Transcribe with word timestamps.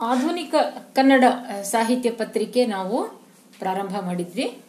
ಆಧುನಿಕ 0.00 0.54
ಕನ್ನಡ 0.94 1.24
ಸಾಹಿತ್ಯ 1.62 2.10
ಪತ್ರಿಕೆ 2.10 2.66
ನಾವು 2.66 3.08
ಪ್ರಾರಂಭ 3.58 3.94
ಮಾಡಿದ್ವಿ. 4.00 4.62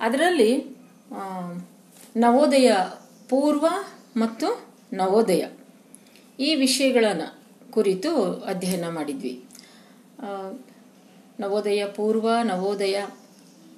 ಅದರಲ್ಲಿ 0.00 0.76
ನವೋದಯ 2.16 2.72
ಪೂರ್ವ 3.28 3.66
ಮತ್ತು 4.16 4.48
ನವೋದಯ 4.92 5.46
ಈ 6.40 6.54
ವಿಷಯಗಳನ್ನು 6.54 7.28
ಕುರಿತು 7.72 8.32
ಅಧ್ಯಯನ 8.42 8.88
ಮಾಡಿದ್ವಿ. 8.88 9.44
ನವೋದಯ 11.40 11.84
ಪೂರ್ವ, 11.86 12.28
ನವೋದಯ 12.42 13.06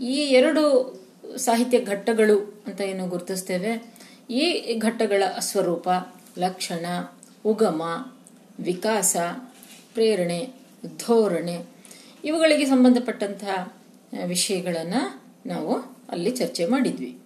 ಈ 0.00 0.14
ಎರಡು 0.14 0.64
ಸಾಹಿತ್ಯ 1.36 1.80
ಘಟ್ಟಗಳು 1.84 2.62
ಅಂತ 2.66 2.80
ಏನು 2.80 3.06
ಗುರುತಿಸ್ತೇವೆ. 3.06 3.72
ಈ 4.30 4.74
ಘಟ್ಟಗಳ 4.78 5.22
ಸ್ವರೂಪ, 5.38 5.88
ಲಕ್ಷಣ 6.38 6.86
ಉಗಮ, 7.46 8.12
ವಿಕಾಸ, 8.60 9.16
ಪ್ರೇರಣೆ, 9.94 10.54
ಧೋರಣೆ 10.98 11.64
ಇವುಗಳಿಗೆ 12.24 12.64
ಸಂಬಂಧಪಟ್ಟಂತಹ 12.64 13.72
ವಿಷಯಗಳನ್ನು 14.26 15.22
ನಾವು 15.46 16.02
ಅಲ್ಲಿ 16.08 16.30
ಚರ್ಚೆ 16.30 16.66
ಮಾಡಿದ್ವಿ. 16.66 17.18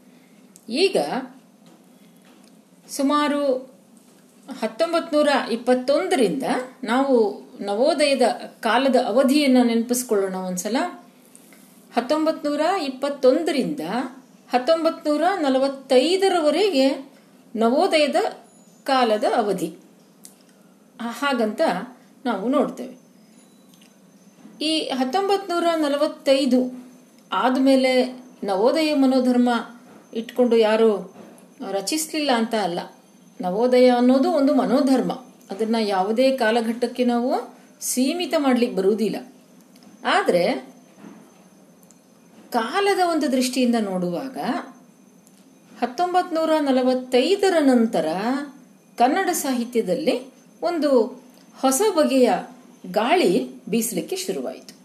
ಈಗ 0.68 0.96
ಸುಮಾರು 2.90 3.70
ಹತ್ತೊಂಬತ್ತು 4.60 5.16
ನೂರ 5.16 5.28
ಇಪ್ಪತ್ತೊಂದರಿಂದ 5.50 6.42
ನಾವು 6.84 7.46
ನವೋದಯದ 7.60 8.22
ಕಾಲದ 8.60 8.96
ಅವಧಿಯನ್ನು 9.06 9.62
ನೆನಪಿಸ್ಕೊಳ್ಳೋಣ 9.62 10.34
ಒಂದ್ಸಲ. 10.34 10.76
ಹತ್ತೊಂಬತ್ತು 11.96 12.48
ನೂರ 12.48 12.60
ಇಪ್ಪತ್ತೊಂದರಿಂದ 12.82 13.80
ಹತ್ತೊಂಬತ್ತು 14.50 15.10
ನೂರ 15.10 15.22
ನಲವತ್ತೈದರವರೆಗೆ 15.40 17.10
ನವೋದಯದ 17.56 18.16
ಕಾಲದ 18.84 19.24
ಅವಧಿ. 19.36 19.85
ಹಾಗಂತ 21.00 21.60
ನಾವು 22.24 22.48
ನೋಡ್ತೇವೆ. 22.48 23.06
ಈ 24.64 24.78
ಹತ್ತೊಂಬತ್ತು 24.78 25.54
ನೂರ 25.54 25.66
ನಲವತ್ತೈದು 25.76 26.88
ಆದಮೇಲೆ 27.32 28.22
ನವೋದಯ 28.44 28.94
ಮನೋಧರ್ಮ 28.94 29.48
ಇಟ್ಕೊಂಡು 30.14 30.56
ಯಾರು 30.56 31.14
ರಚಿಸಲಿಲ್ಲ 31.70 32.30
ಅಂತ 32.32 32.54
ಅಲ್ಲ. 32.54 32.80
ನವೋದಯ 33.40 33.90
ಅನ್ನೋದು 33.90 34.30
ಒಂದು 34.30 34.54
ಮನೋಧರ್ಮ. 34.54 35.12
ಅದನ್ನ 35.50 35.76
ಯಾವುದೇ 35.80 36.36
ಕಾಲಘಟ್ಟಕ್ಕೆ 36.36 37.04
ನಾವು 37.04 37.56
ಸೀಮಿತ 37.80 38.34
ಮಾಡ್ಲಿಕ್ಕೆ 38.38 38.76
ಬರುವುದಿಲ್ಲ. 38.76 39.32
ಆದರೆ 40.04 40.76
ಕಾಲದ 42.50 42.98
ಒಂದು 43.10 43.32
ದೃಷ್ಟಿಯಿಂದ 43.32 43.74
ನೋಡುವಾಗ 43.80 44.38
ಹತ್ತೊಂಬತ್ತು 45.80 46.36
ನೂರ 46.36 46.50
ನಲವತ್ತೈದರ 46.60 47.56
ನಂತರ 47.60 48.08
ಕನ್ನಡ 48.98 49.30
ಸಾಹಿತ್ಯದಲ್ಲಿ 49.32 50.35
ಒಂದು 50.62 51.02
ಹೊಸ 51.56 51.82
ಬಗೆಯ 51.96 52.32
ಗಾಳಿ 52.90 53.64
ಬೀಸಲಿಕ್ಕೆ 53.64 54.16
ಶುರುವಾಯಿತು. 54.16 54.76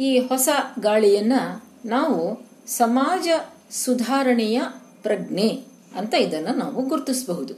ಈ 0.00 0.18
ಹೊಸ 0.18 0.48
ಗಾಳಿಯನ್ನ 0.80 1.32
ನಾವು 1.84 2.50
ಸಮಾಜ 2.66 3.28
ಸುಧಾರಣೆಯ 3.70 4.62
ಪ್ರಜ್ಞೆ 5.02 5.48
ಅಂತ 5.94 6.14
ಇದನ್ನು 6.14 6.54
ನಾವು 6.54 6.82
ಗುರುತಿಸಬಹುದು. 6.82 7.54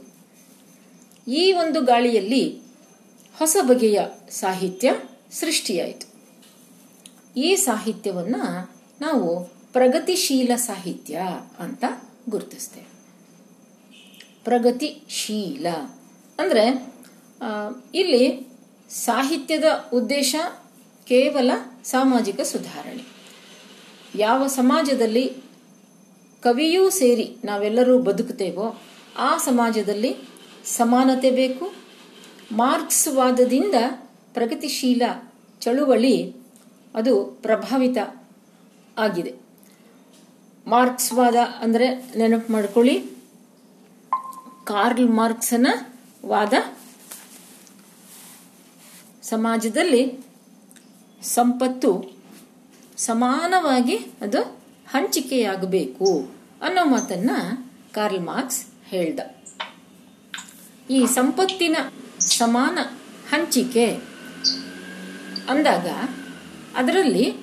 ಈ 1.31 1.51
ಒಂದು 1.51 1.81
ಗಾಳಿಯಲ್ಲಿ 1.81 2.61
ಹೊಸ 3.39 3.57
ಬಗೆಯ 3.61 3.99
ಸಾಹಿತ್ಯ 4.29 4.95
ಸೃಷ್ಟಿಯಾಯಿತು. 5.31 6.11
ಈ 7.37 7.55
ಸಾಹಿತ್ಯವನ್ನ 7.55 8.35
ನಾವು 9.01 9.45
ಪ್ರಗತಿಶೀಲ 9.45 10.55
ಸಾಹಿತ್ಯ 10.55 11.21
ಅಂತ 11.59 11.83
ಗುರುತಿಸ್ತೇವೆ. 12.29 12.87
ಪ್ರಗತಿಶೀಲ 14.43 15.67
ಅಂದ್ರೆ 16.41 16.93
ಇಲ್ಲಿ 17.95 18.47
ಸಾಹಿತ್ಯದ 18.89 19.63
ಉದ್ದೇಶ 19.93 20.35
ಕೇವಲ 21.03 21.51
ಸಾಮಾಜಿಕ 21.83 22.41
ಸುಧಾರಣೆ. 22.41 23.03
ಯಾವ 24.15 24.47
ಸಮಾಜದಲ್ಲಿ 24.47 25.33
ಕವಿಯೂ 26.43 26.89
ಸೇರಿ 26.89 27.37
ನಾವೆಲ್ಲರೂ 27.43 27.99
ಬದುಕುತ್ತೇವೋ, 27.99 28.81
ಆ 29.17 29.37
ಸಮಾಜದಲ್ಲಿ 29.37 30.15
ಸಮಾನತೆ 30.65 31.31
ಬೇಕು. 31.31 31.73
ಮಾರ್ಕ್ಸ್ವಾದದಿಂದ 32.51 33.75
ಪ್ರಗತಿಶೀಲ 34.33 35.01
ಚಳುವಳಿ 35.61 36.35
ಅದು 36.95 37.23
ಪ್ರಭಾವಿತ 37.41 37.97
ಆಗಿದೆ. 38.97 39.33
ಮಾರ್ಕ್ಸ್ವಾದ 40.67 41.35
ಅಂದರೆ 41.59 41.87
ನೆನಪು 42.17 42.53
ಮಾಡ್ಕೊಳ್ಳಿ. 42.53 42.99
ಕಾರ್ಲ್ 44.63 45.09
ಮಾರ್ಕ್ಸನ 45.09 45.67
ವಾದ 46.25 46.53
ಸಮಾಜದಲ್ಲಿ 49.21 50.25
ಸಂಪತ್ತು 51.21 52.19
ಸಮಾನವಾಗಿ 52.97 53.95
ಅದು 53.95 54.41
ಹಂಚಿಕೆಯಾಗಬೇಕು 54.89 56.35
ಅನ್ನೋ 56.61 56.85
ಮಾತನ್ನ 56.85 57.31
ಕಾರ್ಲ್ 57.93 58.19
ಮಾರ್ಕ್ಸ್ 58.19 58.65
ಹೇಳ್ದ. 58.85 59.19
ಈ 60.89 61.05
ಸಂಪತ್ತಿನ 61.05 61.75
ಸಮಾನ 62.19 62.79
ಹಂಚಿಕೆ 63.31 63.99
ಅಂದಾಗ 65.49 65.87
ಅದರಲ್ಲಿ 66.75 67.33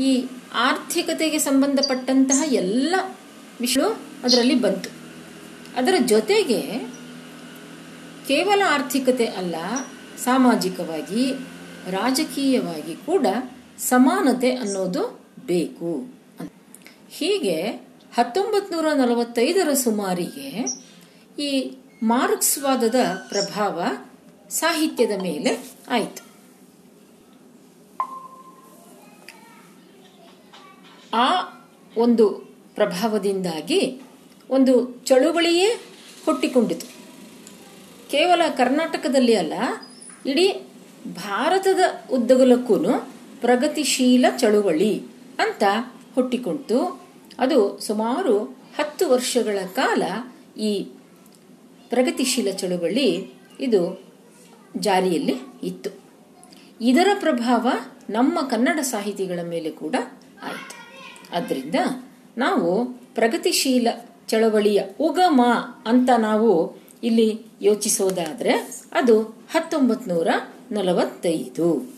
ಈ 0.00 0.26
ಆರ್ಥಿಕತೆಗೆ 0.54 1.38
ಸಂಬಂಧಪಟ್ಟಂತಹ 1.38 2.52
ಎಲ್ಲ 2.52 2.94
ವಿಷಯ 3.60 3.80
ಅದರಲ್ಲಿ 4.24 4.54
ಬಂತು. 4.54 4.90
ಅದರ 5.76 5.94
ಜೊತೆಗೆ 6.06 6.93
ಕೇವಲ 8.28 8.62
ಆರ್ಥಿಕತೆ 8.68 9.26
ಅಲ್ಲ, 9.26 9.54
ಸಾಮಾಜಿಕವಾಗಿ, 10.18 11.32
ರಾಜಕೀಯವಾಗಿ 11.90 12.94
ಕೂಡ 13.06 13.26
ಸಮಾನತೆ 13.78 14.56
ಅನ್ನೋದು 14.56 15.20
ಬೇಕು. 15.46 16.06
ಹೀಗೆ 17.10 17.62
ಹತ್ತೊಂಬತ್ತು 18.14 18.74
ನೂರ 18.74 18.92
ನಲವತ್ತೈದರ 18.92 19.72
ಸುಮಾರಿಗೆ 19.74 20.48
ಈ 21.42 21.76
ಮಾರ್ಕ್ಸ್ವಾದದ 22.02 22.94
ಪ್ರಭಾವ 23.28 23.82
ಸಾಹಿತ್ಯದ 24.50 25.22
ಮೇಲೆ 25.22 25.64
ಆಯಿತು. 25.88 26.22
ಆ 31.14 31.28
ಒಂದು 31.96 32.28
ಪ್ರಭಾವದಿಂದಾಗಿ 32.74 34.02
ಒಂದು 34.50 35.04
ಚಳುವಳಿಯೇ 35.04 35.68
ಹುಟ್ಟಿಕೊಂಡಿತು. 36.24 37.03
ಕೇವಲ 38.14 38.42
ಕರ್ನಾಟಕದಲ್ಲಿ 38.56 39.34
ಅಲ್ಲ, 39.34 39.54
ಇಡೀ 40.26 40.46
ಭಾರತದ 41.14 41.82
ಉದ್ದಗಲಕ್ಕೂ 42.10 42.76
ಪ್ರಗತಿಶೀಲ 43.40 44.26
ಚಳುವಳಿ 44.38 44.92
ಅಂತ 45.38 45.62
ಹುಟ್ಟಿಕೊಂಡಿತು 46.14 46.78
ಅದು 47.38 47.58
ಸುಮಾರು 47.78 48.34
ಹತ್ತು 48.78 49.04
ವರ್ಷಗಳ 49.08 49.58
ಕಾಲ 49.74 50.02
ಈ 50.60 50.70
ಪ್ರಗತಿಶೀಲ 51.90 52.50
ಚಳುವಳಿ 52.50 53.08
ಇದು 53.60 53.80
ಜಾರಿಯಲ್ಲಿ 54.76 55.36
ಇತ್ತು. 55.62 55.90
ಇದರ 56.80 57.08
ಪ್ರಭಾವ 57.20 57.66
ನಮ್ಮ 58.10 58.38
ಕನ್ನಡ 58.48 58.78
ಸಾಹಿತಿಗಳ 58.92 59.40
ಮೇಲೆ 59.42 59.70
ಕೂಡ 59.70 59.94
ಆಯಿತು. 60.42 60.74
ಆದ್ದರಿಂದ 61.36 61.74
ನಾವು 62.38 62.70
ಪ್ರಗತಿಶೀಲ 63.14 63.88
ಚಳವಳಿಯ 64.28 64.80
ಉಗಮ 65.00 65.42
ಅಂತ 65.86 66.10
ನಾವು 66.18 66.50
ಇಲ್ಲಿ 67.02 67.28
ಯೋಚಿಸೋದಾದ್ರೆ 67.64 68.52
ಅದು 68.92 69.22
ಹತ್ತೊಂಬತ್ತು 69.22 70.10
ನೂರ 70.10 70.28
ನಲವತ್ತೈದು. 70.72 71.96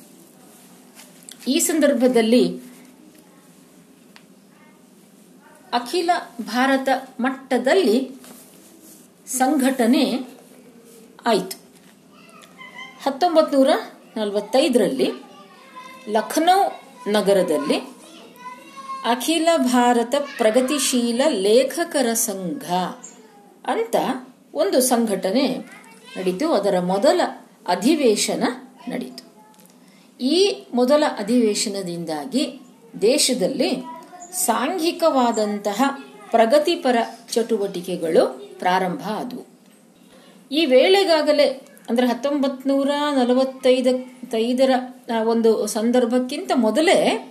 ಈ 1.49 1.59
ಸಂದರ್ಭದಲ್ಲಿ 1.59 2.59
ಅಖಿಲ 5.73 6.11
ಭಾರತ 6.41 6.89
ಮಟ್ಟದಲ್ಲಿ 7.21 8.11
ಸಂಘಟನೆ 9.27 10.05
ಆಯಿತು. 11.27 11.57
ಹತ್ತೊಂಬತ್ತು 13.03 13.59
ನೂರ 13.59 13.71
ನಲವತ್ತೈದರಲ್ಲಿ 14.17 15.13
ಲಖನೌ 16.09 16.63
ನಗರದಲ್ಲಿ 17.09 17.79
ಅಖಿಲ 19.05 19.49
ಭಾರತ 19.57 20.15
ಪ್ರಗತಿಶೀಲ 20.37 21.21
ಲೇಖಕರ 21.29 22.13
ಸಂಘ 22.13 22.73
ಅಂತ 23.71 23.97
ಒಂದು 24.55 24.81
ಸಂಘಟನೆ 24.81 25.57
ನಡೀತು, 26.17 26.53
ಅದರ 26.53 26.81
ಮೊದಲ 26.81 27.21
ಅಧಿವೇಶನ 27.67 28.45
ನಡೀತು. 28.89 29.25
ಈ 30.21 30.67
ಮೊದಲ 30.75 31.05
ಅಧಿವೇಶನದಿಂದಾಗಿ 31.19 32.61
ದೇಶದಲ್ಲಿ 33.01 33.85
ಸಾಂಘಿಕವಾದಂತಹ 34.33 35.83
ಪ್ರಗತಿಪರ 36.31 36.97
ಚಟುವಟಿಕೆಗಳು 37.33 38.55
ಪ್ರಾರಂಭ 38.59 39.01
ಆದವು. 39.09 39.47
ಈ 40.51 40.67
ವೇಳೆಗಾಗಲೇ, 40.67 41.63
ಅಂದರೆ 41.91 42.07
ಹತ್ತೊಂಬತ್ 42.07 42.67
ನೂರ 42.67 42.91
ನಲವತ್ತೈದೈದರ 43.17 44.71
ಒಂದು 45.27 45.67
ಸಂದರ್ಭಕ್ಕಿಂತ 45.67 46.53
ಮೊದಲೇ 46.55 47.31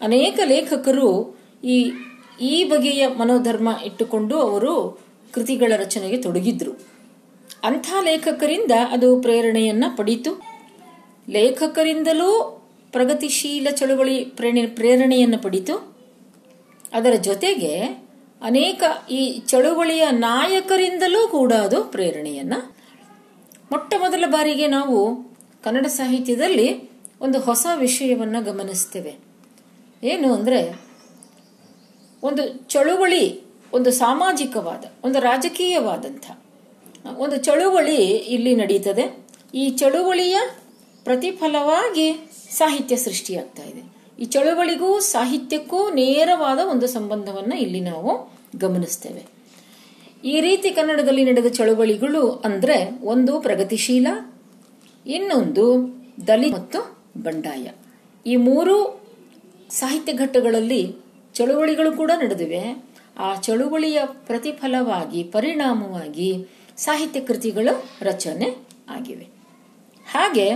ಅನೇಕ 0.00 0.40
ಲೇಖಕರು 0.44 1.38
ಈ 1.64 1.92
ಈ 2.40 2.64
ಬಗೆಯ 2.64 3.08
ಮನೋಧರ್ಮ 3.08 3.68
ಇಟ್ಟುಕೊಂಡು 3.84 4.40
ಅವರು 4.40 5.02
ಕೃತಿಗಳ 5.32 5.72
ರಚನೆಗೆ 5.76 6.16
ತೊಡಗಿದ್ರು. 6.16 6.72
ಅಂಥ 7.64 7.86
ಲೇಖಕರಿಂದ 8.04 8.72
ಅದು 8.90 9.20
ಪ್ರೇರಣೆಯನ್ನ 9.20 9.84
ಪಡೀತು. 9.96 10.42
ಲೇಖಕರಿಂದಲೂ 11.28 12.58
ಪ್ರಗತಿಶೀಲ 12.92 13.68
ಚಳುವಳಿ 13.70 14.24
ಪ್ರೇರಣೆ 14.24 14.66
ಪ್ರೇರಣೆಯನ್ನು 14.66 15.38
ಪಡೀತು. 15.38 15.96
ಅದರ 16.92 17.12
ಜೊತೆಗೆ 17.20 17.80
ಅನೇಕ 18.42 18.82
ಈ 19.10 19.42
ಚಳುವಳಿಯ 19.46 20.10
ನಾಯಕರಿಂದಲೂ 20.10 21.28
ಕೂಡ 21.28 21.52
ಅದು 21.52 21.84
ಪ್ರೇರಣೆಯನ್ನ. 21.84 22.52
ಮೊಟ್ಟ 23.72 23.94
ಮೊದಲ 23.98 24.24
ಬಾರಿಗೆ 24.26 24.66
ನಾವು 24.66 25.16
ಕನ್ನಡ 25.64 25.86
ಸಾಹಿತ್ಯದಲ್ಲಿ 25.86 26.90
ಒಂದು 27.20 27.40
ಹೊಸ 27.40 27.66
ವಿಷಯವನ್ನು 27.74 28.44
ಗಮನಿಸ್ತೇವೆ. 28.44 29.14
ಏನು 30.02 30.34
ಅಂದರೆ 30.34 30.80
ಒಂದು 32.22 32.48
ಚಳುವಳಿ 32.48 33.41
ಒಂದು 33.72 33.90
ಸಾಮಾಜಿಕವಾದ, 33.90 34.84
ಒಂದು 35.04 35.20
ರಾಜಕೀಯವಾದಂಥ, 35.20 36.30
ಒಂದು 37.16 37.36
ಚಳುವಳಿ 37.36 37.96
ಇಲ್ಲಿ 38.06 38.54
ನಡೀತದೆ. 38.54 39.24
ಈ 39.54 39.70
ಚಳುವಳಿಯ 39.70 40.36
ಪ್ರತಿಫಲವಾಗಿ 41.04 42.30
ಸಾಹಿತ್ಯ 42.50 42.96
ಸೃಷ್ಟಿಯಾಗ್ತಾ 42.96 43.62
ಇದೆ. 43.62 43.82
ಈ 44.22 44.24
ಚಳುವಳಿಗೂ 44.24 45.00
ಸಾಹಿತ್ಯಕ್ಕೂ 45.00 45.90
ನೇರವಾದ 45.90 46.58
ಒಂದು 46.58 46.86
ಸಂಬಂಧವನ್ನ 46.86 47.52
ಇಲ್ಲಿ 47.52 47.80
ನಾವು 47.80 48.32
ಗಮನಿಸ್ತೇವೆ. 48.56 49.26
ಈ 50.24 50.40
ರೀತಿ 50.40 50.70
ಕನ್ನಡದಲ್ಲಿ 50.70 51.24
ನಡೆದ 51.24 51.46
ಚಳುವಳಿಗಳು 51.46 52.30
ಅಂದ್ರೆ 52.30 52.90
ಒಂದು 53.02 53.40
ಪ್ರಗತಿಶೀಲ, 53.40 54.06
ಇನ್ನೊಂದು 55.06 55.64
ದಲಿ 56.26 56.52
ಮತ್ತು 56.52 56.96
ಬಂಡಾಯ. 57.22 57.70
ಈ 58.26 58.36
ಮೂರು 58.36 59.02
ಸಾಹಿತ್ಯ 59.70 60.12
ಘಟ್ಟಗಳಲ್ಲಿ 60.12 60.96
ಚಳುವಳಿಗಳು 61.34 61.96
ಕೂಡ 61.96 62.10
ನಡೆದಿವೆ. 62.22 62.91
ಆ 63.18 63.34
ಚಳುವಳಿಯ 63.34 64.00
ಪ್ರತಿಫಲವಾಗಿ, 64.04 65.22
ಪರಿಣಾಮವಾಗಿ 65.22 66.46
ಸಾಹಿತ್ಯ 66.76 67.20
ಕೃತಿಗಳು 67.20 67.84
ರಚನೆ 68.00 68.66
ಆಗಿವೆ. 68.88 69.26
ಹಾಗೆ 70.10 70.50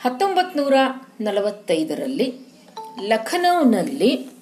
ಹತ್ತೊಂಬತ್ 0.00 0.56
ನೂರ 0.56 0.72
ನಲವತ್ತೈದರಲ್ಲಿ 1.20 2.34
ಲಖನೌನಲ್ಲಿ 3.02 4.34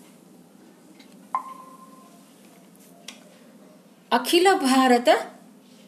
ಅಖಿಲ 4.12 4.46
ಭಾರತ 4.58 5.08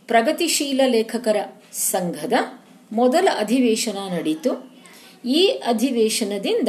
ಪ್ರಗತಿಶೀಲ 0.06 0.81
ಲೇಖಕರ 0.87 1.37
ಸಂಘದ 1.72 2.32
ಮೊದಲ 2.93 3.28
ಅಧಿವೇಶನ 3.38 3.99
ನಡೆಯಿತು 4.12 4.72
ಈ 5.25 5.46
ಅಧಿವೇಶನದಿಂದ 5.46 6.69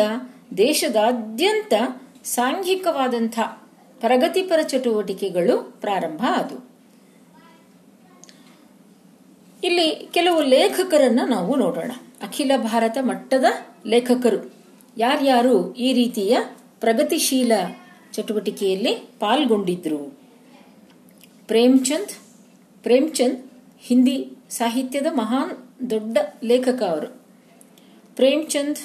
ದೇಶದಾದ್ಯಂತ 0.58 1.74
ಸಾಂಘಿಕವಾದಂಥ 2.24 3.40
ಪ್ರಗತಿಪರ 4.00 4.62
ಚಟುವಟಿಕೆಗಳು 4.62 5.78
ಪ್ರಾರಂಭ 5.82 6.26
ಆದವು 6.28 6.76
ಇಲ್ಲಿ 9.64 10.10
ಕೆಲವು 10.12 10.42
ಲೇಖಕರನ್ನ 10.42 11.20
ನಾವು 11.26 11.56
ನೋಡೋಣ. 11.56 11.92
ಅಖಿಲ 12.22 12.52
ಭಾರತ 12.58 12.98
ಮಟ್ಟದ 13.02 13.46
ಲೇಖಕರು. 13.86 14.54
ಯಾರ್ಯಾರು 14.98 15.76
ಈ 15.76 15.94
ರೀತಿಯ 15.94 16.38
ಪ್ರಗತಿಶೀಲ 16.80 17.52
ಚಟುವಟಿಕೆಯಲ್ಲಿ 18.14 18.94
ಪಾಲ್ಗೊಂಡಿದ್ರು? 18.94 19.98
ಪ್ರೇಮ್ಚಂದ್ 21.48 22.10
ಪ್ರೇಮ್ಚಂದ್ 22.84 23.40
ಹಿಂದಿ 23.80 24.38
ಸಾಹಿತ್ಯದ 24.50 25.06
ಮಹಾನ್ 25.14 25.90
ದೊಡ್ಡ 25.90 26.18
ಲೇಖಕ 26.44 26.84
ಅವರು. 26.84 27.22
ಪ್ರೇಮ್ಚಂದ್ 28.16 28.78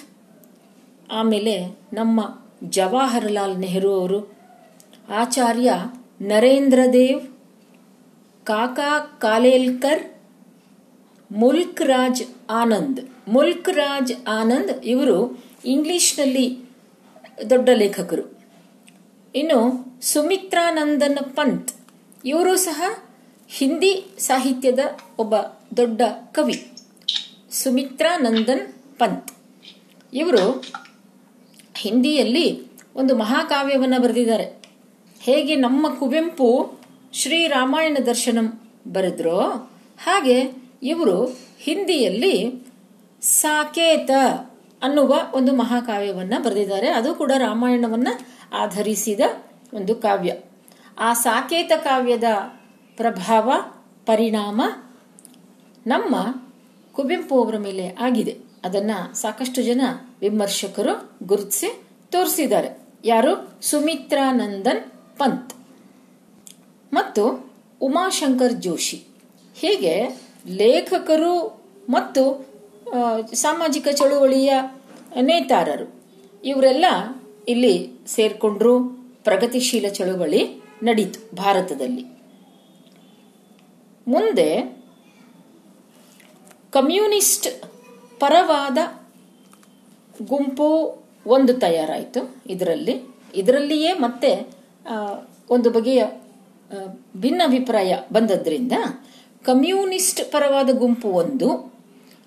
ಆಮೇಲೆ 1.12 1.78
ನಮ್ಮ 1.92 2.40
ಜವಾಹರಲಾಲ್ 2.64 3.58
ನೆಹರು 3.58 4.00
ಅವರು 4.00 4.39
ಆಚಾರ್ಯ 5.18 5.70
ನರೇಂದ್ರ 6.20 6.80
ದೇವ್ 6.92 7.20
ಕಾಕಾ 8.44 8.98
ಕಾಲೇಲ್ಕರ್ 8.98 10.02
ಮುಲ್ಕ್ 11.32 11.82
ರಾಜ್ 11.82 12.22
ಆನಂದ್. 12.50 13.00
ಮುಲ್ಕ್ 13.28 13.68
ರಾಜ್ 13.68 14.12
ಆನಂದ್ 14.28 14.70
ಇವರು 14.84 15.44
ಇಂಗ್ಲಿಷ್ನಲ್ಲಿ 15.64 16.58
ದೊಡ್ಡ 17.50 17.68
ಲೇಖಕರು. 17.68 18.38
ಇನ್ನು 19.34 19.58
ಸುಮಿತ್ರಾನಂದನ 20.02 21.18
ಪಂತ್, 21.34 21.72
ಇವರು 22.24 22.56
ಸಹ 22.56 22.82
ಹಿಂದಿ 23.48 23.92
ಸಾಹಿತ್ಯದ 24.18 24.78
ಒಬ್ಬ 25.18 25.34
ದೊಡ್ಡ 25.76 26.02
ಕವಿ. 26.32 26.72
ಸುಮಿತ್ರಾನಂದನ್ 27.50 28.64
ಪಂತ್. 28.98 29.32
ಇವರು 30.12 30.64
ಹಿಂದಿಯಲ್ಲಿ 31.76 32.46
ಒಂದು 32.96 33.16
ಮಹಾಕಾವ್ಯವನ್ನು 33.16 34.02
ಬರೆದಿದ್ದಾರೆ. 34.02 34.59
ಹೇಗೆ 35.20 35.54
ನಮ್ಮ 35.54 35.94
ಕುವೆಂಪು 35.94 36.78
ಶ್ರೀ 37.12 37.46
ರಾಮಾಯಣ 37.46 37.96
ದರ್ಶನಂ 38.06 38.60
ಬರೆದ್ರೋ 38.92 39.40
ಹಾಗೆ 40.04 40.52
ಇವರು 40.82 41.24
ಹಿಂದಿಯಲ್ಲಿ 41.58 42.66
ಸಾಕೇತ 43.22 44.10
ಅನ್ನುವ 44.82 45.14
ಒಂದು 45.32 45.54
ಮಹಾಕಾವ್ಯವನ್ನು 45.54 46.42
ಬರೆದಿದ್ದಾರೆ. 46.42 46.88
ಅದು 46.88 47.14
ಕೂಡ 47.14 47.32
ರಾಮಾಯಣವನ್ನ 47.38 48.08
ಆಧರಿಸಿದ 48.52 49.20
ಒಂದು 49.74 49.94
ಕಾವ್ಯ. 49.94 50.36
ಆ 50.98 51.12
ಸಾಕೇತ 51.12 51.72
ಕಾವ್ಯದ 51.76 52.24
ಪ್ರಭಾವ, 52.96 53.52
ಪರಿಣಾಮ 54.06 54.62
ನಮ್ಮ 55.86 56.16
ಕುವೆಂಪು 56.92 57.44
ಅವರ 57.44 57.56
ಮೇಲೆ 57.56 57.96
ಆಗಿದೆ. 58.00 58.38
ಅದನ್ನ 58.64 58.90
ಸಾಕಷ್ಟು 59.12 59.62
ಜನ 59.62 59.80
ವಿಮರ್ಶಕರು 60.20 61.12
ಗುರುತಿಸಿ 61.26 61.82
ತೋರಿಸಿದ್ದಾರೆ. 62.10 62.78
ಯಾರು? 63.04 63.52
ಸುಮಿತ್ರಾನಂದನ್ 63.62 64.99
ಪಂತ್. 65.20 65.54
ಮತ್ತು 66.92 67.52
ಉಮಾಶಂಕರ್ 67.80 68.52
ಜೋಶಿ. 68.52 68.98
ಹೀಗೆ 69.54 69.94
ಲೇಖಕರು 70.46 71.32
ಮತ್ತು 71.88 72.22
ಸಾಮಾಜಿಕ 73.34 73.88
ಚಳುವಳಿಯ 73.88 74.52
ನೇತಾರರು, 75.20 75.88
ಇವರೆಲ್ಲ 76.44 76.84
ಇಲ್ಲಿ 77.48 77.74
ಸೇರ್ಕೊಂಡ್ರು 78.06 78.74
ಪ್ರಗತಿಶೀಲ 79.24 79.88
ಚಳುವಳಿ 79.88 80.42
ನಡೀತು 80.82 81.36
ಭಾರತದಲ್ಲಿ. 81.36 82.04
ಮುಂದೆ 84.08 84.48
ಕಮ್ಯುನಿಸ್ಟ್ 86.72 87.48
ಪರವಾದ 88.20 88.78
ಗುಂಪು 90.22 90.68
ಒಂದು 91.26 91.52
ತಯಾರಾಯಿತು. 91.54 92.20
ಇದರಲ್ಲಿ, 92.46 92.94
ಇದರಲ್ಲಿಯೇ 93.34 93.92
ಮತ್ತೆ 93.92 94.59
ಒಂದು 95.50 95.70
ಬಗೆಯ 95.70 96.04
ಭಿನ್ನ 96.04 97.16
ಭಿನ್ನಾಭಿಪ್ರಾಯ 97.16 97.96
ಬಂದದ್ರಿಂದ 98.12 98.72
ಕಮ್ಯುನಿಸ್ಟ್ 99.44 100.32
ಪರವಾದ 100.32 100.70
ಗುಂಪು 100.78 101.08
ಒಂದು, 101.08 101.72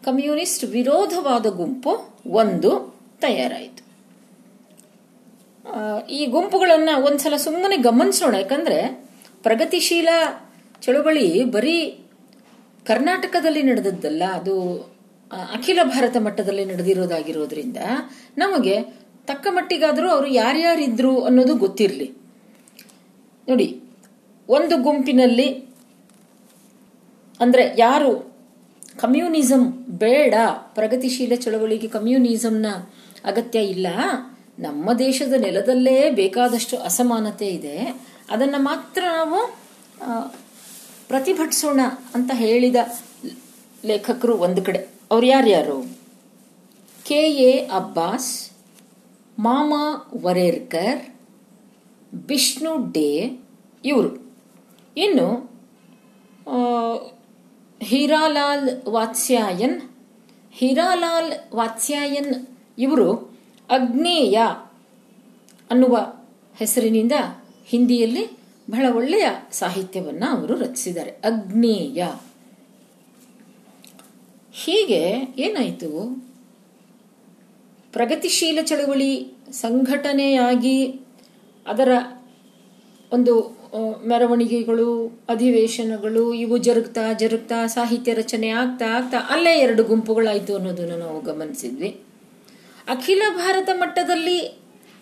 ಕಮ್ಯುನಿಸ್ಟ್ 0.06 0.64
ವಿರೋಧವಾದ 0.64 1.46
ಗುಂಪು 1.46 2.12
ಒಂದು 2.30 2.96
ತಯಾರಾಯಿತು. 3.22 3.84
ಈ 6.10 6.26
ಗುಂಪುಗಳನ್ನ 6.26 6.90
ಒಂದ್ಸಲ 7.04 7.36
ಸುಮ್ಮನೆ 7.36 7.78
ಗಮನಿಸೋಣ, 7.78 8.36
ಯಾಕಂದ್ರೆ 8.36 9.06
ಪ್ರಗತಿಶೀಲ 9.44 10.10
ಚಳುವಳಿ 10.82 11.44
ಬರೀ 11.44 12.00
ಕರ್ನಾಟಕದಲ್ಲಿ 12.86 13.64
ನಡೆದದ್ದಲ್ಲ, 13.64 14.24
ಅದು 14.34 14.74
ಅಖಿಲ 15.32 15.80
ಭಾರತ 15.84 16.18
ಮಟ್ಟದಲ್ಲಿ 16.18 16.66
ನಡೆದಿರೋದಾಗಿರೋದ್ರಿಂದ 16.66 17.78
ನಮಗೆ 18.38 18.82
ತಕ್ಕ 19.26 19.48
ಮಟ್ಟಿಗಾದರೂ 19.50 20.10
ಅವರು 20.10 20.28
ಯಾರ್ಯಾರಿದ್ರು 20.28 21.22
ಅನ್ನೋದು 21.22 21.56
ಗೊತ್ತಿರಲಿ. 21.56 22.23
ನೋಡಿ, 23.48 23.68
ಒಂದು 24.50 24.76
ಗುಂಪಿನಲ್ಲಿ, 24.78 25.48
ಅಂದರೆ 27.40 27.64
ಯಾರು? 27.78 28.12
ಕಮ್ಯುನಿಸಂ 28.98 29.64
ಬೇಡ, 29.98 30.34
ಪ್ರಗತಿಶೀಲ 30.76 31.34
ಚಳವಳಿಗೆ 31.36 31.88
ಕಮ್ಯುನಿಸಂನ 31.88 32.68
ಅಗತ್ಯ 33.26 33.60
ಇಲ್ಲ. 33.74 33.88
ನಮ್ಮ 34.60 34.94
ದೇಶದ 34.94 35.36
ನೆಲದಲ್ಲೇ 35.40 35.98
ಬೇಕಾದಷ್ಟು 36.12 36.76
ಅಸಮಾನತೆ 36.78 37.48
ಇದೆ. 37.48 37.78
ಅದನ್ನು 38.30 38.60
ಮಾತ್ರ 38.64 39.04
ನಾವು 39.12 39.40
ಪ್ರತಿಭಟಿಸೋಣ 41.08 41.82
ಅಂತ 42.16 42.32
ಹೇಳಿದ 42.34 42.76
ಲೇಖಕರು 43.86 44.36
ಒಂದು 44.38 44.62
ಕಡೆ. 44.64 44.82
ಅವ್ರು 45.12 45.26
ಯಾರ್ಯಾರು? 45.26 45.78
ಕೆ 47.06 47.22
ಎ 47.46 47.54
ಅಬ್ಬಾಸ್, 47.80 48.32
ಮಾಮಾ 49.40 49.84
ವರೇರ್ಕರ್ 50.22 51.02
ವಿಷ್ಣು 52.14 52.92
ಡೇ 52.92 53.40
ಇವರು. 53.86 54.34
ಇನ್ನು 54.98 55.54
ಹೀರಾಲಾಲ್ 57.84 58.82
ವಾತ್ಸ್ಯಾಯನ್ 58.88 59.82
ಹೀರಾಲಾಲ್ 60.52 61.56
ವಾತ್ಸ್ಯಾಯನ್ 61.56 62.48
ಇವರು 62.78 63.14
ಅಗ್ನೇಯ 63.70 64.40
ಅನ್ನುವ 65.72 66.14
ಹೆಸರಿನಿಂದ 66.56 67.12
ಹಿಂದಿಯಲ್ಲಿ 67.66 68.32
ಬಹಳ 68.70 68.86
ಒಳ್ಳೆಯ 68.96 69.26
ಸಾಹಿತ್ಯವನ್ನು 69.52 70.38
ಅವರು 70.38 70.58
ರಚಿಸಿದ್ದಾರೆ. 70.58 71.12
ಅಗ್ನೇಯ. 71.12 72.08
ಹೀಗೆ 74.54 75.34
ಏನಾಯಿತು? 75.38 76.24
ಪ್ರಗತಿಶೀಲ 77.94 78.60
ಚಳವಳಿ 78.62 79.34
ಸಂಘಟನೆಯಾಗಿ 79.52 81.03
ಅದರ 81.66 81.92
ಒಂದು 83.12 83.34
ಮೆರವಣಿಗೆಗಳು, 84.08 84.90
ಅಧಿವೇಶನಗಳು, 85.30 86.24
ಇವು 86.34 86.56
ಜರುಗ್ತಾ 86.58 87.06
ಜರುಗ್ತಾ 87.14 87.60
ಸಾಹಿತ್ಯ 87.68 88.14
ರಚನೆ 88.14 88.50
ಆಗ್ತಾ 88.50 88.88
ಆಗ್ತಾ 88.98 89.18
ಅಲ್ಲೇ 89.18 89.54
ಎರಡು 89.60 89.84
ಗುಂಪುಗಳಾಯಿತು 89.84 90.56
ಅನ್ನೋದನ್ನು 90.56 90.98
ನಾವು 90.98 91.20
ಗಮನಿಸಿದ್ವಿ. 91.22 91.90
ಅಖಿಲ 92.88 93.24
ಭಾರತ 93.36 93.70
ಮಟ್ಟದಲ್ಲಿ 93.74 94.40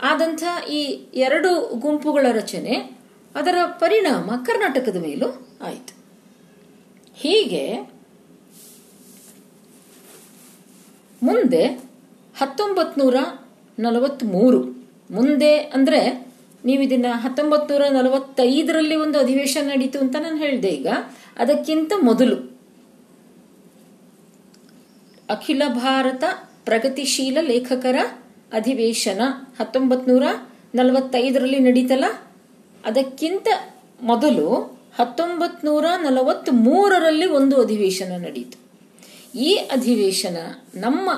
ಆದಂಥ 0.04 0.44
ಈ 0.70 0.82
ಎರಡು 1.20 1.52
ಗುಂಪುಗಳ 1.80 2.26
ರಚನೆ, 2.32 2.76
ಅದರ 3.36 3.58
ಪರಿಣಾಮ 3.66 4.32
ಕರ್ನಾಟಕದ 4.46 4.98
ಮೇಲೂ 5.02 5.30
ಆಯಿತು. 5.66 5.94
ಹೀಗೆ 7.16 7.64
ಮುಂದೆ 11.22 11.64
ಹತ್ತೊಂಬತ್ತು 12.36 13.00
ನೂರ 13.02 13.18
ನಲವತ್ತ್ಮೂರು 13.80 14.62
ಮುಂದೆ 15.12 15.54
ಅಂದರೆ 15.58 16.02
ನೀವು 16.66 16.84
ಇದನ್ನ 16.84 17.06
ಹತ್ತೊಂಬತ್ತು 17.12 17.74
ನೂರ 17.74 17.88
ನಲವತ್ತೈದರಲ್ಲಿ 17.92 18.96
ಒಂದು 18.96 19.20
ಅಧಿವೇಶನ 19.20 19.70
ನಡೀತು 19.70 20.00
ಅಂತ 20.00 20.16
ನಾನು 20.20 20.38
ಹೇಳಿದೆ 20.38 20.68
ಈಗ. 20.68 20.88
ಅದಕ್ಕಿಂತ 21.38 21.94
ಮೊದಲು 22.02 22.52
ಅಖಿಲ 25.30 25.64
ಭಾರತ 25.68 26.24
ಪ್ರಗತಿಶೀಲ 26.66 27.38
ಲೇಖಕರ 27.42 27.96
ಅಧಿವೇಶನ 28.54 29.22
ಹತ್ತೊಂಬತ್ತು 29.60 30.12
ನೂರ 30.12 30.24
ನಲವತ್ತೈದರಲ್ಲಿ 30.76 31.60
ನಡೀತಲ್ಲ? 31.60 32.06
ಅದಕ್ಕಿಂತ 32.86 33.48
ಮೊದಲು 34.02 34.48
ಹತ್ತೊಂಬತ್ತು 34.98 35.68
ನೂರ 35.68 35.86
ನಲವತ್ತ್ 36.02 36.54
ಮೂರರಲ್ಲಿ 36.54 37.26
ಒಂದು 37.26 37.62
ಅಧಿವೇಶನ 37.62 38.12
ನಡೀತು. 38.26 38.58
ಈ 39.40 39.56
ಅಧಿವೇಶನ 39.56 40.38
ನಮ್ಮ 40.76 41.10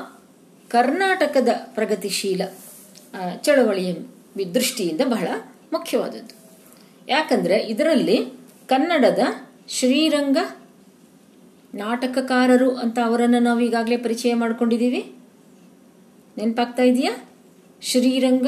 ಕರ್ನಾಟಕದ 0.69 1.50
ಪ್ರಗತಿಶೀಲ 1.73 2.41
ಚಳವಳಿಯನ್ನು 3.41 4.12
ದೃಷ್ಟಿಯಿಂದ 4.54 5.02
ಬಹಳ 5.06 5.28
ಮುಖ್ಯವಾದದ್ದು. 5.74 6.52
ಯಾಕಂದ್ರೆ 7.08 7.58
ಇದರಲ್ಲಿ 7.58 8.25
ಕನ್ನಡದ 8.68 9.20
ಶ್ರೀರಂಗ 9.70 10.38
ನಾಟಕಕಾರರು 11.75 12.75
ಅಂತ 12.75 13.00
ಅವರನ್ನು 13.06 13.40
ನಾವು 13.40 13.60
ಈಗಾಗಲೇ 13.60 13.98
ಪರಿಚಯ 13.98 14.34
ಮಾಡಿಕೊಂಡಿದ್ದೀವಿ. 14.34 15.16
ನೆನಪಾಗ್ತಾ 16.38 16.84
ಇದೆಯಾ? 16.84 17.30
ಶ್ರೀರಂಗ 17.82 18.48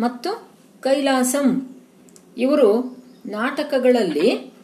ಮತ್ತು 0.00 0.48
ಕೈಲಾಸಂ. 0.80 1.76
ಇವರು 2.38 2.98
ನಾಟಕಗಳಲ್ಲಿ 3.26 4.54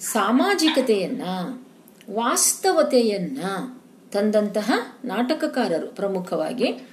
ಸಾಮಾಜಿಕತೆಯನ್ನ, 0.00 1.22
ವಾಸ್ತವತೆಯನ್ನ 2.14 3.38
ತಂದಂತಹ 4.12 4.72
ನಾಟಕಕಾರರು 5.04 5.86
ಪ್ರಮುಖವಾಗಿ. 5.86 6.88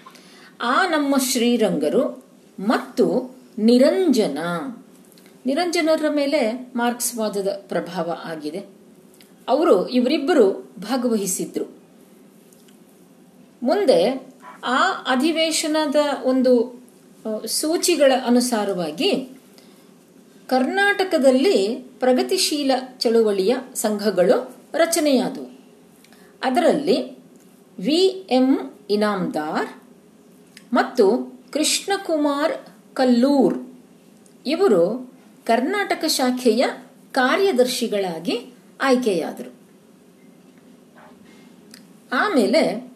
ಆ 0.61 0.87
ನಮ್ಮ 0.87 1.15
ಶ್ರೀರಂಗರು 1.17 2.26
ಮತ್ತು 2.59 3.35
ನಿರಂಜನ. 3.57 4.37
ನಿರಂಜನರ 5.45 6.05
ಮೇಲೆ 6.09 6.71
ಮಾರ್ಕ್ಸ್ವಾದದ 6.75 7.65
ಪ್ರಭಾವ 7.67 8.17
ಆಗಿದೆ. 8.23 8.65
ಅವರು 9.47 9.89
ಇವರಿಬ್ಬರು 9.89 10.71
ಭಾಗವಹಿಸಿದ್ರು. 10.79 11.77
ಮುಂದೆ 13.63 14.27
ಆ 14.63 14.91
ಅಧಿವೇಶನದ 14.91 15.95
ಒಂದು 16.23 16.83
ಸೂಚಿಗಳ 17.45 18.11
ಅನುಸಾರವಾಗಿ 18.25 19.29
ಕರ್ನಾಟಕದಲ್ಲಿ 20.47 21.75
ಪ್ರಗತಿಶೀಲ 21.99 22.71
ಚಳುವಳಿಯ 22.97 23.55
ಸಂಘಗಳು 23.73 24.55
ರಚನೆಯಾದವು. 24.73 25.59
ಅದರಲ್ಲಿ 26.43 27.17
ವಿ 27.79 28.27
ಎಂ 28.29 28.73
ಇನಾಮ್ದಾರ್ 28.89 29.83
ಮತ್ತು 30.73 31.36
ಕೃಷ್ಣಕುಮಾರ್ 31.51 32.53
ಕಲ್ಲೂರ್. 32.93 33.57
ಇವರು 34.45 35.13
ಕರ್ನಾಟಕ 35.45 36.05
ಶಾಖೆಯ 36.05 36.65
ಕಾರ್ಯದರ್ಶಿಗಳಾಗಿ 37.11 38.53
ಆಯ್ಕೆಯಾದರು. 38.81 39.53
ಆಮೇಲೆ 42.11 42.91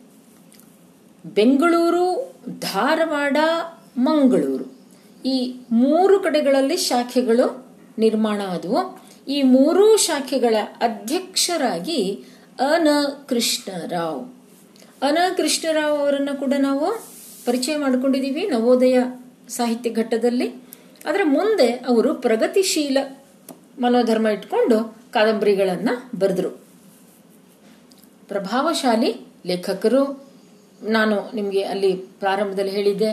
ಬೆಂಗಳೂರು, 1.25 2.35
ಧಾರವಾಡ, 2.59 3.37
ಮಂಗಳೂರು 3.97 4.79
ಈ 5.25 5.59
ಮೂರು 5.71 6.19
ಕಡೆಗಳಲ್ಲಿ 6.19 6.77
ಶಾಖೆಗಳು 6.77 7.77
ನಿರ್ಮಾಣ 7.97 8.41
ಆದವು. 8.41 9.01
ಈ 9.27 9.41
ಮೂರೂ 9.41 9.97
ಶಾಖೆಗಳ 9.97 10.55
ಅಧ್ಯಕ್ಷರಾಗಿ 10.81 12.25
ಅನ 12.59 12.87
ಕೃಷ್ಣರಾವ್ 13.29 14.33
ಅನ 15.03 15.17
ಕೃಷ್ಣರಾವ್ 15.37 15.99
ಅವರನ್ನು 15.99 16.39
ಕೂಡ 16.39 16.53
ನಾವು 16.59 17.10
ಪರಿಚಯ 17.45 17.77
ಮಾಡಿಕೊಂಡಿದ್ದೀವಿ 17.77 18.43
ನವೋದಯ 18.47 18.97
ಸಾಹಿತ್ಯ 19.49 19.89
ಘಟ್ಟದಲ್ಲಿ. 19.89 20.47
ಅದರ 21.05 21.21
ಮುಂದೆ 21.23 21.69
ಅವರು 21.71 22.09
ಪ್ರಗತಿಶೀಲ 22.15 22.97
ಮನೋಧರ್ಮ 23.79 24.27
ಇಟ್ಕೊಂಡು 24.27 24.77
ಕಾದಂಬರಿಗಳನ್ನು 25.11 26.19
ಬರೆದ್ರು. 26.19 26.49
ಪ್ರಭಾವಶಾಲಿ 28.27 29.11
ಲೇಖಕರು. 29.45 30.03
ನಾನು 30.89 31.15
ನಿಮಗೆ 31.35 31.63
ಅಲ್ಲಿ 31.63 31.91
ಪ್ರಾರಂಭದಲ್ಲಿ 31.93 32.71
ಹೇಳಿದ್ದೆ, 32.71 33.09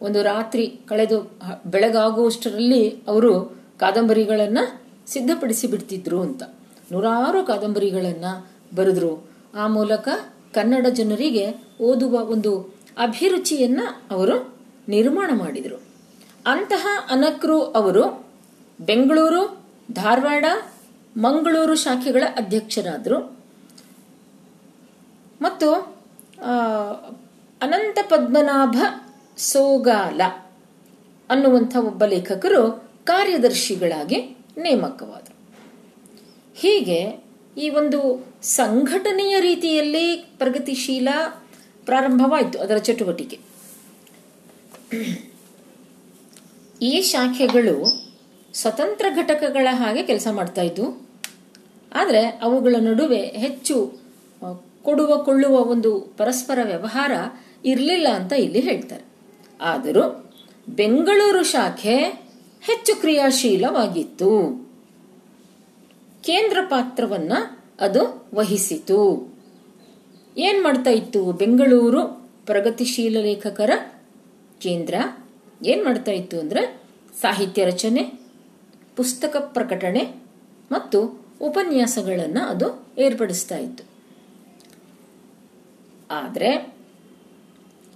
ಒಂದು 0.00 0.22
ರಾತ್ರಿ 0.22 0.66
ಕಳೆದು 0.88 1.18
ಬೆಳಗಾಗುವಷ್ಟರಲ್ಲಿ 1.66 2.84
ಅವರು 3.08 3.32
ಕಾದಂಬರಿಗಳನ್ನು 3.80 4.64
ಸಿದ್ಧಪಡಿಸಿ 5.06 5.66
ಬಿಡ್ತಿದ್ರು 5.66 6.18
ಅಂತ. 6.20 6.42
ನೂರಾರು 6.92 7.40
ಕಾದಂಬರಿಗಳನ್ನು 7.46 8.32
ಬರೆದ್ರು. 8.76 9.12
ಆ 9.54 9.66
ಮೂಲಕ 9.66 10.08
ಕನ್ನಡ 10.54 10.86
ಜನರಿಗೆ 10.90 11.44
ಓದುವ 11.80 12.14
ಒಂದು 12.30 12.52
ಅಭಿರುಚಿಯನ್ನ 12.98 13.80
ಅವರು 14.10 14.58
ನಿರ್ಮಾಣ 14.88 15.30
ಮಾಡಿದರು. 15.38 15.82
ಅಂತಹ 16.46 16.86
ಅನಕ್ರು 17.10 17.62
ಅವರು 17.62 18.30
ಬೆಂಗಳೂರು, 18.80 19.64
ಧಾರವಾಡ, 19.92 20.44
ಮಂಗಳೂರು 21.16 21.74
ಶಾಖೆಗಳ 21.74 22.22
ಅಧ್ಯಕ್ಷರಾದರು. 22.36 23.40
ಮತ್ತು 25.42 25.72
ಅನಂತ 27.62 27.98
ಪದ್ಮನಾಭ 28.02 28.76
ಸೋಗಾಲ 29.36 30.20
ಅನ್ನುವಂಥ 31.30 31.76
ಒಬ್ಬ 31.76 32.04
ಲೇಖಕರು 32.04 32.90
ಕಾರ್ಯದರ್ಶಿಗಳಾಗಿ 33.04 34.16
ನೇಮಕವಾದರು. 34.56 35.36
ಹೀಗೆ 36.54 37.24
ಈ 37.56 37.70
ಒಂದು 37.70 38.26
ಸಂಘಟನೆಯ 38.42 39.40
ರೀತಿಯಲ್ಲಿ 39.40 40.16
ಪ್ರಗತಿಶೀಲ 40.16 41.08
ಪ್ರಾರಂಭವಾಯಿತು 41.90 42.58
ಅದರ 42.58 42.76
ಚಟುವಟಿಕೆ. 42.76 43.38
ಈ 46.82 47.00
ಶಾಖೆಗಳು 47.00 48.06
ಸ್ವತಂತ್ರ 48.54 49.06
ಘಟಕಗಳ 49.14 49.68
ಹಾಗೆ 49.70 50.02
ಕೆಲಸ 50.02 50.28
ಮಾಡ್ತಾ 50.30 50.62
ಇದ್ವು. 50.62 51.08
ಆದರೆ 51.94 52.26
ಅವುಗಳ 52.26 52.76
ನಡುವೆ 52.80 53.18
ಹೆಚ್ಚು 53.18 53.98
ಕೊಡುವ, 54.82 55.16
ಕೊಳ್ಳುವ 55.16 55.64
ಒಂದು 55.64 56.00
ಪರಸ್ಪರ 56.00 56.58
ವ್ಯವಹಾರ 56.64 57.12
ಇರಲಿಲ್ಲ 57.64 58.08
ಅಂತ 58.08 58.32
ಇಲ್ಲಿ 58.32 58.60
ಹೇಳ್ತಾರೆ. 58.60 59.04
ಆದರೂ 59.60 60.32
ಬೆಂಗಳೂರು 60.68 61.44
ಶಾಖೆ 61.44 61.96
ಹೆಚ್ಚು 62.62 62.96
ಕ್ರಿಯಾಶೀಲವಾಗಿತ್ತು. 62.96 64.30
ಕೇಂದ್ರ 66.22 66.58
ಪಾತ್ರವನ್ನ 66.70 67.32
ಅದು 67.80 68.28
ವಹಿಸಿತು. 68.34 69.29
ಏನ್ 70.36 70.64
ಮಾಡ್ತಾ 70.64 70.90
ಇತ್ತು? 70.90 71.32
ಬೆಂಗಳೂರು 71.32 72.02
ಪ್ರಗತಿಶೀಲ 72.46 73.16
ಲೇಖಕರ 73.20 73.70
ಕೇಂದ್ರ. 74.60 74.94
ಏನ್ 75.66 75.84
ಮಾಡ್ತಾ 75.84 76.12
ಇತ್ತು 76.12 76.40
ಅಂದ್ರೆ 76.40 76.80
ಸಾಹಿತ್ಯ 77.20 77.64
ರಚನೆ, 77.64 78.02
ಪುಸ್ತಕ 78.96 79.36
ಪ್ರಕಟಣೆ 79.36 80.02
ಮತ್ತು 80.72 81.00
ಉಪನ್ಯಾಸಗಳನ್ನು 81.40 82.44
ಅದು 82.44 82.86
ಏರ್ಪಡಿಸ್ತಾ 82.98 83.56
ಇತ್ತು. 83.56 83.84
ಆದರೆ 86.10 86.74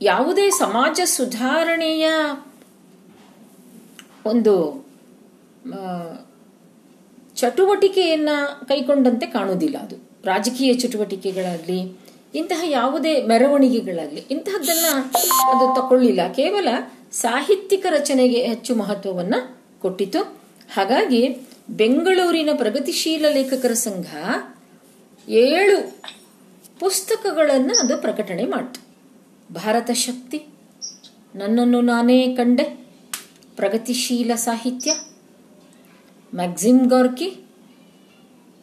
ಯಾವುದೇ 0.03 0.51
ಸಮಾಜ 0.51 1.01
ಸುಧಾರಣೆಯ 1.05 2.11
ಒಂದು 4.27 4.85
ಚಟುವಟಿಕೆಯನ್ನ 7.37 8.29
ಕೈಕೊಂಡಂತೆ 8.69 9.27
ಕಾಣುವುದಿಲ್ಲ 9.27 9.79
ಅದು. 9.79 9.97
ರಾಜಕೀಯ 10.25 10.75
ಚಟುವಟಿಕೆಗಳಾಗಲಿ 10.75 12.04
ಇಂತಹ 12.35 12.63
ಯಾವುದೇ 12.65 13.23
ಮೆರವಣಿಗೆಗಳಾಗಲಿ, 13.23 14.21
ಇಂತಹದ್ದನ್ನ 14.31 14.87
ಅದು 15.49 15.75
ತಕೊಳ್ಳಿಲ್ಲ. 15.75 16.33
ಕೇವಲ 16.33 16.69
ಸಾಹಿತ್ಯಿಕ 17.13 17.87
ರಚನೆಗೆ 17.91 18.43
ಹೆಚ್ಚು 18.43 18.75
ಮಹತ್ವವನ್ನ 18.75 19.35
ಕೊಟ್ಟಿತು. 19.81 20.23
ಹಾಗಾಗಿ 20.73 21.37
ಬೆಂಗಳೂರಿನ 21.71 22.49
ಪ್ರಗತಿಶೀಲ 22.57 23.25
ಲೇಖಕರ 23.29 23.73
ಸಂಘ 23.73 24.07
ಏಳು 25.29 25.97
ಪುಸ್ತಕಗಳನ್ನು 26.81 27.81
ಅದು 27.81 27.99
ಪ್ರಕಟಣೆ 27.99 28.45
ಮಾಡಿತು. 28.45 28.81
ಭಾರತ 29.55 29.91
ಶಕ್ತಿ, 29.91 30.47
ನನ್ನನ್ನು 31.35 31.81
ನಾನೇ 31.81 32.37
ಕಂಡೆ. 32.37 32.65
ಪ್ರಗತಿಶೀಲ 33.57 34.35
ಸಾಹಿತ್ಯ 34.35 34.93
ಮ್ಯಾಕ್ಸಿಮ್ 36.35 36.91
ಗಾರ್ಕಿ, 36.91 37.37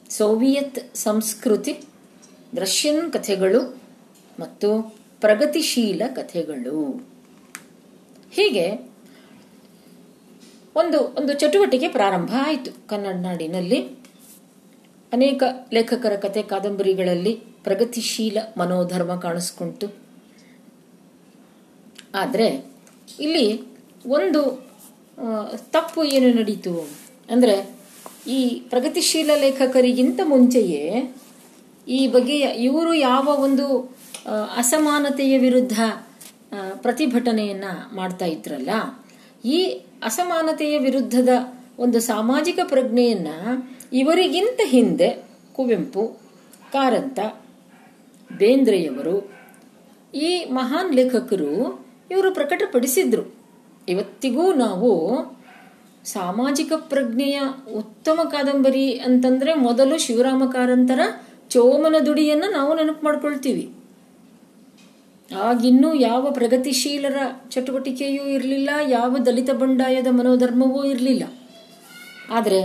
ಸೋವಿಯತ್ 0.09 0.95
ಸಂಸ್ಕೃತಿ. 0.95 1.90
ರಷ್ಯನ್ 2.59 3.11
ಕಥೆಗಳು 3.11 3.61
ಮತ್ತು 4.39 4.69
ಪ್ರಗತಿಶೀಲ 5.19 6.01
ಕಥೆಗಳು. 6.15 6.79
ಹೀಗೆ 8.31 8.65
ಒಂದು 10.75 10.99
ಒಂದು 10.99 11.33
ಚಟುವಟಿಕೆ 11.33 11.87
ಪ್ರಾರಂಭ 11.87 12.31
ಆಯಿತು. 12.45 12.87
ಕನ್ನಡ 12.87 13.15
ನಾಡಿನಲ್ಲಿ 13.15 13.79
ಅನೇಕ 15.13 15.43
ಲೇಖಕರ 15.73 16.15
ಕತೆ 16.15 16.41
ಕಾದಂಬರಿಗಳಲ್ಲಿ 16.41 17.33
ಪ್ರಗತಿಶೀಲ 17.63 18.37
ಮನೋಧರ್ಮ 18.57 19.15
ಕಾಣಿಸ್ಕೊಂತು 19.15 19.87
ಆದರೆ 22.15 22.47
ಇಲ್ಲಿ 23.19 23.47
ಒಂದು 24.07 24.41
ತಪ್ಪು 25.57 26.03
ಏನು 26.03 26.29
ನಡೀತು? 26.37 26.87
ಅಂದರೆ 27.29 27.55
ಈ 28.27 28.61
ಪ್ರಗತಿಶೀಲ 28.69 29.31
ಲೇಖಕರಿಗಿಂತ 29.35 30.19
ಮುಂಚೆಯೇ 30.23 30.85
ಈ 31.87 32.07
ಬಗೆಯ 32.07 32.41
ಇವರು 32.41 32.93
ಯಾವ 32.93 33.27
ಒಂದು 33.27 33.67
ಅಸಮಾನತೆಯ 34.55 35.37
ವಿರುದ್ಧ 35.37 35.79
ಪ್ರತಿಭಟನೆಯನ್ನ 36.81 37.63
ಮಾಡ್ತಾ 37.93 38.25
ಇದ್ರಲ್ಲ, 38.25 38.69
ಈ 39.45 39.59
ಅಸಮಾನತೆಯ 40.03 40.79
ವಿರುದ್ಧದ 40.79 41.29
ಒಂದು 41.79 41.99
ಸಾಮಾಜಿಕ 41.99 42.59
ಪ್ರಜ್ಞೆಯನ್ನ 42.63 43.27
ಇವರಿಗಿಂತ 43.93 44.59
ಹಿಂದೆ 44.63 45.09
ಕುವೆಂಪು, 45.53 46.03
ಕಾರಂತ, 46.71 47.19
ಬೇಂದ್ರೆಯವರು, 48.37 49.15
ಈ 50.13 50.45
ಮಹಾನ್ 50.45 50.95
ಲೇಖಕರು 50.95 51.53
ಇವರು 52.11 52.33
ಪ್ರಕಟಪಡಿಸಿದ್ರು. 52.33 53.23
ಇವತ್ತಿಗೂ 53.87 54.53
ನಾವು 54.53 54.91
ಸಾಮಾಜಿಕ 56.05 56.71
ಪ್ರಜ್ಞೆಯ 56.75 57.39
ಉತ್ತಮ 57.75 58.19
ಕಾದಂಬರಿ 58.23 58.99
ಅಂತಂದ್ರೆ 58.99 59.53
ಮೊದಲು 59.53 59.97
ಶಿವರಾಮ 59.97 60.43
ಕಾರಂತರ 60.45 60.99
ಚೋಮನ 61.51 61.95
ದುಡಿಯನ್ನ 62.05 62.43
ನಾವು 62.51 62.75
ನೆನಪು 62.75 63.05
ಮಾಡ್ಕೊಳ್ತೀವಿ. 63.05 63.65
ಆಗಿನ್ನೂ 65.31 65.89
ಯಾವ 65.93 66.31
ಪ್ರಗತಿಶೀಲರ 66.31 67.17
ಚಟುವಟಿಕೆಯೂ 67.49 68.23
ಇರಲಿಲ್ಲ, 68.25 68.69
ಯಾವ 68.87 69.17
ದಲಿತ 69.17 69.49
ಬಂಡಾಯದ 69.51 70.07
ಮನೋಧರ್ಮವೂ 70.11 70.83
ಇರಲಿಲ್ಲ. 70.83 71.23
ಆದರೆ 72.29 72.59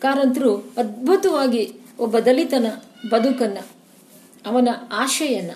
ಕಾರಂತರು 0.00 0.52
ಅದ್ಭುತವಾಗಿ 0.56 1.62
ಒಬ್ಬ 1.98 2.18
ದಲಿತನ 2.18 2.66
ಬದುಕನ್ನ, 3.10 3.58
ಅವನ 4.46 4.68
ಆಶಯನ 4.92 5.50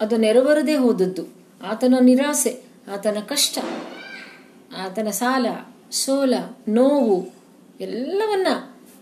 ಅದು 0.00 0.16
ನೆರವೇರದೇ 0.16 0.76
ಹೋದದ್ದು. 0.76 1.24
ಆತನ 1.62 1.94
ನಿರಾಸೆ, 2.00 2.52
ಆತನ 2.92 3.18
ಕಷ್ಟ, 3.28 3.58
ಆತನ 4.76 5.08
ಸಾಲ, 5.10 5.46
ಸೋಲ, 5.90 6.34
ನೋವು, 6.68 7.16
ಎಲ್ಲವನ್ನ 7.80 8.46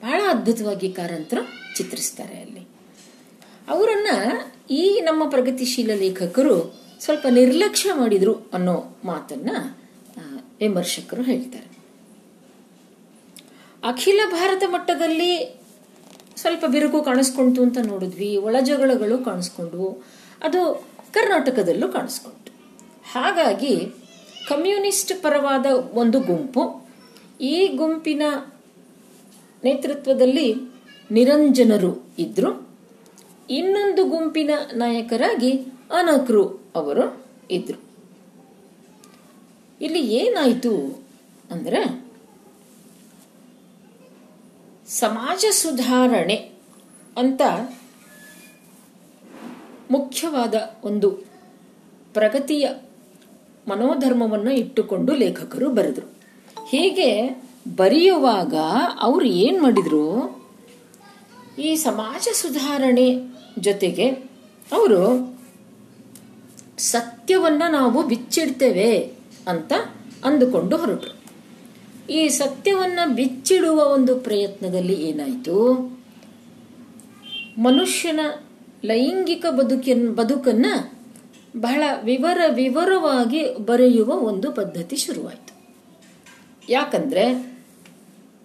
ಬಹಳ 0.02 0.20
ಅದ್ಭುತವಾಗಿ 0.28 0.88
ಕಾರಂತರು 0.92 1.42
ಚಿತ್ರಿಸ್ತಾರೆ 1.76 2.36
ಅಲ್ಲಿ. 2.40 2.57
ಅವರನ್ನ 3.68 4.28
ಈ 4.70 5.00
ನಮ್ಮ 5.00 5.28
ಪ್ರಗತಿಶೀಲ 5.28 5.90
ಲೇಖಕರು 5.94 6.80
ಸ್ವಲ್ಪ 7.00 7.26
ನಿರ್ಲಕ್ಷ್ಯ 7.30 7.92
ಮಾಡಿದ್ರು 7.92 8.34
ಅನ್ನೋ 8.52 8.96
ಮಾತನ್ನ 9.04 9.50
ವಿಮರ್ಶಕರು 10.60 11.22
ಹೇಳ್ತಾರೆ. 11.22 11.78
ಅಖಿಲ 13.84 14.20
ಭಾರತ 14.30 14.62
ಮಟ್ಟದಲ್ಲಿ 14.66 15.60
ಸ್ವಲ್ಪ 16.36 16.64
ಬಿರುಕು 16.64 17.02
ಕಾಣಿಸ್ಕೊಂತು 17.02 17.62
ಅಂತ 17.62 17.78
ನೋಡಿದ್ವಿ, 17.78 18.36
ಒಳಜಗಳಗಳು 18.36 19.24
ಕಾಣಿಸ್ಕೊಂಡ್ವು 19.24 20.02
ಅದು 20.42 20.86
ಕರ್ನಾಟಕದಲ್ಲೂ 21.12 21.88
ಕಾಣಿಸ್ಕೊಂತು. 21.88 22.52
ಹಾಗಾಗಿ 23.12 23.86
ಕಮ್ಯುನಿಸ್ಟ್ 24.48 25.22
ಪರವಾದ 25.22 25.66
ಒಂದು 25.92 26.20
ಗುಂಪು 26.20 26.88
ಈ 27.40 27.66
ಗುಂಪಿನ 27.66 28.22
ನೇತೃತ್ವದಲ್ಲಿ 29.64 30.54
ನಿರಂಜನರು 31.10 32.14
ಇದ್ರು. 32.18 32.67
ಇನ್ನೊಂದು 33.50 34.04
ಗುಂಪಿನ 34.04 34.50
ನಾಯಕರಾಗಿ 34.72 35.52
ಅನಕ್ರು 35.90 36.46
ಅವರು 36.74 37.26
ಇದ್ರು. 37.50 37.78
ಇಲ್ಲಿ 39.80 40.14
ಏನಾಯ್ತು 40.14 41.02
ಅಂದ್ರೆ, 41.50 42.04
ಸಮಾಜ 44.88 45.44
ಸುಧಾರಣೆ 45.50 46.50
ಅಂತ 47.16 47.42
ಮುಖ್ಯವಾದ 49.90 50.54
ಒಂದು 50.84 51.10
ಪ್ರಗತಿಯ 52.14 52.68
ಮನೋಧರ್ಮವನ್ನು 53.68 54.52
ಇಟ್ಟುಕೊಂಡು 54.52 55.14
ಲೇಖಕರು 55.14 55.70
ಬರೆದರು. 55.70 56.12
ಹೀಗೆ 56.68 57.42
ಬರೆಯುವಾಗ 57.76 58.54
ಅವರು 59.00 59.24
ಏನು 59.24 59.62
ಮಾಡಿದರು? 59.62 60.38
ಈ 61.58 61.76
ಸಮಾಜ 61.76 62.28
ಸುಧಾರಣೆ 62.32 63.37
ಜೊತೆಗೆ 63.58 64.08
ಅವರು 64.72 65.38
ಸತ್ಯವನ್ನ 66.78 67.62
ನಾವು 67.68 68.06
ಬಿಚ್ಚಿಡ್ತೇವೆ 68.06 69.12
ಅಂತ 69.48 69.72
ಅಂದುಕೊಂಡು 70.24 70.76
ಹೊರಟರು. 70.76 71.18
ಈ 72.12 72.28
ಸತ್ಯವನ್ನ 72.28 72.98
ಬಿಚ್ಚಿಡುವ 73.14 73.86
ಒಂದು 73.86 74.16
ಪ್ರಯತ್ನದಲ್ಲಿ 74.16 74.94
ಏನಾಯಿತು? 74.94 75.74
ಮನುಷ್ಯನ 77.58 78.20
ಲೈಂಗಿಕ 78.84 79.46
ಬದುಕಿನ, 79.46 80.10
ಬದುಕನ್ನ 80.10 80.66
ಬಹಳ 81.60 81.82
ವಿವರ 82.02 82.40
ವಿವರವಾಗಿ 82.48 83.54
ಬರೆಯುವ 83.54 84.08
ಒಂದು 84.08 84.52
ಪದ್ಧತಿ 84.52 84.96
ಶುರುವಾಯಿತು. 84.96 85.76
ಯಾಕಂದ್ರೆ 86.68 87.56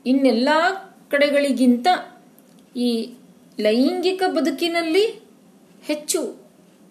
ಇನ್ನೆಲ್ಲ 0.06 0.50
ಕಡೆಗಳಿಗಿಂತ 1.12 1.88
ಈ 2.78 3.14
ಲೈಂಗಿಕ 3.60 4.24
ಬದುಕಿನಲ್ಲಿ 4.28 5.06
ಹೆಚ್ಚು 5.84 6.20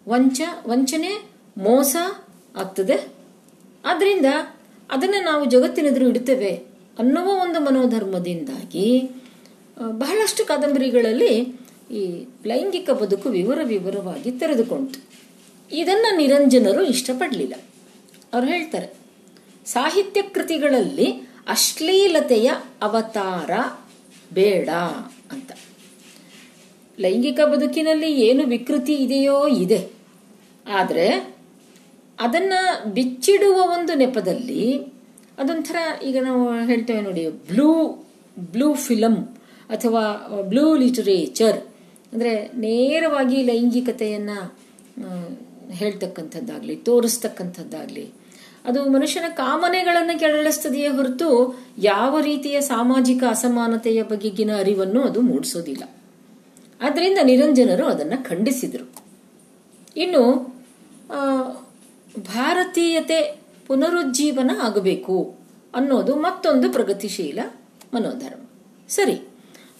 ವಂಚ, 0.09 0.41
ವಂಚನೆ, 0.67 1.11
ಮೋಸ 1.59 1.97
ಆಗ್ತದೆ. 2.57 3.09
ಆದ್ರಿಂದ 3.85 4.27
ಅದನ್ನು 4.91 5.25
ನಾವು 5.25 5.45
ಜಗತ್ತಿನೆದುರು 5.45 6.09
ಇಡ್ತೇವೆ 6.09 6.53
ಅನ್ನುವ 6.99 7.29
ಒಂದು 7.43 7.61
ಮನೋಧರ್ಮದಿಂದಾಗಿ 7.61 9.11
ಬಹಳಷ್ಟು 9.91 10.45
ಕಾದಂಬರಿಗಳಲ್ಲಿ 10.45 11.35
ಈ 11.91 12.25
ಲೈಂಗಿಕ 12.47 12.91
ಬದುಕು 12.91 13.29
ವಿವರ 13.29 13.59
ವಿವರವಾಗಿ 13.63 14.31
ತೆರೆದುಕೊಂಡು 14.31 14.99
ಇದನ್ನು 15.73 16.17
ನಿರಂಜನರು 16.17 16.83
ಇಷ್ಟಪಡಲಿಲ್ಲ. 16.85 17.55
ಅವ್ರು 18.35 18.49
ಹೇಳ್ತಾರೆ, 18.49 18.89
ಸಾಹಿತ್ಯ 19.67 20.23
ಕೃತಿಗಳಲ್ಲಿ 20.23 21.11
ಅಶ್ಲೀಲತೆಯ 21.49 22.51
ಅವತಾರ 22.83 23.51
ಬೇಡ 24.35 24.69
ಅಂತ. 25.33 25.53
ಲೈಂಗಿಕ 27.05 27.41
ಬದುಕಿನಲ್ಲಿ 27.53 28.11
ಏನು 28.29 28.43
ವಿಕೃತಿ 28.55 28.95
ಇದೆಯೋ 29.05 29.37
ಇದೆ. 29.65 29.81
ಆದರೆ 30.79 31.07
ಅದನ್ನ 32.19 32.55
ಬಿಚ್ಚಿಡುವ 32.97 33.59
ಒಂದು 33.77 33.93
ನೆಪದಲ್ಲಿ 34.03 34.65
ಅದೊಂಥರ 35.41 35.77
ಈಗ 36.09 36.17
ನಾವು 36.27 36.43
ಹೇಳ್ತೇವೆ 36.71 37.03
ನೋಡಿ, 37.07 37.23
ಬ್ಲೂ 37.51 37.71
ಬ್ಲೂ 38.53 38.69
ಫಿಲಮ್ 38.87 39.21
ಅಥವಾ 39.71 40.03
ಬ್ಲೂ 40.51 40.67
ಲಿಟರೇಚರ್ 40.83 41.59
ಅಂದರೆ 42.13 42.33
ನೇರವಾಗಿ 42.65 43.39
ಲೈಂಗಿಕತೆಯನ್ನು 43.51 44.39
ಹೇಳ್ತಕ್ಕಂಥದ್ದಾಗಲಿ, 45.81 46.75
ತೋರಿಸ್ತಕ್ಕಂಥದ್ದಾಗಲಿ. 46.89 48.07
ಅದು 48.69 48.81
ಮನುಷ್ಯನ 48.97 49.29
ಕಾಮನೆಗಳನ್ನು 49.43 50.15
ಕೆರಳಿಸ್ತದೆಯೇ 50.19 50.91
ಹೊರತು 50.97 51.29
ಯಾವ 51.91 52.13
ರೀತಿಯ 52.21 52.57
ಸಾಮಾಜಿಕ 52.73 53.23
ಅಸಮಾನತೆಯ 53.31 54.01
ಬಗೆಗಿನ 54.11 54.51
ಅರಿವನ್ನು 54.63 55.01
ಅದು 55.09 55.21
ಮೂಡಿಸೋದಿಲ್ಲ. 55.31 55.85
ಆದ್ದರಿಂದ 56.83 57.19
ನಿರಂಜನರು 57.23 57.87
ಅದನ್ನು 57.87 58.29
ಖಂಡಿಸಿದರು. 58.29 58.95
ಇನ್ನು 59.97 60.55
ಭಾರತೀಯತೆ 62.19 63.41
ಪುನರುಜ್ಜೀವನ 63.67 64.51
ಆಗಬೇಕು 64.63 65.35
ಅನ್ನೋದು 65.75 66.17
ಮತ್ತೊಂದು 66.17 66.73
ಪ್ರಗತಿಶೀಲ 66.73 67.39
ಮನೋಧರ್ಮ. 67.95 68.45
ಸರಿ, 68.89 69.29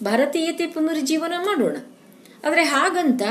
ಭಾರತೀಯತೆ 0.03 0.67
ಪುನರುಜ್ಜೀವನ 0.67 1.33
ಮಾಡೋಣ. 1.37 1.77
ಆದರೆ 2.47 2.63
ಹಾಗಂತ 2.63 3.21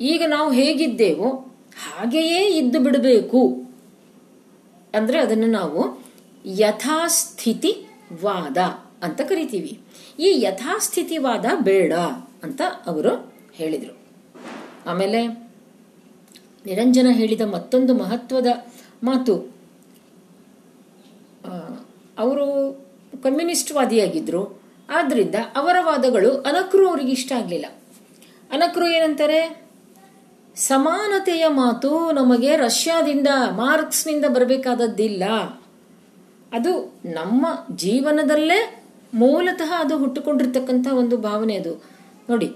ಈಗ 0.00 0.22
ನಾವು 0.26 0.52
ಹೇಗಿದ್ದೇವೋ 0.52 1.56
ಹಾಗೆಯೇ 1.84 2.46
ಇದ್ದು 2.46 2.80
ಬಿಡಬೇಕು. 2.80 3.62
ಅಂದ್ರೆ 4.94 5.20
ಅದನ್ನು 5.20 5.46
ನಾವು 5.46 6.04
ಯಥಾಸ್ಥಿತಿವಾದ 6.46 8.56
ಅಂತ 9.02 9.20
ಕರಿತೀವಿ. 9.20 9.80
ಈ 10.18 10.40
ಯಥಾಸ್ಥಿತಿವಾದ 10.40 11.44
ಬೇಡ. 11.62 11.92
ಅಂತ 12.46 12.62
ಅವರು 12.86 13.12
ಹೇಳಿದರು. 13.52 13.94
ಆಮೇಲೆ 14.86 15.20
ನಿರಂಜನ 16.66 17.06
ಹೇಳಿದ 17.10 17.40
ಮತ್ತೊಂದು 17.40 17.92
ಮಹತ್ವದ 17.94 18.46
ಮಾತು 19.02 19.34
ಅವರು 22.18 22.46
ಕಮ್ಯುನಿಸ್ಟ್ 23.22 23.72
ವಾದಿಯಾಗಿದ್ದರು 23.72 24.42
ಆದ್ದರಿಂದ 24.90 25.34
ಅವರ 25.56 25.76
ವಾದಗಳು 25.80 26.30
ಅನಕ್ರು 26.40 26.88
ಅವರಿಗೆ 26.88 27.12
ಇಷ್ಟ 27.12 27.32
ಆಗಲಿಲ್ಲ. 27.32 27.66
ಅನಕ್ರು 28.52 28.86
ಏನಂತಾರೆ? 28.88 29.40
ಸಮಾನತೆಯ 30.56 31.44
ಮಾತು 31.48 31.90
ನಮಗೆ 32.12 32.56
ರಷ್ಯಾದಿಂದ, 32.56 33.28
ಮಾರ್ಕ್ಸ್ನಿಂದ 33.50 34.24
ಬರಬೇಕಾದದ್ದಿಲ್ಲ. 34.24 35.24
ಅದು 36.52 36.72
ನಮ್ಮ 37.04 37.46
ಜೀವನದಲ್ಲೇ 37.76 38.60
ಮೂಲತಃ 39.14 39.70
ಅದು 39.78 39.94
ಹುಟ್ಟುಕೊಂಡಿರ್ತಕ್ಕಂಥ 39.98 40.86
ಒಂದು 40.92 41.16
ಭಾವನೆ 41.16 41.54
ಅದು. 41.56 41.72
ನೋಡಿ, 42.28 42.48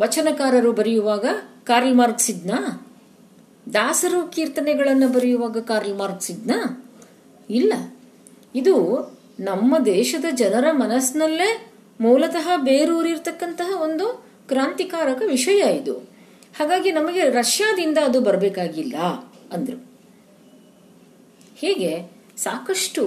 ವಚನಕಾರರು 0.00 0.70
ಬರೆಯುವಾಗ 0.72 1.26
ಕಾರ್ಲ್ 1.64 1.94
ಮಾರ್ಕ್ಸ್ 1.94 2.30
ಇದ್ನಾ 2.30 2.58
ದಾಸರು 3.74 4.20
ಕೀರ್ತನೆಗಳನ್ನು 4.30 5.08
ಬರೆಯುವಾಗ 5.08 5.58
ಕಾರ್ಲ್ 5.58 5.94
ಮಾರ್ಕ್ಸ್ 5.94 6.30
ಇದ್ನಾ 6.30 6.58
ಇಲ್ಲ. 7.50 7.72
ಇದು 8.54 8.74
ನಮ್ಮ 9.40 9.78
ದೇಶದ 9.84 10.26
ಜನರ 10.32 10.66
ಮನಸ್ಸಿನಲ್ಲೇ 10.72 11.50
ಮೂಲತಃ 12.00 12.46
ಬೇರೂರಿರ್ತಕ್ಕಂತಹ 12.56 13.70
ಒಂದು 13.82 14.06
ಕ್ರಾಂತಿಕಾರಕ 14.48 15.20
ವಿಷಯ 15.26 15.60
ಇದು. 15.76 15.94
ಹಾಗಾಗಿ 16.58 16.90
ನಮಗೆ 16.92 17.22
ರಷ್ಯಾದಿಂದ 17.30 17.98
ಅದು 18.04 18.18
ಬರಬೇಕಾಗಿಲ್ಲ, 18.20 18.96
ಅಂದ್ರು. 19.52 19.78
ಹೀಗೆ 21.56 21.92
ಸಾಕಷ್ಟು 22.36 23.02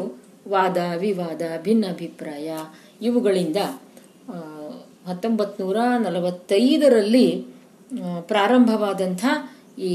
ವಾದ, 0.47 0.77
ವಿವಾದ, 0.97 1.41
ಭಿನ್ನಾಭಿಪ್ರಾಯ 1.61 2.49
ಇವುಗಳಿಂದ 3.01 3.59
ಹತ್ತೊಂಬತ್ತು 5.07 5.57
ನೂರ 5.63 5.79
ನಲವತ್ತೈದರಲ್ಲಿ 6.03 7.27
ಪ್ರಾರಂಭವಾದಂಥ 8.21 9.25
ಈ 9.79 9.91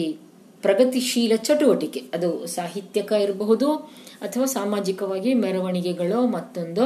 ಪ್ರಗತಿಶೀಲ 0.62 1.32
ಚಟುವಟಿಕೆ. 1.36 2.00
ಅದು 2.14 2.46
ಸಾಹಿತ್ಯಕ 2.46 3.12
ಇರಬಹುದು 3.12 3.68
ಅಥವಾ 4.26 4.44
ಸಾಮಾಜಿಕವಾಗಿ 4.44 5.30
ಮೆರವಣಿಗೆಗಳು 5.34 6.26
ಮತ್ತೊಂದು 6.26 6.84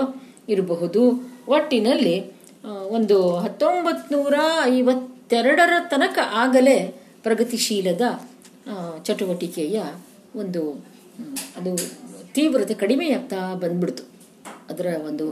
ಇರಬಹುದು. 0.48 1.02
ಒಟ್ಟಿನಲ್ಲಿ 1.48 2.16
ಒಂದು 2.88 3.18
ಹತ್ತೊಂಬತ್ತು 3.36 4.08
ನೂರ 4.14 4.34
ಐವತ್ತೆರಡರ 4.64 5.72
ತನಕ 5.88 6.18
ಆಗಲೇ 6.34 6.78
ಪ್ರಗತಿಶೀಲದ 7.22 8.02
ಚಟುವಟಿಕೆಯ 9.04 9.76
ಒಂದು 10.36 10.62
ಅದು 11.56 11.72
ತೀವ್ರತೆ 12.34 12.74
ಕಡಿಮೆಯಾಗ್ತಾ 12.74 13.54
ಬಂದ್ಬಿಡ್ತು. 13.54 14.04
ಅದರ 14.70 14.88
ಒಂದು 15.08 15.26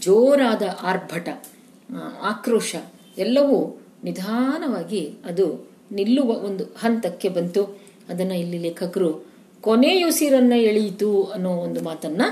ಜೋರಾದ 0.00 0.64
ಆರ್ಭಟ. 0.82 1.28
ಆಕ್ರೋಶ 2.22 2.76
ಎಲ್ಲವೂ 3.18 3.80
ನಿಧಾನವಾಗಿ 4.04 5.14
ಅದು 5.24 5.70
ನಿಲ್ಲುವ 5.92 6.30
ಒಂದು 6.30 6.64
ಹಂತಕ್ಕೆ 6.64 7.28
ಬಂತು. 7.28 7.64
ಅದನ್ನು 8.08 8.34
ಇಲ್ಲಿ 8.34 8.58
ಲೇಖಕರು 8.58 9.26
ಕೊನೆಯುಸಿರನ್ನ 9.60 10.52
ಎಳೆಯಿತು 10.52 11.24
ಅನ್ನೋ 11.24 11.50
ಒಂದು 11.50 11.84
ಮಾತನ್ನ 11.84 12.22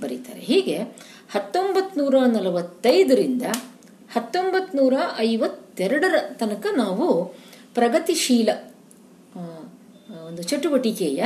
ಬರೀತಾರೆ. 0.00 0.40
ಹೀಗೆ 0.40 0.78
ಹತ್ತೊಂಬತ್ತು 1.30 2.00
ನೂರ 2.00 2.14
ನಲವತ್ತೈದರಿಂದ 2.18 3.42
ಹತ್ತೊಂಬತ್ತು 4.12 4.78
ನೂರ 4.78 4.94
ಐವತ್ತೆರಡರ 5.18 6.14
ತನಕ 6.32 6.66
ನಾವು 6.76 7.24
ಪ್ರಗತಿಶೀಲ 7.74 8.48
ಒಂದು 10.26 10.42
ಚಟುವಟಿಕೆಯ 10.42 11.24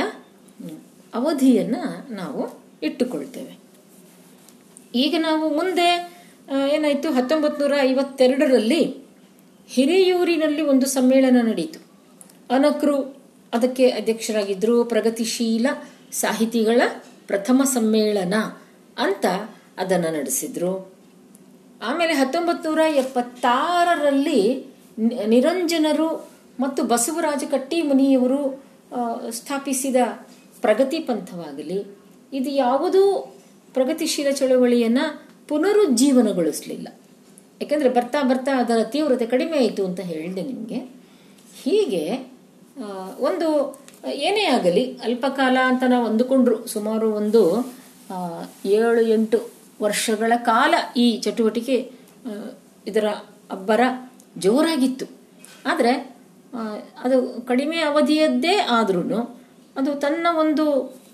ಅವಧಿಯನ್ನು 1.13 2.13
ನಾವು 2.13 2.59
ಇಟ್ಟುಕೊಳ್ತೇವೆ. 2.83 3.57
ಈಗ 4.95 5.15
ನಾವು 5.19 5.55
ಮುಂದೆ 5.55 6.18
ಏನಾಯ್ತು? 6.49 7.07
ಹತ್ತೊಂಬತ್ತು 7.11 7.59
ನೂರ 7.61 7.73
ಐವತ್ತೆರಡರಲ್ಲಿ 7.81 8.81
ಹಿರಿಯೂರಿನಲ್ಲಿ 9.69 10.61
ಒಂದು 10.61 10.85
ಸಮ್ಮೇಳನ 10.85 11.37
ನಡೆಯಿತು 11.47 11.79
ಅನಕರು 12.55 12.97
ಅದಕ್ಕೆ 13.53 13.89
ಅಧ್ಯಕ್ಷರಾಗಿದ್ದರು 13.89 14.85
ಪ್ರಗತಿಶೀಲ 14.85 15.67
ಸಾಹಿತಿಗಳ 16.11 16.81
ಪ್ರಥಮ 17.27 17.61
ಸಮ್ಮೇಳನ 17.63 18.35
ಅಂತ 18.97 19.25
ಅದನ್ನು 19.77 20.09
ನಡೆಸಿದ್ರು. 20.13 20.73
ಆಮೇಲೆ 21.81 22.13
ಹತ್ತೊಂಬತ್ತು 22.13 22.69
ನೂರ 22.69 22.79
ಎಪ್ಪತ್ತಾರರಲ್ಲಿ 22.95 24.41
ನಿರಂಜನರು 25.27 26.09
ಮತ್ತು 26.59 26.83
ಬಸವರಾಜ 26.83 27.43
ಕಟ್ಟಿ 27.51 27.81
ಮುನಿಯವರು 27.81 28.41
ಸ್ಥಾಪಿಸಿದ 29.31 29.95
ಪ್ರಗತಿ 30.61 30.99
ಪಂಥವಾಗಲಿ. 30.99 31.79
ಇದು 32.33 32.49
ಯಾವುದೂ 32.49 33.03
ಪ್ರಗತಿಶೀಲ 33.73 34.29
ಚಳವಳಿಯನ್ನ 34.31 34.99
ಪುನರುಜ್ಜೀವನಗೊಳಿಸಲಿಲ್ಲ. 35.49 36.87
ಯಾಕೆಂದರೆ 37.61 37.89
ಬರ್ತಾ 37.89 38.19
ಬರ್ತಾ 38.21 38.51
ಅದರ 38.63 38.79
ತೀವ್ರತೆ 38.93 39.25
ಕಡಿಮೆ 39.25 39.55
ಆಯಿತು 39.57 39.81
ಅಂತ 39.85 40.01
ಹೇಳಿದೆ 40.11 40.41
ನಿಮಗೆ. 40.41 40.79
ಹೀಗೆ 41.61 42.03
ಒಂದು, 43.19 43.47
ಏನೇ 44.27 44.43
ಆಗಲಿ, 44.47 44.83
ಅಲ್ಪಕಾಲ 45.05 45.57
ಅಂತ 45.69 45.83
ನಾವು 45.87 46.05
ಅಂದುಕೊಂಡ್ರು. 46.05 46.57
ಸುಮಾರು 46.67 47.07
ಒಂದು 47.13 47.41
ಏಳು, 48.77 49.01
ಎಂಟು 49.15 49.39
ವರ್ಷಗಳ 49.81 50.33
ಕಾಲ 50.43 50.73
ಈ 50.97 51.05
ಚಟುವಟಿಕೆ 51.25 51.77
ಇದರ 52.87 53.07
ಅಬ್ಬರ 53.51 53.81
ಜೋರಾಗಿತ್ತು. 54.37 55.05
ಆದರೆ 55.65 55.93
ಅದು 57.03 57.17
ಕಡಿಮೆ 57.47 57.77
ಅವಧಿಯದ್ದೇ 57.81 58.55
ಆದ್ರೂ 58.77 59.01
ಅದು 59.77 59.91
ತನ್ನ 60.03 60.27
ಒಂದು 60.43 60.65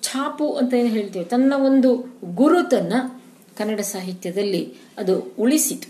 ಛಾಪು 0.04 0.48
ಅಂತ 0.60 0.72
ಏನು 0.74 0.92
ಹೇಳ್ತೀವಿ, 0.96 1.26
ತನ್ನ 1.26 1.54
ಒಂದು 1.70 1.90
ಗುರುತನ್ನ 2.36 2.94
ಕನ್ನಡ 3.58 3.82
ಸಾಹಿತ್ಯದಲ್ಲಿ 3.94 4.64
ಅದು 4.98 5.14
ಉಳಿಸಿತು. 5.40 5.90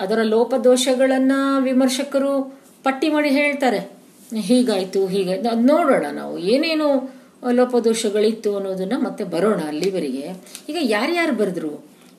ಅದರ 0.00 0.18
ಲೋಪದೋಷಗಳನ್ನು 0.22 1.38
ವಿಮರ್ಶಕರು 1.62 2.32
ಪಟ್ಟಿ 2.84 3.08
ಮಾಡಿ 3.08 3.30
ಹೇಳ್ತಾರೆ. 3.30 3.80
ಹೀಗಾಯಿತು 4.40 5.00
ಅದು 5.50 5.66
ನೋಡೋಣ 5.72 6.06
ನಾವು, 6.12 6.34
ಏನೇನು 6.38 6.88
ಲೋಪದೋಷಗಳಿತ್ತು 7.52 8.50
ಅನ್ನೋದನ್ನ 8.56 8.96
ಮತ್ತೆ 9.04 9.24
ಬರೋಣ 9.24 9.60
ಅಲ್ಲಿವರೆಗೆ. 9.60 10.26
ಈಗ 10.68 10.76
ಯಾರ್ಯಾರು 10.80 11.32
ಬರೆದ್ರು? 11.32 11.72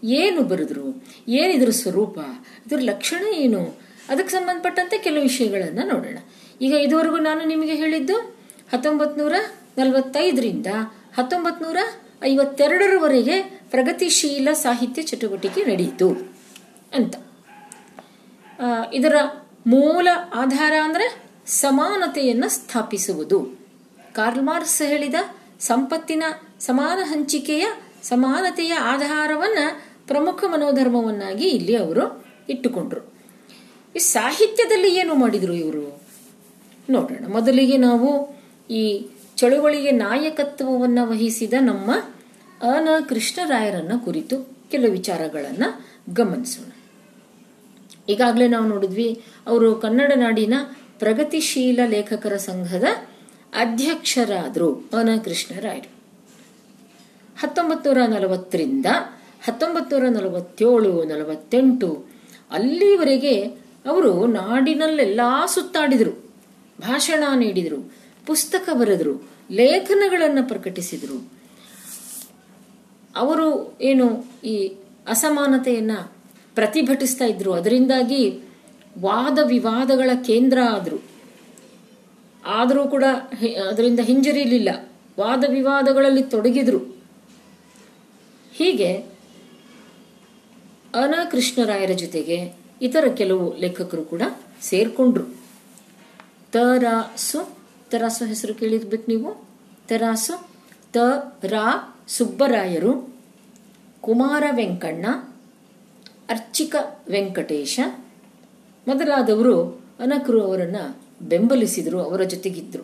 ಏನು 0.04 0.42
ಬರೆದ್ರು? 0.44 0.86
ಏನಿದ್ರ 1.28 1.72
ಸ್ವರೂಪ? 1.82 2.18
ಇದ್ರ 2.66 2.80
ಲಕ್ಷಣ 2.82 3.24
ಏನು? 3.36 3.62
ಅದಕ್ಕೆ 4.10 4.32
ಸಂಬಂಧಪಟ್ಟಂತೆ 4.32 4.98
ಕೆಲವು 4.98 5.24
ವಿಷಯಗಳನ್ನು 5.24 5.84
ನೋಡೋಣ. 5.88 6.18
ಈಗ 6.62 6.74
ಇದುವರೆಗೂ 6.74 7.18
ನಾನು 7.18 7.44
ನಿಮಗೆ 7.46 7.76
ಹೇಳಿದ್ದು 7.76 8.18
ಹತ್ತೊಂಬತ್ತು 8.72 9.16
ನೂರ 9.22 9.36
ನಲವತ್ತೈದರಿಂದ 9.78 10.70
ಹತ್ತೊಂಬತ್ತು 11.18 11.64
ಐವತ್ತೆರಡರವರೆಗೆ 12.24 13.42
ಪ್ರಗತಿಶೀಲ 13.42 14.50
ಸಾಹಿತ್ಯ 14.54 15.02
ಚಟುವಟಿಕೆ 15.02 15.64
ನಡೆಯಿತು 15.64 16.10
ಅಂತ. 16.94 17.16
ಇದರ 18.94 19.16
ಮೂಲ 19.68 20.08
ಆಧಾರ 20.36 20.74
ಅಂದರೆ 20.84 21.24
ಸಮಾನತೆಯನ್ನು 21.46 22.50
ಸ್ಥಾಪಿಸುವುದು. 22.50 23.38
ಕಾರ್ಲ್ 24.14 24.42
ಮಾರ್ಕ್ಸ್ 24.42 24.82
ಹೇಳಿದ 24.82 25.16
ಸಂಪತ್ತಿನ 25.60 26.24
ಸಮಾನ 26.60 27.00
ಹಂಚಿಕೆಯ 27.04 27.68
ಸಮಾನತೆಯ 28.04 28.74
ಆಧಾರವನ್ನ 28.74 29.58
ಪ್ರಮುಖ 30.08 30.44
ಮನೋಧರ್ಮವನ್ನಾಗಿ 30.48 31.48
ಇಲ್ಲಿ 31.48 31.76
ಅವರು 31.76 32.26
ಇಟ್ಟುಕೊಂಡ್ರು. 32.50 33.02
ಈ 33.96 34.00
ಸಾಹಿತ್ಯದಲ್ಲಿ 34.00 34.96
ಏನು 34.96 35.16
ಮಾಡಿದ್ರು 35.16 35.54
ಇವರು? 35.54 36.02
ನೋಡೋಣ. 36.90 37.26
ಮೊದಲಿಗೆ 37.32 37.78
ನಾವು 37.78 38.10
ಈ 38.72 38.84
ಚಳುವಳಿಗೆ 39.42 39.92
ನಾಯಕತ್ವವನ್ನು 39.92 41.10
ವಹಿಸಿದ 41.10 41.54
ನಮ್ಮ 41.62 41.92
ಅನ 42.62 42.90
ಕೃಷ್ಣರಾಯರನ್ನ 43.10 43.92
ಕುರಿತು 44.06 44.38
ಕೆಲವು 44.72 44.92
ವಿಚಾರಗಳನ್ನು 44.92 45.86
ಗಮನಿಸೋಣ. 46.14 46.72
ಈಗಾಗಲೇ 48.10 48.48
ನಾವು 48.48 48.66
ನೋಡಿದ್ವಿ, 48.68 49.24
ಅವರು 49.48 49.76
ಕನ್ನಡ 49.76 50.12
ನಾಡಿನ 50.16 50.54
ಪ್ರಗತಿಶೀಲ 51.00 51.80
ಲೇಖಕರ 51.86 52.38
ಸಂಘದ 52.38 52.84
ಅಧ್ಯಕ್ಷರಾದರು 53.54 54.90
ಅನ 55.00 55.10
ಕೃಷ್ಣರಾಯರು. 55.26 55.90
ಹತ್ತೊಂಬತ್ತು 57.40 57.94
ನೂರ 57.94 58.06
ನಲವತ್ತರಿಂದ 58.08 58.86
ಹತ್ತೊಂಬತ್ತು 59.44 60.00
ನೂರ 60.00 60.10
ನಲವತ್ತೇಳು, 60.10 61.04
ನಲವತ್ತೆಂಟು 61.04 62.06
ಅಲ್ಲಿವರೆಗೆ 62.52 63.42
ಅವರು 63.86 64.28
ನಾಡಿನಲ್ಲೆಲ್ಲ 64.28 65.22
ಸುತ್ತಾಡಿದರು, 65.46 66.34
ಭಾಷಣ 66.82 67.24
ನೀಡಿದರು. 67.36 68.01
ಪುಸ್ತಕ 68.32 68.70
ಬರೆದರು, 68.74 69.28
ಲೇಖನಗಳನ್ನು 69.52 70.48
ಪ್ರಕಟಿಸಿದರು. 70.48 71.34
ಅವರು 73.16 73.78
ಏನು 73.82 74.26
ಈ 74.44 74.76
ಅಸಮಾನತೆಯನ್ನ 75.08 75.92
ಪ್ರತಿಭಟಿಸ್ತಾ 76.56 77.26
ಇದ್ರು. 77.26 77.54
ಅದರಿಂದಾಗಿ 77.54 78.40
ವಾದ 79.00 79.40
ವಿವಾದಗಳ 79.44 80.10
ಕೇಂದ್ರ 80.26 80.58
ಆದರು. 80.70 81.04
ಆದರೂ 82.46 82.88
ಕೂಡ 82.88 83.04
ಅದರಿಂದ 83.70 84.00
ಹಿಂಜರಿಲಿಲ್ಲ. 84.00 84.70
ವಾದ 85.20 85.44
ವಿವಾದಗಳಲ್ಲಿ 85.50 86.24
ತೊಡಗಿದ್ರು. 86.24 86.78
ಹೀಗೆ 88.54 88.94
ಅನ 90.96 91.16
ಕೃಷ್ಣರಾಯರ 91.32 91.92
ಜೊತೆಗೆ 91.92 92.56
ಇತರ 92.82 93.08
ಕೆಲವು 93.18 93.58
ಲೇಖಕರು 93.58 94.04
ಕೂಡ 94.04 94.22
ಸೇರ್ಕೊಂಡ್ರು. 94.62 95.42
ತರಾಸು 96.52 97.61
ತರಾಸು 97.92 98.26
ಹೆಸರು 98.26 98.54
ಕೇಳಿರ್ಬೇಕು 98.54 99.04
ನೀವು? 99.08 99.48
ತರಾಸು 99.88 100.50
ತ 100.94 100.98
ರಾ 101.44 101.98
ಸುಬ್ಬರಾಯರು, 102.08 103.16
ಕುಮಾರ 104.02 104.44
ವೆಂಕಣ್ಣ, 104.52 105.06
ಅರ್ಚಿಕ 106.30 106.76
ವೆಂಕಟೇಶ 107.10 107.80
ಮೊದಲಾದವರು 108.88 109.62
ಅನಕರು 110.00 110.44
ಅವರನ್ನ 110.44 110.76
ಬೆಂಬಲಿಸಿದರು, 111.22 112.02
ಅವರ 112.02 112.24
ಜೊತೆಗಿದ್ರು. 112.24 112.84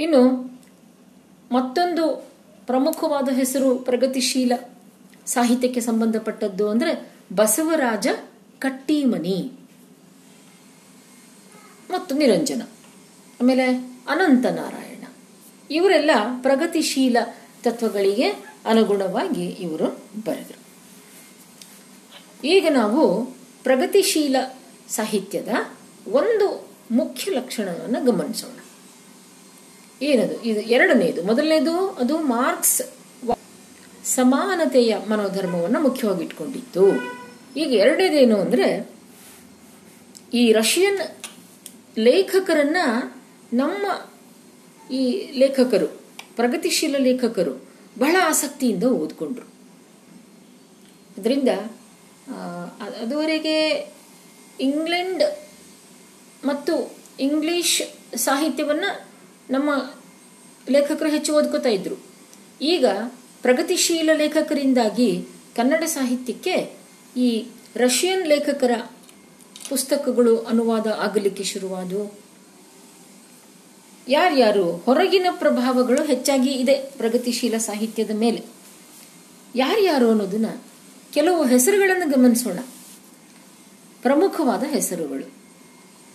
ಇನ್ನು 0.00 0.52
ಮತ್ತೊಂದು 1.52 2.28
ಪ್ರಮುಖವಾದ 2.66 3.28
ಹೆಸರು 3.28 3.78
ಪ್ರಗತಿಶೀಲ 3.78 4.52
ಸಾಹಿತ್ಯಕ್ಕೆ 5.26 5.80
ಸಂಬಂಧಪಟ್ಟದ್ದು 5.80 6.68
ಅಂದ್ರೆ 6.68 7.12
ಬಸವರಾಜ 7.36 8.06
ಕಟ್ಟಿಮನಿ 8.58 9.52
ಮತ್ತು 11.90 12.14
ನಿರಂಜನ. 12.16 12.62
ಆಮೇಲೆ 13.40 13.66
ಅನಂತ 14.08 14.46
ನಾರಾಯಣ 14.46 15.04
ಇವರೆಲ್ಲ 15.70 16.10
ಪ್ರಗತಿಶೀಲ 16.42 17.16
ತತ್ವಗಳಿಗೆ 17.64 18.28
ಅನುಗುಣವಾಗಿ 18.66 19.46
ಇವರು 19.46 19.86
ಬರೆದರು. 20.24 20.68
ಈಗ 22.46 22.66
ನಾವು 22.70 23.24
ಪ್ರಗತಿಶೀಲ 23.62 24.36
ಸಾಹಿತ್ಯದ 24.88 25.48
ಒಂದು 26.08 26.68
ಮುಖ್ಯ 26.90 27.32
ಲಕ್ಷಣವನ್ನು 27.32 28.04
ಗಮನಿಸೋಣ. 28.04 28.60
ಏನದು? 30.02 30.42
ಇದು 30.42 30.60
ಎರಡನೇದು. 30.60 31.22
ಮೊದಲನೇದು, 31.22 31.88
ಅದು 31.90 32.18
ಮಾರ್ಕ್ಸ್ 32.18 32.82
ಸಮಾನತೆಯ 34.04 34.96
ಮನೋಧರ್ಮವನ್ನು 35.08 35.80
ಮುಖ್ಯವಾಗಿ 35.80 36.24
ಇಟ್ಕೊಂಡಿತ್ತು 36.24 36.90
ಈಗ 37.56 37.72
ಎರಡನೇದೇನು 37.72 38.40
ಅಂದರೆ 38.40 38.90
ಈ 40.34 40.52
ರಷ್ಯನ್ 40.52 41.00
ಲೇಖಕರನ್ನ 41.98 42.76
ನಮ್ಮ 43.52 44.10
ಈ 44.92 45.30
ಲೇಖಕರು, 45.32 45.86
ಪ್ರಗತಿಶೀಲ 46.36 46.96
ಲೇಖಕರು 46.98 47.68
ಬಹಳ 47.98 48.16
ಆಸಕ್ತಿಯಿಂದ 48.22 48.84
ಓದ್ಕೊಂಡ್ರು. 48.84 49.46
ಅದರಿಂದ 51.18 51.48
ಅದುವರೆಗೆ 53.02 53.88
ಇಂಗ್ಲೆಂಡ್ 54.60 55.22
ಮತ್ತು 56.44 56.96
ಇಂಗ್ಲಿಷ್ 57.20 57.82
ಸಾಹಿತ್ಯವನ್ನು 58.16 59.06
ನಮ್ಮ 59.50 59.90
ಲೇಖಕರು 60.70 61.08
ಹೆಚ್ಚು 61.08 61.34
ಓದ್ಕೋತಾ 61.34 61.68
ಇದ್ರು. 61.68 61.94
ಈಗ 62.60 62.86
ಪ್ರಗತಿಶೀಲ 63.42 64.10
ಲೇಖಕರಿಂದಾಗಿ 64.16 65.24
ಕನ್ನಡ 65.56 65.84
ಸಾಹಿತ್ಯಕ್ಕೆ 65.84 66.76
ಈ 67.16 67.46
ರಷ್ಯನ್ 67.76 68.28
ಲೇಖಕರ 68.28 68.70
ಪುಸ್ತಕಗಳು 69.68 70.38
ಅನುವಾದ 70.38 70.86
ಆಗಲಿಕ್ಕೆ 70.86 71.44
ಶುರುವಾದವು. 71.44 72.27
ಯಾರ್ಯಾರು 74.08 74.72
ಹೊರಗಿನ 74.72 75.26
ಪ್ರಭಾವಗಳು 75.30 76.04
ಹೆಚ್ಚಾಗಿ 76.04 76.50
ಇದೆ 76.50 76.74
ಪ್ರಗತಿಶೀಲ 76.74 77.56
ಸಾಹಿತ್ಯದ 77.56 78.10
ಮೇಲೆ? 78.14 78.44
ಯಾರ್ಯಾರು 79.54 80.08
ಅನ್ನೋದನ್ನ 80.08 80.46
ಕೆಲವು 81.12 81.46
ಹೆಸರುಗಳನ್ನು 81.46 82.08
ಗಮನಿಸೋಣ. 82.08 82.58
ಪ್ರಮುಖವಾದ 84.02 84.62
ಹೆಸರುಗಳು. 84.62 85.32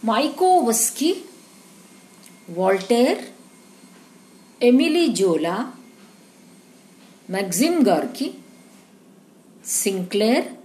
Mayakovsky, 0.06 1.24
Voltaire, 2.56 3.30
Emile 4.64 5.08
Zola, 5.08 5.86
Maxim 7.32 7.86
Gorky, 7.86 8.34
Sinclair, 9.66 10.60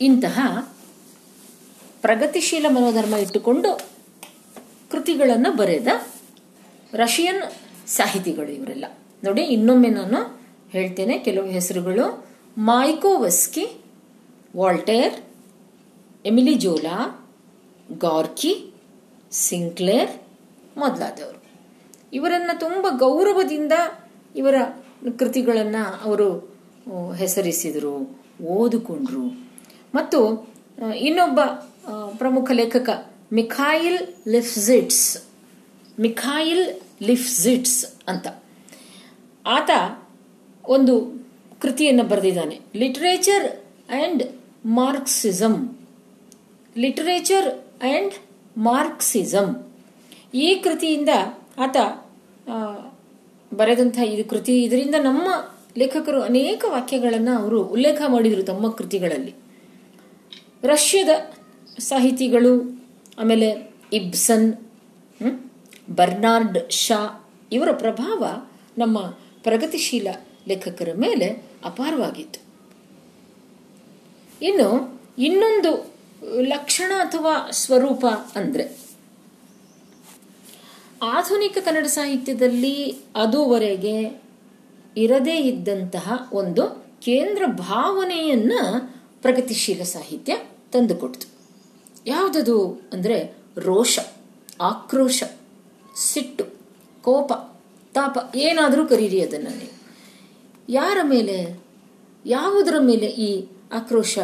ಇಂತಹ 0.00 0.40
ಪ್ರಗತಿಶೀಲ 2.02 2.66
ಮನೋಧರ್ಮ 2.68 3.14
ಇಟ್ಟುಕೊಂಡು 3.14 3.95
ಕೃತಿಗಳನ್ನು 4.96 5.50
ಬರೆದ 5.56 5.86
ರಷ್ಯನ್ 6.92 7.42
ಸಾಹಿತಿಗಳು 7.88 8.50
ಇವರೆಲ್ಲ. 8.50 8.86
ನೋಡಿ, 9.24 9.42
ಇನ್ನೊಮ್ಮೆ 9.42 9.88
ನಾನು 9.88 10.20
ಹೇಳ್ತೇನೆ, 10.70 11.14
ಕೆಲವು 11.18 11.46
ಹೆಸರುಗಳು. 11.46 12.06
Mayakovsky 12.58 13.64
Voltaire, 14.56 15.16
Emile 16.26 16.54
Zola, 16.54 16.98
Gorky, 17.98 18.52
Sinclair 19.30 20.12
ಮೊದಲಾದವರು. 20.78 21.40
ಇವರನ್ನು 22.12 22.54
ತುಂಬ 22.60 22.86
ಗೌರವದಿಂದ 22.98 23.72
ಇವರ 24.36 24.56
ಕೃತಿಗಳನ್ನು 25.18 25.82
ಅವರು 26.04 26.28
ಹೆಸರಿಸಿದರು, 27.16 27.94
ಓದಿಕೊಂಡ್ರು. 28.44 29.26
ಮತ್ತು 29.94 30.20
ಇನ್ನೊಬ್ಬ 30.98 31.40
ಪ್ರಮುಖ 32.18 32.50
ಲೇಖಕ 32.52 32.88
ಮಿಖಾಯಿಲ್ 33.32 33.98
ಲಿಫ್ಝಿಟ್ಸ್ 34.28 35.22
ಮಿಖಾಯಿಲ್ 36.00 36.80
ಲಿಫ್ಝಿಟ್ಸ್ 37.02 37.86
ಅಂತ. 38.08 38.26
ಆತ 39.46 39.70
ಒಂದು 40.64 41.24
ಕೃತಿಯನ್ನು 41.62 42.04
ಬರೆದಿದ್ದಾನೆ. 42.04 42.60
Literature 42.74 43.64
and 43.90 44.22
Marxism 44.66 45.68
literature 46.78 47.64
and 47.82 48.14
Marxism 48.58 49.54
ಈ 50.34 50.54
ಕೃತಿಯಿಂದ 50.54 51.08
ಆತ 51.58 51.76
ಬರೆದಂಥ 53.54 53.98
ಇದು 53.98 54.28
ಕೃತಿ, 54.28 54.62
ಇದರಿಂದ 54.62 54.94
ನಮ್ಮ 54.94 55.28
ಲೇಖಕರು 55.78 56.22
ಅನೇಕ 56.22 56.64
ವಾಕ್ಯಗಳನ್ನು 56.68 57.38
ಅವರು 57.38 57.62
ಉಲ್ಲೇಖ 57.62 58.02
ಮಾಡಿದರು 58.08 58.42
ತಮ್ಮ 58.42 58.68
ಕೃತಿಗಳಲ್ಲಿ. 58.68 59.34
ರಷ್ಯಾದ 60.62 61.08
ಸಾಹಿತಿಗಳು 61.78 62.75
ಆಮೇಲೆ 63.18 63.74
ಇಬ್ಸನ್ 63.92 64.54
ಬರ್ನಾರ್ಡ್ 65.90 66.70
ಶಾ 66.70 67.30
ಇವರ 67.52 67.72
ಪ್ರಭಾವ 67.72 68.24
ನಮ್ಮ 68.78 69.00
ಪ್ರಗತಿಶೀಲ 69.42 70.08
ಲೇಖಕರ 70.48 70.88
ಮೇಲೆ 70.96 71.26
ಅಪಾರವಾಗಿತ್ತು. 71.64 72.40
ಇನ್ನು 74.42 75.00
ಇನ್ನೊಂದು 75.18 75.96
ಲಕ್ಷಣ 76.40 76.92
ಅಥವಾ 77.08 77.50
ಸ್ವರೂಪ 77.50 78.06
ಅಂದ್ರೆ 78.34 78.86
ಆಧುನಿಕ 81.02 81.58
ಕನ್ನಡ 81.60 81.86
ಸಾಹಿತ್ಯದಲ್ಲಿ 81.86 82.92
ಅದುವರೆಗೆ 82.92 84.22
ಇರದೇ 84.96 85.36
ಇದ್ದಂತಹ 85.36 86.28
ಒಂದು 86.32 86.86
ಕೇಂದ್ರ 87.02 87.46
ಭಾವನೆಯನ್ನ 87.46 88.52
ಪ್ರಗತಿಶೀಲ 89.22 89.82
ಸಾಹಿತ್ಯ 89.82 90.36
ತಂದುಕೊಡ್ತು. 90.72 91.35
ಯಾವುದದು 92.06 92.88
ಅಂದರೆ 92.92 93.36
ರೋಷ, 93.58 93.98
ಆಕ್ರೋಶ, 94.60 95.22
ಸಿಟ್ಟು, 95.96 96.44
ಕೋಪ, 97.02 97.32
ತಾಪ, 97.94 98.36
ಏನಾದರೂ 98.36 98.86
ಕರೀರಿ 98.86 99.20
ಅದನ್ನು 99.22 99.50
ನೀವು. 99.50 99.76
ಯಾರ 100.68 100.98
ಮೇಲೆ, 101.02 101.60
ಯಾವುದರ 102.26 102.74
ಮೇಲೆ 102.78 103.06
ಈ 103.06 103.46
ಆಕ್ರೋಶ, 103.72 104.18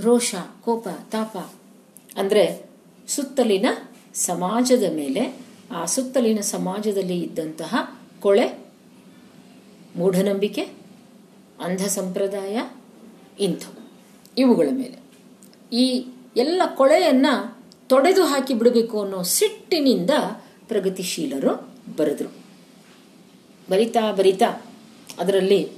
ರೋಷ, 0.00 0.34
ಕೋಪ, 0.60 0.88
ತಾಪ, 0.88 1.36
ಅಂದರೆ 2.16 2.66
ಸುತ್ತಲಿನ 3.08 3.66
ಸಮಾಜದ 4.14 4.92
ಮೇಲೆ, 4.94 5.40
ಆ 5.70 5.84
ಸುತ್ತಲಿನ 5.84 6.40
ಸಮಾಜದಲ್ಲಿ 6.40 7.18
ಇದ್ದಂತಹ 7.18 8.00
ಕೊಳೆ, 8.22 8.66
ಮೂಢನಂಬಿಕೆ 9.96 10.62
ಅಂಧ 11.60 11.82
ಸಂಪ್ರದಾಯ 11.82 12.60
ಇಂಥವು. 13.40 13.92
ಇವುಗಳ 14.38 14.68
ಮೇಲೆ. 14.72 14.98
ಈ 15.72 16.06
ಎಲ್ಲ 16.36 16.62
ಕೊಳೆಯನ್ನ 16.74 17.26
ತೊಡೆದು 17.86 18.24
ಹಾಕಿ 18.24 18.54
ಬಿಡಬೇಕು 18.54 19.02
ಅನ್ನೋ 19.02 19.22
ಸಿಟ್ಟಿನಿಂದ 19.22 20.10
ಪ್ರಗತಿಶೀಲರು 20.68 21.74
ಬರೆದ್ರು. 21.96 22.28
ಬರಿತಾ 23.70 24.12
ಬರಿತಾ 24.12 24.66
ಅದರಲ್ಲಿ 25.18 25.70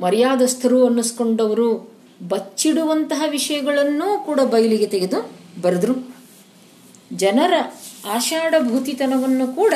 ಮರ್ಯಾದಸ್ಥರು 0.00 0.86
ಅನ್ನಿಸ್ಕೊಂಡವರು 0.86 1.96
ಬಚ್ಚಿಡುವಂತಹ 2.28 3.24
ವಿಷಯಗಳನ್ನೂ 3.28 4.22
ಕೂಡ 4.24 4.40
ಬಯಲಿಗೆ 4.40 4.86
ತೆಗೆದು 4.86 5.30
ಬರೆದ್ರು. 5.60 6.16
ಜನರ 7.12 7.52
ಆಷಾಢಭೂತಿತನವನ್ನು 8.06 9.54
ಕೂಡ 9.54 9.74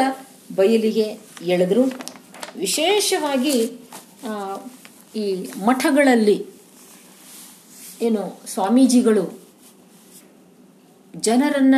ಬಯಲಿಗೆ 0.55 1.07
ಎಳೆದ್ರು. 1.43 1.85
ವಿಶೇಷವಾಗಿ 2.57 3.73
ಈ 5.17 5.49
ಮಠಗಳಲ್ಲಿ 5.67 6.47
ಏನು 8.03 8.23
ಸ್ವಾಮೀಜಿಗಳು 8.47 9.25
ಜನರನ್ನ 11.17 11.75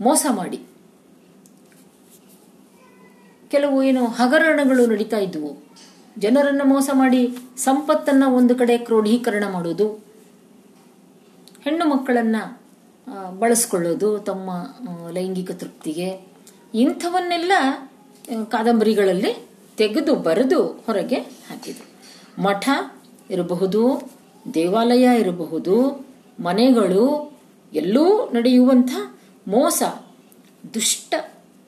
ಮೋಸ 0.00 0.26
ಮಾಡಿ. 0.30 0.58
ಕೆಲವು 3.50 3.76
ಏನು 3.82 4.02
ಹಗರಣಗಳು 4.18 4.82
ನಡೀತಾ 4.86 5.18
ಇದ್ವು. 5.18 5.50
ಜನರನ್ನು 6.18 6.64
ಮೋಸ 6.64 6.90
ಮಾಡಿ 6.92 7.20
ಸಂಪತ್ತನ್ನು 7.56 8.26
ಒಂದು 8.34 8.54
ಕಡೆ 8.54 8.74
ಕ್ರೋಢೀಕರಣ 8.78 9.44
ಮಾಡೋದು, 9.52 9.86
ಹೆಣ್ಣು 11.64 11.84
ಮಕ್ಕಳನ್ನು 11.88 12.42
ಬಳಸ್ಕೊಳ್ಳೋದು 13.38 14.08
ತಮ್ಮ 14.18 14.50
ಲೈಂಗಿಕ 15.10 15.50
ತೃಪ್ತಿಗೆ. 15.52 16.08
ಇಂಥವನ್ನೆಲ್ಲ 16.74 17.52
ಕಾದಂಬರಿಗಳಲ್ಲಿ 18.50 19.32
ತೆಗೆದು 19.76 20.12
ಬರೆದು 20.26 20.60
ಹೊರಗೆ 20.86 21.20
ಹಾಕಿದರು. 21.48 21.86
ಮಠ 22.42 22.68
ಇರಬಹುದು 23.30 23.82
ದೇವಾಲಯ 24.54 25.08
ಇರಬಹುದು, 25.20 26.06
ಮನೆಗಳು, 26.40 27.32
ಎಲ್ಲೂ 27.72 28.30
ನಡೆಯುವಂಥ 28.30 28.90
ಮೋಸ, 29.48 29.82
ದುಷ್ಟ 30.74 31.14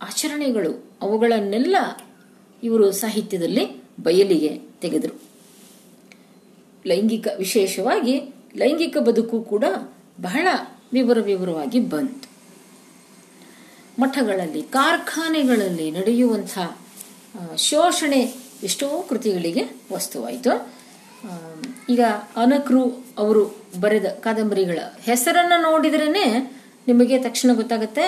ಆಚರಣೆಗಳು, 0.03 0.85
ಅವುಗಳನ್ನೆಲ್ಲ 1.03 1.77
ಇವರು 2.63 2.93
ಸಾಹಿತ್ಯದಲ್ಲಿ 2.93 3.83
ಬಯಲಿಗೆ 4.03 4.61
ತೆಗೆದರು. 4.81 5.21
ಲೈಂಗಿಕ 6.87 7.27
ವಿಶೇಷವಾಗಿ 7.39 8.21
ಲೈಂಗಿಕ 8.57 8.99
ಬದುಕು 8.99 9.43
ಕೂಡ 9.43 9.65
ಬಹಳ 10.23 10.49
ವಿವರ 10.93 11.19
ವಿವರವಾಗಿ 11.21 11.81
ಬಂತು. 11.81 12.35
ಮಠಗಳಲ್ಲಿ, 14.03 14.63
ಕಾರ್ಖಾನೆಗಳಲ್ಲಿ 14.63 15.91
ನಡೆಯುವಂಥ 15.91 16.59
ಶೋಷಣೆ 17.57 18.35
ಎಷ್ಟೋ 18.63 19.07
ಕೃತಿಗಳಿಗೆ 19.09 19.65
ವಸ್ತುವಾಯಿತು. 19.93 20.84
ಈಗ 21.89 22.01
ಅನಕ್ರು 22.37 23.07
ಅವರು 23.19 23.65
ಬರೆದ 23.81 24.05
ಕಾದಂಬರಿಗಳ 24.05 24.79
ಹೆಸರನ್ನು 25.01 25.63
ನೋಡಿದ್ರೇ 25.63 26.09
ನಿಮಗೆ 26.89 27.23
ತಕ್ಷಣ 27.23 27.51
ಗೊತ್ತಾಗುತ್ತೆ 27.53 28.03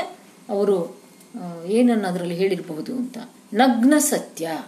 ಅವರು 0.48 1.00
ಏನನ್ನು 1.66 2.08
ಅದರಲ್ಲಿ 2.08 2.34
ಹೇಳಿರಬಹುದು 2.34 2.96
ಅಂತ. 2.96 3.18
ನಗ್ನ 3.54 3.94
ಸತ್ಯ. 3.98 4.58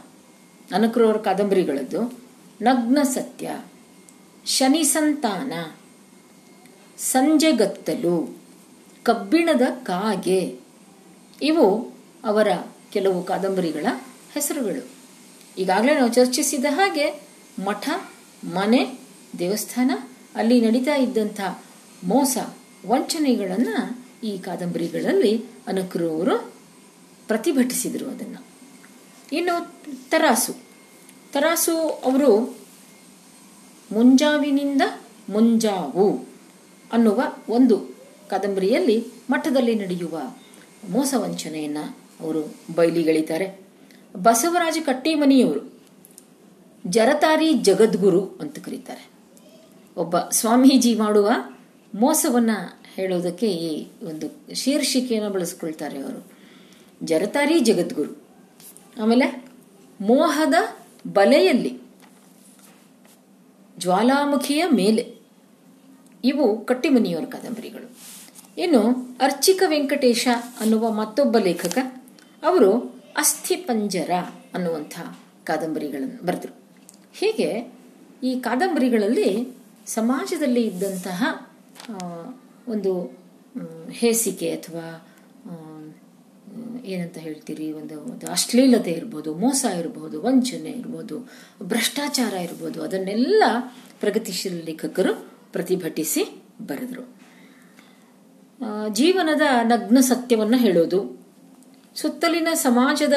ಅನಕ್ರು 0.75 1.07
ಅವರ 1.07 1.17
ಕಾದಂಬರಿಗಳದ್ದು. 1.17 2.21
ನಗ್ನ 2.63 2.99
ಸತ್ಯ. 3.03 3.61
ಶನಿ 4.47 4.83
ಸಂತಾನ. 4.83 5.53
ಸಂಜೆಗತ್ತಲು 6.99 8.39
ಕಬ್ಬಿಣದ 9.03 9.61
ಕಾಗೆ. 9.83 10.59
ಇವು 11.43 11.93
ಅವರ 12.25 12.49
ಕೆಲವು 12.91 13.23
ಕಾದಂಬರಿಗಳ 13.23 13.87
ಹೆಸರುಗಳು. 14.35 14.87
ಈಗಾಗಲೇ 15.59 15.95
ನಾವು 15.95 16.13
ಚರ್ಚಿಸಿದ 16.13 16.65
ಹಾಗೆ 16.71 17.23
ಮಠ 17.65 17.89
ಮನೆ, 18.45 18.99
ದೇವಸ್ಥಾನ, 19.39 19.91
ಅಲ್ಲಿ 20.35 20.61
ನಡೀತಾ 20.61 20.95
ಇದ್ದಂಥ 20.95 21.41
ಮೋಸ 22.05 22.39
ವಂಚನೆಗಳನ್ನು 22.87 24.07
ಈ 24.27 24.39
ಕಾದಂಬರಿಗಳಲ್ಲಿ 24.39 25.45
ಅವರು 25.69 26.53
ಪ್ರತಿಭಟಿಸಿದರು 27.29 28.09
ಅದನ್ನು. 28.09 28.47
ಇನ್ನು 29.33 29.73
ತರಾಸು. 30.11 30.53
ತರಾಸು 31.33 31.77
ಅವರು 31.77 32.59
ಮುಂಜಾವಿನಿಂದ 33.93 34.83
ಮುಂಜಾವು 35.29 36.29
ಅನ್ನುವ 36.93 37.23
ಒಂದು 37.49 37.79
ಕಾದಂಬರಿಯಲ್ಲಿ 38.31 39.07
ಮಠದಲ್ಲಿ 39.31 39.75
ನಡೆಯುವ 39.75 40.21
ಮೋಸ 40.91 41.15
ವಂಚನೆಯನ್ನು 41.17 41.99
ಅವರು 42.21 42.55
ಬಯಲಿಗಳಿತಾರೆ 42.75 43.61
ಬಸವರಾಜ 44.17 44.79
ಕಟ್ಟಿಮನಿಯವರು 44.87 45.78
ಜರತಾರಿ 46.87 47.53
ಜಗದ್ಗುರು 47.53 48.39
ಅಂತ 48.41 48.59
ಕರೀತಾರೆ. 48.59 49.11
ಒಬ್ಬ 49.97 50.19
ಸ್ವಾಮೀಜಿ 50.19 50.95
ಮಾಡುವ 50.95 51.31
ಮೋಸವನ್ನ 51.95 52.51
ಹೇಳೋದಕ್ಕೆ 52.95 53.47
ಈ 53.51 53.87
ಒಂದು 54.03 54.55
ಶೀರ್ಷಿಕೆಯನ್ನು 54.55 55.31
ಬಳಸ್ಕೊಳ್ತಾರೆ 55.31 55.99
ಅವರು 55.99 56.33
ಜರತಾರಿ 57.05 57.61
ಜಗದ್ಗುರು. 57.61 58.23
ಆಮೇಲೆ 59.03 59.45
ಮೋಹದ 60.01 60.55
ಬಲೆಯಲ್ಲಿ, 61.07 61.81
ಜ್ವಾಲಾಮುಖಿಯ 63.79 64.65
ಮೇಲೆ, 64.73 65.17
ಇವು 66.25 66.65
ಕಟ್ಟಿಮನಿಯವರ 66.65 67.25
ಕಾದಂಬರಿಗಳು. 67.25 67.91
ಇನ್ನು 68.59 68.81
ಅರ್ಚಿಕ 69.21 69.63
ವೆಂಕಟೇಶ 69.67 70.29
ಅನ್ನುವ 70.61 70.91
ಮತ್ತೊಬ್ಬ 70.91 71.39
ಲೇಖಕ, 71.39 71.79
ಅವರು 72.43 72.79
ಅಸ್ಥಿ 73.17 73.57
ಪಂಜರ 73.57 74.11
ಅನ್ನುವಂಥ 74.55 75.01
ಕಾದಂಬರಿಗಳನ್ನು 75.45 76.27
ಬರೆದರು. 76.27 76.68
ಹೀಗೆ 77.19 77.51
ಈ 78.29 78.33
ಕಾದಂಬರಿಗಳಲ್ಲಿ 78.47 79.31
ಸಮಾಜದಲ್ಲಿ 79.97 80.63
ಇದ್ದಂತಹ 80.71 81.25
ಒಂದು 82.75 82.93
ಹೇಸಿಕೆ 84.01 84.49
ಅಥವಾ 84.59 84.87
ಏನಂತ 86.93 87.17
ಹೇಳ್ತೀರಿ, 87.19 87.67
ಒಂದು 87.73 87.95
ಒಂದು 88.11 88.27
ಅಶ್ಲೀಲತೆ 88.37 88.93
ಇರ್ಬೋದು, 88.99 89.31
ಮೋಸ 89.35 89.63
ಇರ್ಬೋದು, 89.81 90.17
ವಂಚನೆ 90.27 90.71
ಇರ್ಬೋದು, 90.81 91.17
ಭ್ರಷ್ಟಾಚಾರ 91.73 92.35
ಇರ್ಬೋದು, 92.47 92.79
ಅದನ್ನೆಲ್ಲ 92.83 93.43
ಪ್ರಗತಿಶೀಲ 94.03 94.59
ಲೇಖಕರು 94.69 95.13
ಪ್ರತಿಭಟಿಸಿ 95.53 96.23
ಬರೆದರು. 96.69 97.05
ಜೀವನದ 98.99 99.47
ನಗ್ನ 99.73 99.99
ಸತ್ಯವನ್ನು 100.11 100.59
ಹೇಳೋದು, 100.67 101.01
ಸುತ್ತಲಿನ 101.97 102.51
ಸಮಾಜದ 102.67 103.17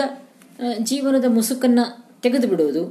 ಜೀವನದ 0.89 1.27
ಮುಸುಕನ್ನು 1.37 1.85
ತೆಗೆದು 2.23 2.47
ಬಿಡೋದು 2.47 2.83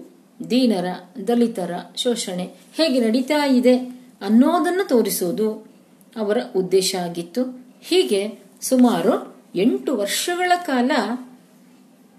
ದೀನರ, 0.51 0.85
ದಲಿತರ 1.29 1.71
ಶೋಷಣೆ 1.97 2.45
ಹೇಗೆ 2.75 3.01
ನಡೀತಾ 3.01 3.47
ಇದೆ 3.47 3.77
ಅನ್ನೋದನ್ನು 4.21 4.89
ತೋರಿಸೋದು 4.89 5.53
ಅವರ 6.17 6.39
ಉದ್ದೇಶ 6.57 6.95
ಆಗಿತ್ತು. 6.95 7.65
ಹೀಗೆ 7.83 8.39
ಸುಮಾರು 8.61 9.37
ಎಂಟು 9.55 9.97
ವರ್ಷಗಳ 9.97 10.53
ಕಾಲ 10.57 10.91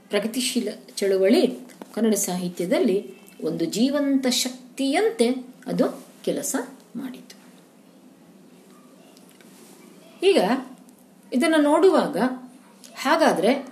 ಪ್ರಗತಿಶೀಲ 0.10 0.68
ಚಳುವಳಿ 0.96 1.48
ಕನ್ನಡ 1.94 2.14
ಸಾಹಿತ್ಯದಲ್ಲಿ 2.14 3.14
ಒಂದು 3.44 3.66
ಜೀವಂತ 3.66 4.28
ಶಕ್ತಿಯಂತೆ 4.28 5.30
ಅದು 5.68 6.06
ಕೆಲಸ 6.26 6.56
ಮಾಡಿತು. 6.96 7.36
ಈಗ 10.26 10.40
ಇದನ್ನು 11.34 11.58
ನೋಡುವಾಗ 11.58 12.18
ಹಾಗಾದರೆ 12.96 13.68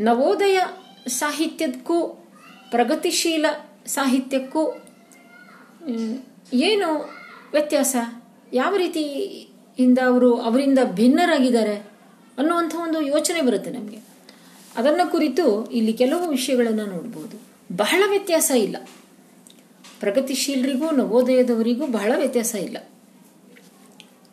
ನವೋದಯ 0.00 0.60
ಸಾಹಿತ್ಯಕ್ಕೂ 1.06 2.25
ಪ್ರಗತಿಶೀಲ 2.70 3.46
ಸಾಹಿತ್ಯಕ್ಕೂ 3.86 4.82
ಏನು 6.52 7.10
ವ್ಯತ್ಯಾಸ? 7.52 7.96
ಯಾವ 8.52 8.76
ರೀತಿಯಿಂದ 8.76 9.98
ಅವರು 10.06 10.36
ಅವರಿಂದ 10.36 10.78
ಭಿನ್ನರಾಗಿದ್ದಾರೆ 10.84 11.76
ಅನ್ನುವಂಥ 12.38 12.74
ಒಂದು 12.74 13.00
ಯೋಚನೆ 13.00 13.42
ಬರುತ್ತೆ 13.42 13.70
ನಮಗೆ. 13.70 13.98
ಅದನ್ನು 14.76 15.12
ಕುರಿತು 15.12 15.70
ಇಲ್ಲಿ 15.70 15.92
ಕೆಲವು 15.92 16.28
ವಿಷಯಗಳನ್ನು 16.28 16.86
ನೋಡ್ಬೋದು. 16.86 17.40
ಬಹಳ 17.76 18.02
ವ್ಯತ್ಯಾಸ 18.08 18.50
ಇಲ್ಲ. 18.50 18.76
ಪ್ರಗತಿಶೀಲರಿಗೂ, 20.00 20.90
ನವೋದಯದವರಿಗೂ 20.90 21.86
ಬಹಳ 21.86 22.12
ವ್ಯತ್ಯಾಸ 22.16 22.54
ಇಲ್ಲ. 22.54 22.76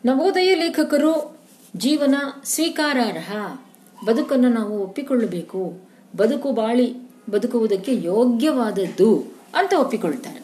ನವೋದಯ 0.04 0.54
ಲೇಖಕರು 0.54 1.40
ಜೀವನ 1.76 2.14
ಸ್ವೀಕಾರಾರ್ಹ. 2.44 3.58
ಬದುಕನ್ನು 4.06 4.48
ನಾವು 4.48 4.78
ಒಪ್ಪಿಕೊಳ್ಳಬೇಕು. 4.82 5.80
ಬದುಕು 6.16 6.52
ಬಾಳಿ 6.52 7.03
ಬದುಕುವುದಕ್ಕೆ 7.30 8.02
ಯೋಗ್ಯವಾದದ್ದು 8.02 9.34
ಅಂತ 9.54 9.74
ಒಪ್ಪಿಕೊಳ್ತಾರೆ. 9.78 10.40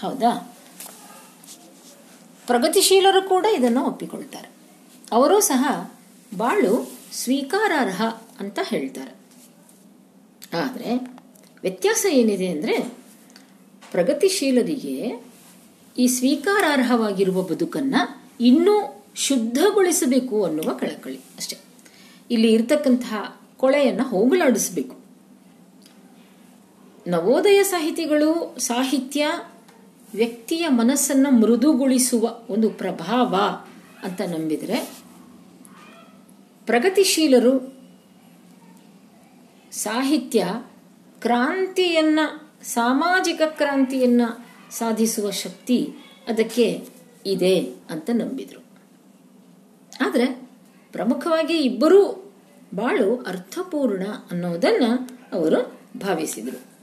ಹೌದಾ? 0.00 0.56
ಪ್ರಗತಿಶೀಲರು 2.46 3.28
ಕೂಡ 3.28 3.46
ಇದನ್ನು 3.58 3.84
ಒಪ್ಪಿಕೊಳ್ತಾರೆ. 3.84 4.48
ಅವರು 5.12 5.40
ಸಹ 5.40 5.90
ಬಾಳು 6.36 6.92
ಸ್ವೀಕಾರಾರ್ಹ 7.12 8.02
ಅಂತ 8.40 8.58
ಹೇಳ್ತಾರೆ. 8.62 9.14
ಆದರೆ 10.56 10.94
ವ್ಯತ್ಯಾಸ 11.62 12.06
ಏನಿದೆ 12.10 12.46
ಅಂದರೆ 12.46 12.78
ಪ್ರಗತಿಶೀಲರಿಗೆ 13.90 15.24
ಈ 15.98 16.06
ಸ್ವೀಕಾರಾರ್ಹವಾಗಿರುವ 16.06 17.42
ಬದುಕನ್ನು 17.42 18.32
ಇನ್ನೂ 18.40 19.04
ಶುದ್ಧಗೊಳಿಸಬೇಕು 19.14 20.44
ಅನ್ನುವ 20.44 20.72
ಕಳಕಳಿ 20.72 21.16
ಅಷ್ಟೆ. 21.16 21.56
ಇಲ್ಲಿ 22.30 22.52
ಇರತಕ್ಕಂತಹ 22.52 23.40
ಕೊಳೆಯನ್ನು 23.56 24.02
ಹೋಗಲಾಡಿಸಬೇಕು. 24.02 25.03
ನವೋದಯ 27.06 27.62
ಸಾಹಿತಿಗಳು 27.62 28.58
ಸಾಹಿತ್ಯ 28.58 29.26
ವ್ಯಕ್ತಿಯ 30.14 30.68
ಮನಸ್ಸನ್ನು 30.68 31.30
ಮೃದುಗೊಳಿಸುವ 31.30 32.40
ಒಂದು 32.50 32.70
ಪ್ರಭಾವ 32.70 33.34
ಅಂತ 34.06 34.20
ನಂಬಿದರೆ, 34.20 34.90
ಪ್ರಗತಿಶೀಲರು 36.66 37.76
ಸಾಹಿತ್ಯ 39.72 40.46
ಕ್ರಾಂತಿಯನ್ನ, 41.20 42.18
ಸಾಮಾಜಿಕ 42.62 43.42
ಕ್ರಾಂತಿಯನ್ನ 43.48 44.22
ಸಾಧಿಸುವ 44.70 45.30
ಶಕ್ತಿ 45.30 45.88
ಅದಕ್ಕೆ 46.28 46.88
ಇದೆ 47.26 47.60
ಅಂತ 47.90 48.10
ನಂಬಿದರು. 48.10 48.64
ಆದರೆ 50.00 50.48
ಪ್ರಮುಖವಾಗಿ 50.92 51.56
ಇಬ್ಬರೂ 51.58 52.32
ಬಾಳು 52.74 53.16
ಅರ್ಥಪೂರ್ಣ 53.16 54.06
ಅನ್ನೋದನ್ನು 54.30 55.08
ಅವರು 55.32 55.80
ಭಾವಿಸಿದರು. 55.98 56.73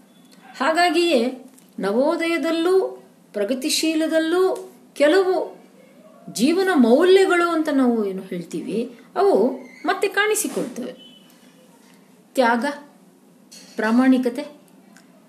ಹಾಗಾಗಿಯೇ 0.62 1.45
ನವೋದಯದಲ್ಲೂ, 1.80 3.04
ಪ್ರಗತಿಶೀಲದಲ್ಲೂ 3.34 4.74
ಕೆಲವು 4.95 5.34
ಜೀವನ 6.34 6.69
ಮೌಲ್ಯಗಳು 6.74 7.50
ಅಂತ 7.50 7.69
ನಾವು 7.74 8.06
ಏನು 8.06 8.21
ಹೇಳ್ತೀವಿ, 8.21 9.00
ಅವು 9.15 9.52
ಮತ್ತೆ 9.86 10.08
ಕಾಣಿಸಿಕೊಳ್ತವೆ. 10.08 10.93
ತ್ಯಾಗ, 12.34 12.65
ಪ್ರಾಮಾಣಿಕತೆ, 13.76 14.41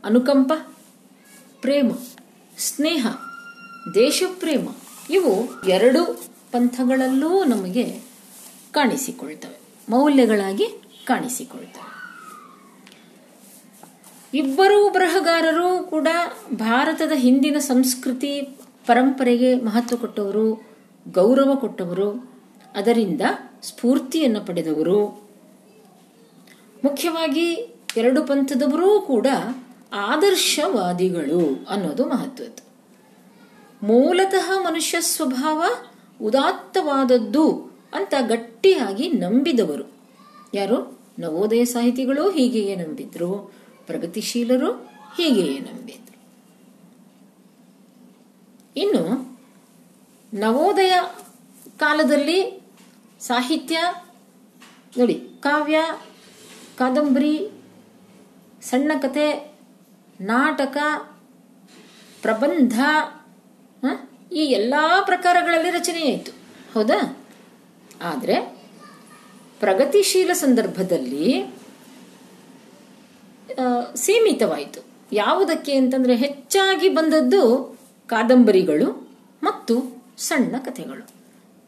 ಅನುಕಂಪ, 0.04 0.52
ಪ್ರೇಮ, 1.60 1.90
ಸ್ನೇಹ, 2.58 3.06
ದೇಶಪ್ರೇಮ, 3.94 4.68
ಇವು 5.10 5.32
ಎರಡು 5.68 6.02
ಪಂಥಗಳಲ್ಲೂ 6.52 7.44
ನಮಗೆ 7.44 7.86
ಕಾಣಿಸಿಕೊಳ್ತವೆ, 8.72 9.58
ಮೌಲ್ಯಗಳಾಗಿ 9.88 10.66
ಕಾಣಿಸಿಕೊಳ್ತವೆ. 11.04 11.91
ಇಬ್ಬರೂ 14.34 14.90
ಬರಹಗಾರರು 14.90 15.82
ಕೂಡ 15.82 16.08
ಭಾರತದ 16.54 17.12
ಹಿಂದಿನ 17.14 17.58
ಸಂಸ್ಕೃತಿ 17.58 18.40
ಪರಂಪರೆಗೆ 18.86 19.54
ಮಹತ್ವ 19.54 19.96
ಕೊಟ್ಟವರು, 19.96 20.66
ಗೌರವ 21.12 21.54
ಕೊಟ್ಟವರು, 21.54 22.30
ಅದರಿಂದ 22.76 23.20
ಸ್ಫೂರ್ತಿಯನ್ನು 23.62 24.40
ಪಡೆದವರು. 24.40 25.06
ಮುಖ್ಯವಾಗಿ 26.84 27.76
ಎರಡು 27.96 28.24
ಪಂಥದವರೂ 28.24 29.00
ಕೂಡ 29.00 29.26
ಆದರ್ಶವಾದಿಗಳು 29.92 31.66
ಅನ್ನೋದು 31.70 32.08
ಮಹತ್ವದ್ದು. 32.08 32.72
ಮೂಲತಃ 33.86 34.62
ಮನುಷ್ಯ 34.62 35.00
ಸ್ವಭಾವ 35.00 35.64
ಉದಾತ್ತವಾದದ್ದು 36.22 37.72
ಅಂತ 37.94 38.14
ಗಟ್ಟಿಯಾಗಿ 38.20 39.08
ನಂಬಿದವರು. 39.08 39.92
ಯಾರು? 40.54 40.98
ನವೋದಯ 41.18 41.64
ಸಾಹಿತಿಗಳು 41.64 42.30
ಹೀಗೆಯೇ 42.30 42.76
ನಂಬಿದ್ರು. 42.76 43.61
ಪ್ರಗತಿಶೀಲರು 43.86 44.70
ಹೀಗೆಯೇ 45.16 45.58
ನಂಬಿದ್ರು 45.58 46.18
ಇನ್ನು 48.76 49.02
ನವೋದಯ 50.32 50.94
ಕಾಲದಲ್ಲಿ 51.78 52.38
ಸಾಹಿತ್ಯ, 53.20 53.78
ನೋಡಿ, 54.98 55.14
ಕಾವ್ಯ, 55.40 55.78
ಕಾದಂಬರಿ 56.78 57.34
ಸಣ್ಣ 58.62 58.92
ಕತೆ 59.02 59.26
ನಾಟಕ, 60.20 60.76
ಪ್ರಬಂಧ 62.22 62.76
ಈ 64.32 64.44
ಎಲ್ಲ 64.52 64.74
ಪ್ರಕಾರಗಳಲ್ಲಿ 65.06 65.70
ರಚನೆಯಾಯಿತು 65.70 66.32
ಹೌದಾ? 66.74 66.98
ಆದರೆ 68.02 68.36
ಪ್ರಗತಿಶೀಲ 69.60 70.32
ಸಂದರ್ಭದಲ್ಲಿ 70.32 71.26
ಸೀಮಿತವಾಯಿತು. 73.94 74.80
ಯಾವುದಕ್ಕೆ 75.12 75.74
ಅಂತಂದ್ರೆ 75.76 76.16
ಹೆಚ್ಚಾಗಿ 76.16 76.88
ಬಂದದ್ದು 76.88 77.78
ಕಾದಂಬರಿಗಳು 78.06 79.08
ಮತ್ತು 79.42 80.04
ಸಣ್ಣ 80.18 80.56
ಕಥೆಗಳು. 80.58 81.08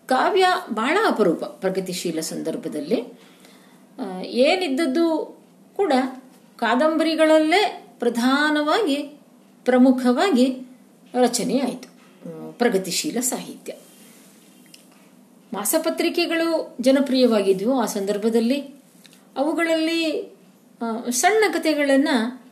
ಕಾವ್ಯ 0.07 0.47
ಬಹಳ 0.71 0.99
ಅಪರೂಪ 1.07 1.45
ಪ್ರಗತಿಶೀಲ 1.45 2.21
ಸಂದರ್ಭದಲ್ಲಿ. 2.21 3.05
ಏನಿದ್ದದ್ದು 4.23 5.39
ಕೂಡ 5.77 5.93
ಕಾದಂಬರಿಗಳಲ್ಲೇ 6.59 7.87
ಪ್ರಧಾನವಾಗಿ, 7.99 8.97
ಪ್ರಮುಖವಾಗಿ 9.65 10.67
ರಚನೆಯಾಯಿತು. 11.15 11.95
ಪ್ರಗತಿಶೀಲ 12.53 13.21
ಸಾಹಿತ್ಯ. 13.21 13.75
ಮಾಸಪತ್ರಿಕೆಗಳು 15.53 16.77
ಜನಪ್ರಿಯವಾಗಿದ್ವು 16.81 17.81
ಆ 17.81 17.87
ಸಂದರ್ಭದಲ್ಲಿ. 17.87 18.61
ಅವುಗಳಲ್ಲಿ 19.37 20.34
ಸಣ್ಣ 21.11 21.45
ಕಥೆಗಳನ್ನು 21.53 22.45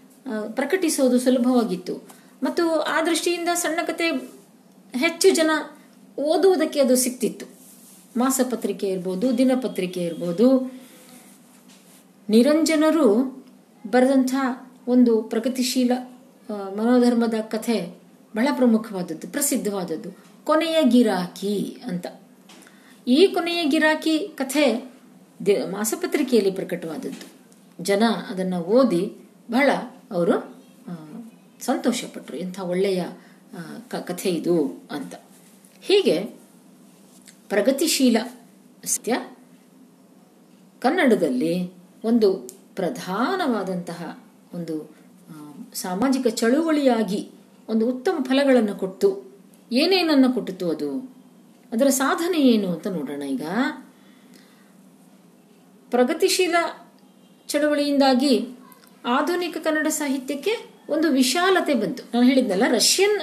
ಪ್ರಕಟಿಸೋದು 0.55 1.19
ಸುಲಭವಾಗಿತ್ತು. 1.19 2.09
ಮತ್ತು 2.43 2.81
ಆ 2.81 3.03
ದೃಷ್ಟಿಯಿಂದ 3.03 3.49
ಸಣ್ಣ 3.55 3.79
ಕತೆ 3.87 4.11
ಹೆಚ್ಚು 4.95 5.35
ಜನ 5.35 5.51
ಓದುವುದಕ್ಕೆ 6.19 6.81
ಅದು 6.81 6.97
ಸಿಕ್ತಿತ್ತು. 6.97 7.47
ಮಾಸಪತ್ರಿಕೆ 8.17 8.89
ಇರ್ಬೋದು 8.89 9.39
ದಿನಪತ್ರಿಕೆ 9.39 10.05
ಇರ್ಬೋದು. 10.05 10.73
ನಿರಂಜನರು 12.29 13.07
ಬರೆದಂಥ 13.91 14.35
ಒಂದು 14.89 15.23
ಪ್ರಗತಿಶೀಲ 15.23 15.93
ಮನೋಧರ್ಮದ 16.51 17.35
ಕಥೆ 17.35 18.03
ಬಹಳ 18.37 18.49
ಪ್ರಮುಖವಾದದ್ದು, 18.57 19.29
ಪ್ರಸಿದ್ಧವಾದದ್ದು. 19.29 20.11
ಕೊನೆಯ 20.45 20.77
ಗಿರಾಕಿ 20.83 21.77
ಅಂತ. 21.87 22.07
ಈ 23.07 23.27
ಕೊನೆಯ 23.27 23.65
ಗಿರಾಕಿ 23.65 24.19
ಕಥೆ 24.19 24.93
ಮಾಸಪತ್ರಿಕೆಯಲ್ಲಿ 25.71 26.51
ಪ್ರಕಟವಾದದ್ದು. 26.51 27.42
ಜನ 27.81 28.05
ಅದನ್ನು 28.31 28.59
ಓದಿ 28.59 29.03
ಬಹಳ 29.51 29.71
ಅವರು 30.11 30.35
ಸಂತೋಷಪಟ್ಟರು 31.61 32.37
ಇಂಥ 32.37 32.59
ಒಳ್ಳೆಯ 32.61 33.05
ಕಥೆ 33.89 34.31
ಇದು 34.31 34.87
ಅಂತ. 34.91 35.15
ಹೀಗೆ 35.83 36.17
ಪ್ರಗತಿಶೀಲ 37.49 38.17
ಸತ್ಯ 38.85 39.15
ಕನ್ನಡದಲ್ಲಿ 40.81 41.73
ಒಂದು 42.05 42.29
ಪ್ರಧಾನವಾದಂತಹ 42.75 44.19
ಒಂದು 44.55 44.77
ಸಾಮಾಜಿಕ 45.75 46.27
ಚಳುವಳಿಯಾಗಿ 46.27 47.31
ಒಂದು 47.69 47.89
ಉತ್ತಮ 47.89 48.17
ಫಲಗಳನ್ನು 48.23 48.75
ಕೊಟ್ಟು, 48.75 49.09
ಏನೇನನ್ನು 49.73 50.33
ಕೊಟ್ಟಿತು 50.33 50.71
ಅದು? 50.71 50.91
ಅದರ 51.73 51.87
ಸಾಧನೆ 51.87 52.39
ಏನು 52.39 52.69
ಅಂತ 52.69 52.87
ನೋಡೋಣ 52.87 53.23
ಈಗ. 53.23 53.43
ಪ್ರಗತಿಶೀಲ 55.91 56.55
ಚಳವಳಿಯಿಂದಾಗಿ 57.49 58.49
ಆಧುನಿಕ 59.05 59.57
ಕನ್ನಡ 59.57 59.87
ಸಾಹಿತ್ಯಕ್ಕೆ 59.87 60.51
ಒಂದು 60.89 61.11
ವಿಶಾಲತೆ 61.11 61.75
ಬಂತು. 61.75 62.03
ನಾನು 62.15 62.27
ಹೇಳಿದ್ನಲ್ಲ, 62.27 62.63
ರಷ್ಯನ್ 62.71 63.21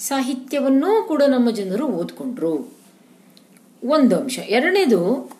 ಸಾಹಿತ್ಯವನ್ನೂ 0.00 1.02
ಕೂಡ 1.02 1.22
ನಮ್ಮ 1.22 1.50
ಜನರು 1.50 1.86
ಓದ್ಕೊಂಡ್ರು. 1.86 2.74
ಒಂದು 3.84 4.16
ಅಂಶ. 4.16 4.38
ಎರಡನೇದು, 4.38 5.32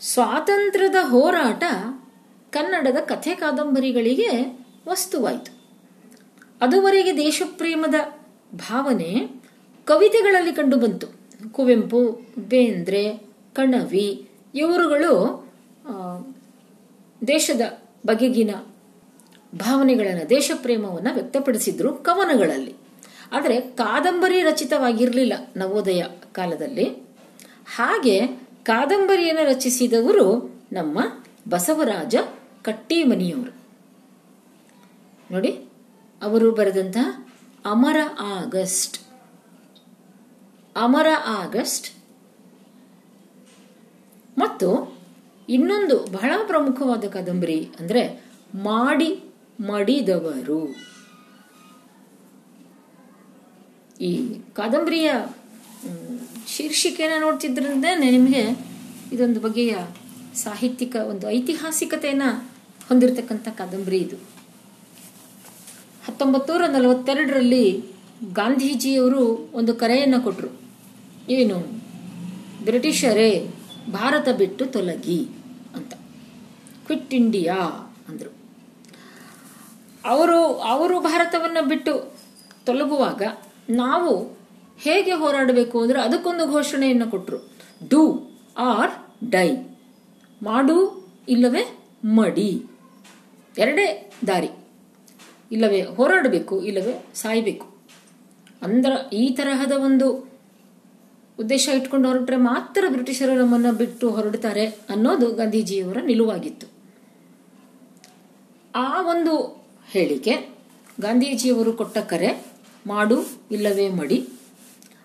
ಸ್ವಾತಂತ್ರ್ಯದ 0.00 0.94
ಹೋರಾಟ 1.00 1.64
ಕನ್ನಡದ 2.50 2.96
ಕಥೆ 2.96 3.34
ಕಾದಂಬರಿಗಳಿಗೆ 3.34 4.58
ವಸ್ತುವಾಯಿತು. 4.88 5.58
ಅದುವರೆಗೆ 6.60 7.16
ದೇಶಪ್ರೇಮದ 7.16 7.94
ಭಾವನೆ 8.54 9.28
ಕವಿತೆಗಳಲ್ಲಿ 9.84 10.52
ಕಂಡುಬಂತು 10.52 11.06
ಕುವೆಂಪು, 11.52 12.26
ಬೇಂದ್ರೆ, 12.38 13.16
ಕಣವಿ, 13.54 14.28
ಇವರುಗಳು 14.54 15.48
ದೇಶದ 17.26 17.60
ಬಗೆಗಿನ 18.06 18.50
ಭಾವನೆಗಳನ್ನು, 19.54 20.30
ದೇಶಪ್ರೇಮವನ್ನು 20.30 21.14
ವ್ಯಕ್ತಪಡಿಸಿದ್ರು 21.14 21.94
ಕವನಗಳಲ್ಲಿ. 21.94 22.74
ಆದರೆ 23.32 23.60
ಕಾದಂಬರಿ 23.60 24.42
ರಚಿತವಾಗಿರಲಿಲ್ಲ 24.42 25.32
ನವೋದಯ 25.56 26.02
ಕಾಲದಲ್ಲಿ. 26.32 26.84
ಹಾಗೆ 27.76 28.26
ಕಾದಂಬರಿಯನ್ನು 28.62 29.44
ರಚಿಸಿದವರು 29.44 30.60
ನಮ್ಮ 30.72 30.98
ಬಸವರಾಜ 31.48 32.16
ಕಟ್ಟಿಮನಿಯವರು. 32.62 33.56
ನೋಡಿ, 35.30 35.64
ಅವರು 36.22 36.52
ಬರೆದಂತಹ 36.52 37.28
ಅಮರ 37.64 37.96
ಆಗಸ್ಟ್. 38.18 38.98
ಅಮರ 40.76 41.06
ಆಗಸ್ಟ್. 41.26 41.98
ಮತ್ತು 44.38 44.97
ಇನ್ನೊಂದು 45.48 46.06
ಬಹಳ 46.12 46.32
ಪ್ರಮುಖವಾದ 46.46 47.04
ಕಾದಂಬರಿ 47.04 47.68
ಅಂದ್ರೆ 47.80 48.24
ಮಾಡಿ 48.54 49.24
ಮಡಿದವರು. 49.60 50.76
ಈ 54.00 54.40
ಕಾದಂಬರಿಯ 54.52 55.12
ಶೀರ್ಷಿಕೆನ 56.46 57.12
ನೋಡ್ತಿದ್ರಿಂದ 57.20 57.84
ನಿಮಗೆ 57.98 58.58
ಇದೊಂದು 59.12 59.40
ಬಗೆಯ 59.40 59.76
ಸಾಹಿತ್ಯಿಕ 60.34 60.96
ಒಂದು 60.96 61.30
ಐತಿಹಾಸಿಕತೆಯನ್ನ 61.30 62.22
ಹೊಂದಿರತಕ್ಕಂಥ 62.88 63.48
ಕಾದಂಬರಿ 63.48 63.98
ಇದು. 63.98 64.16
ಹತ್ತೊಂಬತ್ತು 66.06 66.52
ನೂರ 66.52 66.66
ನಲವತ್ತೆರಡರಲ್ಲಿ 66.66 67.84
ಗಾಂಧೀಜಿಯವರು 68.32 69.50
ಒಂದು 69.52 69.74
ಕರೆಯನ್ನು 69.74 70.20
ಕೊಟ್ಟರು 70.20 70.60
ಏನು? 71.30 71.58
ಬ್ರಿಟಿಷರೇ, 72.64 73.50
ಭಾರತ 73.92 74.28
ಬಿಟ್ಟು 74.28 74.66
ತೊಲಗಿ. 74.66 75.37
ಕ್ವಿಟ್ 76.88 77.14
ಇಂಡಿಯಾ 77.14 77.56
ಅಂದರು. 78.08 78.30
ಅವರು 80.04 80.40
ಅವರು 80.54 81.00
ಭಾರತವನ್ನು 81.00 81.68
ಬಿಟ್ಟು 81.68 82.12
ತೊಲಗುವಾಗ 82.66 83.22
ನಾವು 83.70 84.12
ಹೇಗೆ 84.78 85.12
ಹೋರಾಡಬೇಕು 85.12 85.82
ಅಂದರೆ 85.82 86.00
ಅದಕ್ಕೊಂದು 86.00 86.46
ಘೋಷಣೆಯನ್ನು 86.46 87.10
ಕೊಟ್ಟರು 87.10 87.38
ಡೂ 87.88 88.02
ಆರ್ 88.58 88.94
ಡೈ. 89.30 89.50
ಮಾಡು 90.42 90.76
ಇಲ್ಲವೇ 91.28 91.78
ಮಡಿ. 92.04 92.66
ಎರಡೇ 93.58 94.12
ದಾರಿ. 94.26 94.50
ಇಲ್ಲವೇ 95.52 95.82
ಹೋರಾಡಬೇಕು, 95.82 96.62
ಇಲ್ಲವೇ 96.62 97.04
ಸಾಯಬೇಕು. 97.14 97.66
ಅಂದ್ರ 98.62 98.92
ಈ 99.12 99.30
ತರಹದ 99.30 99.72
ಒಂದು 99.72 100.08
ಉದ್ದೇಶ 101.40 101.68
ಇಟ್ಕೊಂಡು 101.68 102.08
ಹೊರಟ್ರೆ 102.08 102.36
ಮಾತ್ರ 102.36 102.84
ಬ್ರಿಟಿಷರು 102.88 103.34
ನಮ್ಮನ್ನು 103.34 103.72
ಬಿಟ್ಟು 103.72 104.10
ಹೊರಡ್ತಾರೆ 104.10 104.66
ಅನ್ನೋದು 104.66 105.26
ಗಾಂಧೀಜಿಯವರ 105.34 105.98
ನಿಲುವಾಗಿತ್ತು. 106.06 106.77
ಆ 108.74 109.02
ಒಂದು 109.02 109.64
ಹೇಳಿಕೆ 109.86 110.48
ಗಾಂಧೀಜಿಯವರು 111.00 111.72
ಕೊಟ್ಟ 111.72 111.98
ಕರೆ, 111.98 112.46
ಮಾಡು 112.86 113.16
ಇಲ್ಲವೇ 113.50 113.88
ಮಡಿ. 113.88 114.28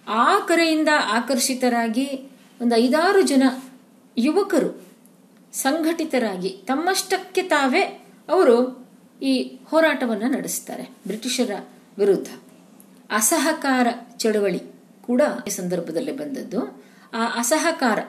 ಆ 0.08 0.40
ಕರೆಯಿಂದ 0.40 0.88
ಆಕರ್ಷಿತರಾಗಿ 1.08 2.06
ಒಂದು 2.62 2.76
ಐದಾರು 2.76 3.22
ಜನ 3.22 3.44
ಯುವಕರು 4.18 4.84
ಸಂಘಟಿತರಾಗಿ 5.54 6.50
ತಮ್ಮಷ್ಟಕ್ಕೆ 6.50 7.42
ತಾವೇ 7.42 8.08
ಅವರು 8.30 8.88
ಈ 9.22 9.60
ಹೋರಾಟವನ್ನು 9.66 10.30
ನಡೆಸ್ತಾರೆ, 10.30 10.84
ಬ್ರಿಟಿಷರ 10.84 11.52
ವಿರುದ್ಧ. 11.98 12.28
ಅಸಹಕಾರ 13.10 13.88
ಚಳವಳಿ 14.18 14.60
ಕೂಡ 15.02 15.22
ಈ 15.48 15.50
ಸಂದರ್ಭದಲ್ಲಿ 15.50 16.12
ಬಂದದ್ದು. 16.12 16.84
ಆ 17.14 17.26
ಅಸಹಕಾರ 17.38 18.00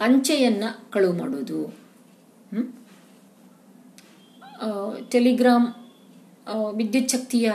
ಅಂಚೆಯನ್ನ 0.00 0.64
ಕಳುವು 0.90 1.18
ಮಾಡೋದು. 1.18 1.74
ಟೆಲಿಗ್ರಾಮ್ 5.10 5.66
ವಿದ್ಯುತ್ 6.74 7.10
ಶಕ್ತಿಯ 7.10 7.52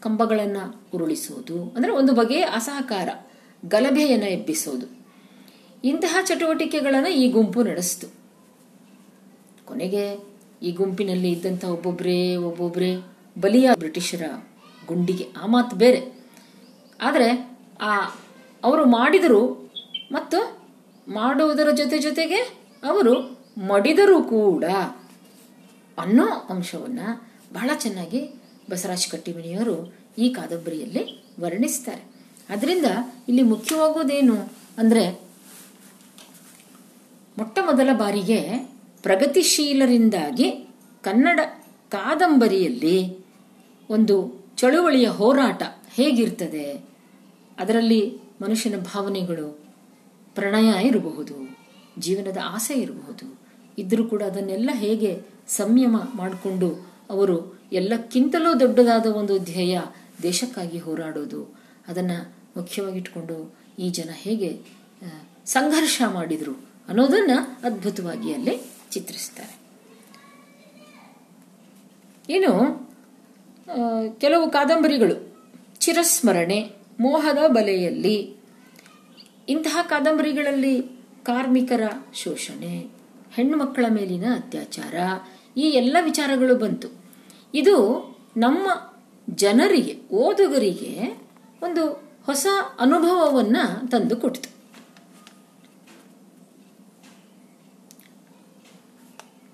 ಕಂಬಗಳನ್ನು 0.00 0.64
ಉರುಳಿಸುವುದು. 0.94 1.56
ಅಂದರೆ 1.76 1.92
ಒಂದು 1.92 2.12
ಬಗೆಯ 2.14 2.44
ಅಸಹಕಾರ, 2.58 3.08
ಗಲಭೆಯನ್ನು 3.64 4.26
ಎಬ್ಬಿಸೋದು. 4.26 4.86
ಇಂತಹ 5.84 6.18
ಚಟುವಟಿಕೆಗಳನ್ನು 6.24 7.10
ಈ 7.10 7.28
ಗುಂಪು 7.30 7.62
ನಡೆಸಿತು. 7.62 8.08
ಕೊನೆಗೆ 9.66 10.04
ಈ 10.62 10.72
ಗುಂಪಿನಲ್ಲಿ 10.72 11.30
ಇದ್ದಂಥ 11.30 11.64
ಒಬ್ಬೊಬ್ಬರೇ 11.64 12.36
ಒಬ್ಬೊಬ್ಬರೇ 12.36 12.92
ಬಲಿಯ 13.40 13.70
ಬ್ರಿಟಿಷರ 13.78 14.22
ಗುಂಡಿಗೆ. 14.86 15.26
ಆ 15.42 15.46
ಮಾತು 15.46 15.76
ಬೇರೆ. 15.76 16.00
ಆದರೆ 17.00 17.28
ಆ 17.80 17.92
ಅವರು 18.64 18.84
ಮಾಡಿದರು 18.84 19.42
ಮತ್ತು 20.12 20.38
ಮಾಡುವುದರ 21.08 21.70
ಜೊತೆ 21.70 21.98
ಜೊತೆಗೆ 21.98 22.38
ಅವರು 22.84 23.14
ಮಡಿದರೂ 23.66 24.22
ಕೂಡ 24.22 24.64
ಅನ್ನೋ 25.98 26.26
ಅಂಶವನ್ನು 26.26 27.06
ಬಹಳ 27.52 27.70
ಚೆನ್ನಾಗಿ 27.78 28.20
ಬಸವರಾಜ 28.70 29.06
ಕಟ್ಟಿಮಣಿಯವರು 29.10 29.94
ಈ 30.18 30.28
ಕಾದಂಬರಿಯಲ್ಲಿ 30.28 31.04
ವರ್ಣಿಸ್ತಾರೆ. 31.40 32.02
ಅದರಿಂದ 32.48 32.86
ಇಲ್ಲಿ 33.28 33.42
ಮುಖ್ಯವಾಗೋದೇನು 33.42 34.36
ಅಂದ್ರೆ 34.78 35.20
ಮೊಟ್ಟ 37.38 37.58
ಮೊದಲ 37.62 37.88
ಬಾರಿಗೆ 37.98 38.40
ಪ್ರಗತಿಶೀಲರಿಂದಾಗಿ 39.02 40.68
ಕನ್ನಡ 41.02 41.40
ಕಾದಂಬರಿಯಲ್ಲಿ 41.90 43.18
ಒಂದು 43.90 44.16
ಚಳುವಳಿಯ 44.56 45.06
ಹೋರಾಟ 45.06 45.62
ಹೇಗಿರ್ತದೆ, 45.94 46.66
ಅದರಲ್ಲಿ 47.58 48.18
ಮನುಷ್ಯನ 48.42 48.76
ಭಾವನೆಗಳು 48.76 49.60
ಪ್ರಣಯ 50.34 50.86
ಇರಬಹುದು, 50.86 51.58
ಜೀವನದ 51.98 52.38
ಆಸೆ 52.44 52.74
ಇರಬಹುದು, 52.74 53.40
ಇದ್ರೂ 53.78 54.04
ಕೂಡ 54.04 54.22
ಅದನ್ನೆಲ್ಲ 54.22 54.70
ಹೇಗೆ 54.72 55.22
ಸಂಯಮ 55.48 55.96
ಮಾಡಿಕೊಂಡು 56.14 56.92
ಅವರು 57.10 57.36
ಎಲ್ಲಕ್ಕಿಂತಲೂ 57.72 58.60
ದೊಡ್ಡದಾದ 58.60 59.06
ಒಂದು 59.06 59.38
ಧ್ಯೇಯ 59.38 59.80
ದೇಶಕ್ಕಾಗಿ 60.22 60.78
ಹೋರಾಡೋದು. 60.78 61.42
ಅದನ್ನು 61.88 62.34
ಮುಖ್ಯವಾಗಿಟ್ಕೊಂಡು 62.56 63.54
ಈ 63.78 63.88
ಜನ 63.90 64.08
ಹೇಗೆ 64.12 64.60
ಸಂಘರ್ಷ 65.46 66.02
ಮಾಡಿದರು 66.06 66.54
ಅನ್ನೋದನ್ನು 66.88 67.38
ಅದ್ಭುತವಾಗಿ 67.64 68.32
ಅಲ್ಲಿ 68.32 68.60
ಚಿತ್ರಿಸ್ತಾರೆ. 68.90 69.54
ಇನ್ನು 72.32 72.54
ಕೆಲವು 74.20 74.50
ಕಾದಂಬರಿಗಳು. 74.50 75.16
ಚಿರಸ್ಮರಣೆ, 75.78 76.70
ಮೋಹದ 77.00 77.38
ಬಲೆಯಲ್ಲಿ. 77.46 78.36
ಇಂತಹ 79.48 79.78
ಕಾದಂಬರಿಗಳಲ್ಲಿ 79.88 80.82
ಕಾರ್ಮಿಕರ 81.22 81.82
ಶೋಷಣೆ 82.14 82.90
ಹೆಣ್ಣು 83.32 83.58
ಮಕ್ಕಳ 83.58 83.86
ಮೇಲಿನ 83.88 84.24
ಅತ್ಯಾಚಾರ 84.34 84.94
ಈ 85.56 85.60
ಎಲ್ಲ 85.60 85.96
ವಿಚಾರಗಳು 86.00 86.56
ಬಂತು. 86.56 86.88
ಇದು 87.54 87.76
ನಮ್ಮ 88.36 88.68
ಜನರಿಗೆ, 89.30 89.98
ಓದುಗರಿಗೆ 90.12 91.20
ಒಂದು 91.62 91.92
ಹೊಸ 92.26 92.46
ಅನುಭವವನ್ನ 92.78 93.56
ತಂದು 93.90 94.16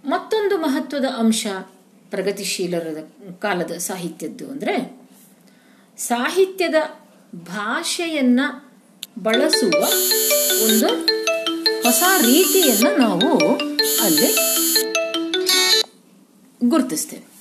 ಮತ್ತೊಂದು 0.05 0.59
ಮಹತ್ವದ 0.59 1.05
ಅಂಶ 1.05 1.47
ಪ್ರಗತಿಶೀಲರ 2.11 2.86
ಕಾಲದ 3.40 3.70
ಸಾಹಿತ್ಯದ್ದು 3.70 4.51
ಅಂದರೆ 4.51 5.01
ಸಾಹಿತ್ಯದ 5.97 6.74
ಭಾಷೆಯನ್ನ 7.34 8.40
ಬಳಸುವ 9.22 9.82
ಒಂದು 10.64 10.88
ಹೊಸ 11.82 12.03
ರೀತಿಯನ್ನು 12.26 12.97
ನಾವು 12.97 13.57
ಅಲ್ಲಿ 13.99 14.53
ಗುರುತಿಸ್ತೇವೆ 16.69 17.35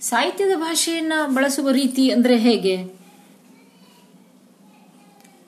ಸಾಹಿತ್ಯದ 0.00 0.56
ಭಾಷೆಯನ್ನ 0.56 1.12
ಬಳಸುವ 1.26 1.70
ರೀತಿ 1.70 2.10
ಅಂದ್ರೆ 2.10 2.36
ಹೇಗೆ? 2.36 2.76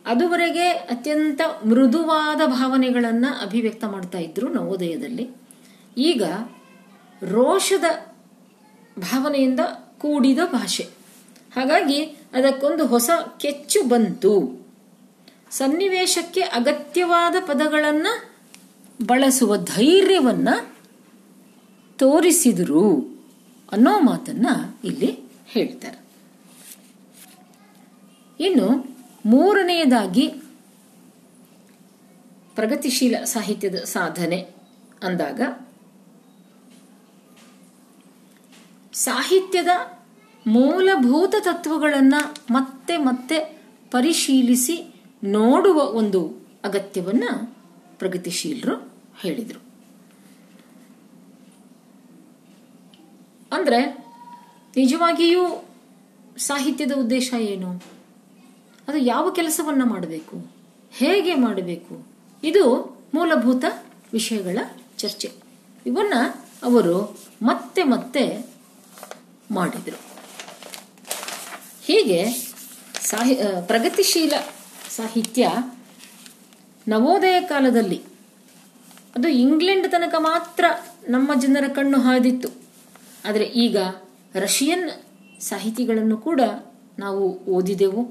ಅದುವರೆಗೆ 0.07 0.69
ಅತ್ಯಂತ 0.69 1.41
ಮೃದುವಾದ 1.67 2.41
ಭಾವನೆಗಳನ್ನು 2.47 3.43
ಅಭಿವ್ಯಕ್ತ 3.43 3.85
ಮಾಡ್ತಾ 3.85 4.19
ಇದ್ರು 4.19 4.49
ನವೋದಯದಲ್ಲಿ. 4.49 5.31
ಈಗ 5.99 6.23
ರೋಷದ 7.23 8.15
ಭಾವನೆಯಿಂದ 8.99 9.61
ಕೂಡಿದ 9.99 10.39
ಭಾಷೆ. 10.53 10.83
ಹಾಗಾಗಿ 11.57 12.05
ಅದಕ್ಕೊಂದು 12.05 12.87
ಹೊಸ 12.87 13.11
ಕೆಚ್ಚು 13.39 13.89
ಬಂತು. 13.89 14.65
ಸನ್ನಿವೇಶಕ್ಕೆ 15.51 16.41
ಅಗತ್ಯವಾದ 16.41 17.37
ಪದಗಳನ್ನು 17.47 18.35
ಬಳಸುವ 19.07 19.57
ಧೈರ್ಯವನ್ನ 19.57 20.49
ತೋರಿಸಿದರು 21.99 23.15
ಅನ್ನೋ 23.73 24.01
ಮಾತನ್ನ 24.01 24.47
ಇಲ್ಲಿ 24.85 25.19
ಹೇಳ್ತಾರೆ. 25.47 26.05
ಇನ್ನು 28.41 28.97
ಮೂರನೆಯದಾಗಿ 29.27 30.29
ಪ್ರಗತಿಶೀಲ 32.55 33.17
ಸಾಹಿತ್ಯದ 33.25 33.75
ಸಾಧನೆ 33.75 34.47
ಅಂದಾಗ 35.03 35.41
ಸಾಹಿತ್ಯದ 38.93 39.67
ಮೂಲಭೂತ 40.47 41.35
ತತ್ವಗಳನ್ನು 41.41 42.35
ಮತ್ತೆ 42.51 42.97
ಮತ್ತೆ 42.97 43.63
ಪರಿಶೀಲಿಸಿ 43.91 44.95
ನೋಡುವ 45.25 45.83
ಒಂದು 45.83 46.49
ಅಗತ್ಯವನ್ನ 46.65 47.25
ಪ್ರಗತಿಶೀಲರು 47.99 48.93
ಹೇಳಿದರು. 49.21 49.64
ಅಂದ್ರೆ 53.53 53.87
ನಿಜವಾಗಿಯೂ 54.77 55.65
ಸಾಹಿತ್ಯದ 56.39 56.93
ಉದ್ದೇಶ 56.93 57.35
ಏನು? 57.39 57.83
ಅದು 58.89 58.99
ಯಾವ 58.99 59.31
ಕೆಲಸವನ್ನ 59.31 59.83
ಮಾಡಬೇಕು? 59.85 60.51
ಹೇಗೆ 60.93 61.35
ಮಾಡಬೇಕು? 61.35 62.07
ಇದು 62.43 62.65
ಮೂಲಭೂತ 63.15 63.65
ವಿಷಯಗಳ 64.13 64.59
ಚರ್ಚೆ. 64.99 65.33
ಇವನ್ನ 65.87 66.15
ಅವರು 66.63 67.19
ಮತ್ತೆ 67.43 67.83
ಮತ್ತೆ 67.83 68.47
ಮಾಡಿದರು. 69.51 70.01
ಹೀಗೆ 71.85 72.31
ಸಾಹಿ 73.01 73.35
ಪ್ರಗತಿಶೀಲ 73.67 74.33
ಸಾಹಿತ್ಯ 74.91 75.51
ನವೋದಯ 76.89 77.41
ಕಾಲದಲ್ಲಿ, 77.41 78.03
ಅದು 79.17 79.29
ಇಂಗ್ಲೆಂಡ್ 79.29 79.89
ತನಕ 79.91 80.15
ಮಾತ್ರ 80.19 80.65
ನಮ್ಮ 81.09 81.41
ಜನರ 81.41 81.69
ಕಣ್ಣು 81.69 82.01
ಹಾದಿತ್ತು. 82.01 82.64
ಆದರೆ 83.25 83.45
ಈಗ 83.45 83.77
ರಷ್ಯನ್ 84.35 84.91
ಸಾಹಿತಿಗಳನ್ನು 85.41 86.17
ಕೂಡ 86.17 86.41
ನಾವು 86.99 87.39
ಓದಿದೆವು. 87.45 88.03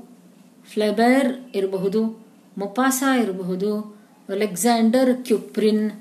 ಫ್ಲೆಬರ್ 0.74 1.56
ಇರಬಹುದು, 1.56 2.26
ಮೊಪಾಸಾ 2.58 3.18
ಇರಬಹುದು, 3.18 4.02
ಅಲೆಕ್ಸಾಂಡರ್ 4.30 5.26
ಕ್ಯುಪ್ರಿನ್, 5.26 5.92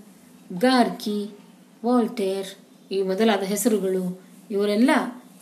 ಗಾರ್ಕಿ, 0.59 1.31
ವಾಲ್ಟೇರ್ 1.85 2.47
ಈ 2.93 3.03
ಮೊದಲಾದ 3.03 3.43
ಹೆಸರುಗಳು 3.43 4.21
ಇವರೆಲ್ಲ 4.51 4.91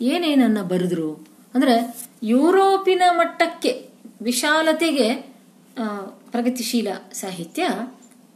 ಏನೇನನ್ನ 0.00 0.62
ಬರೆದ್ರು? 0.62 1.12
ಅಂದ್ರೆ 1.54 1.74
ಯುರೋಪಿನ 2.22 3.02
ಮಟ್ಟಕ್ಕೆ 3.10 3.88
ವಿಶಾಲತೆಗೆ 4.22 5.08
ಪ್ರಗತಿಶೀಲ 6.30 6.88
ಸಾಹಿತ್ಯ 7.12 7.68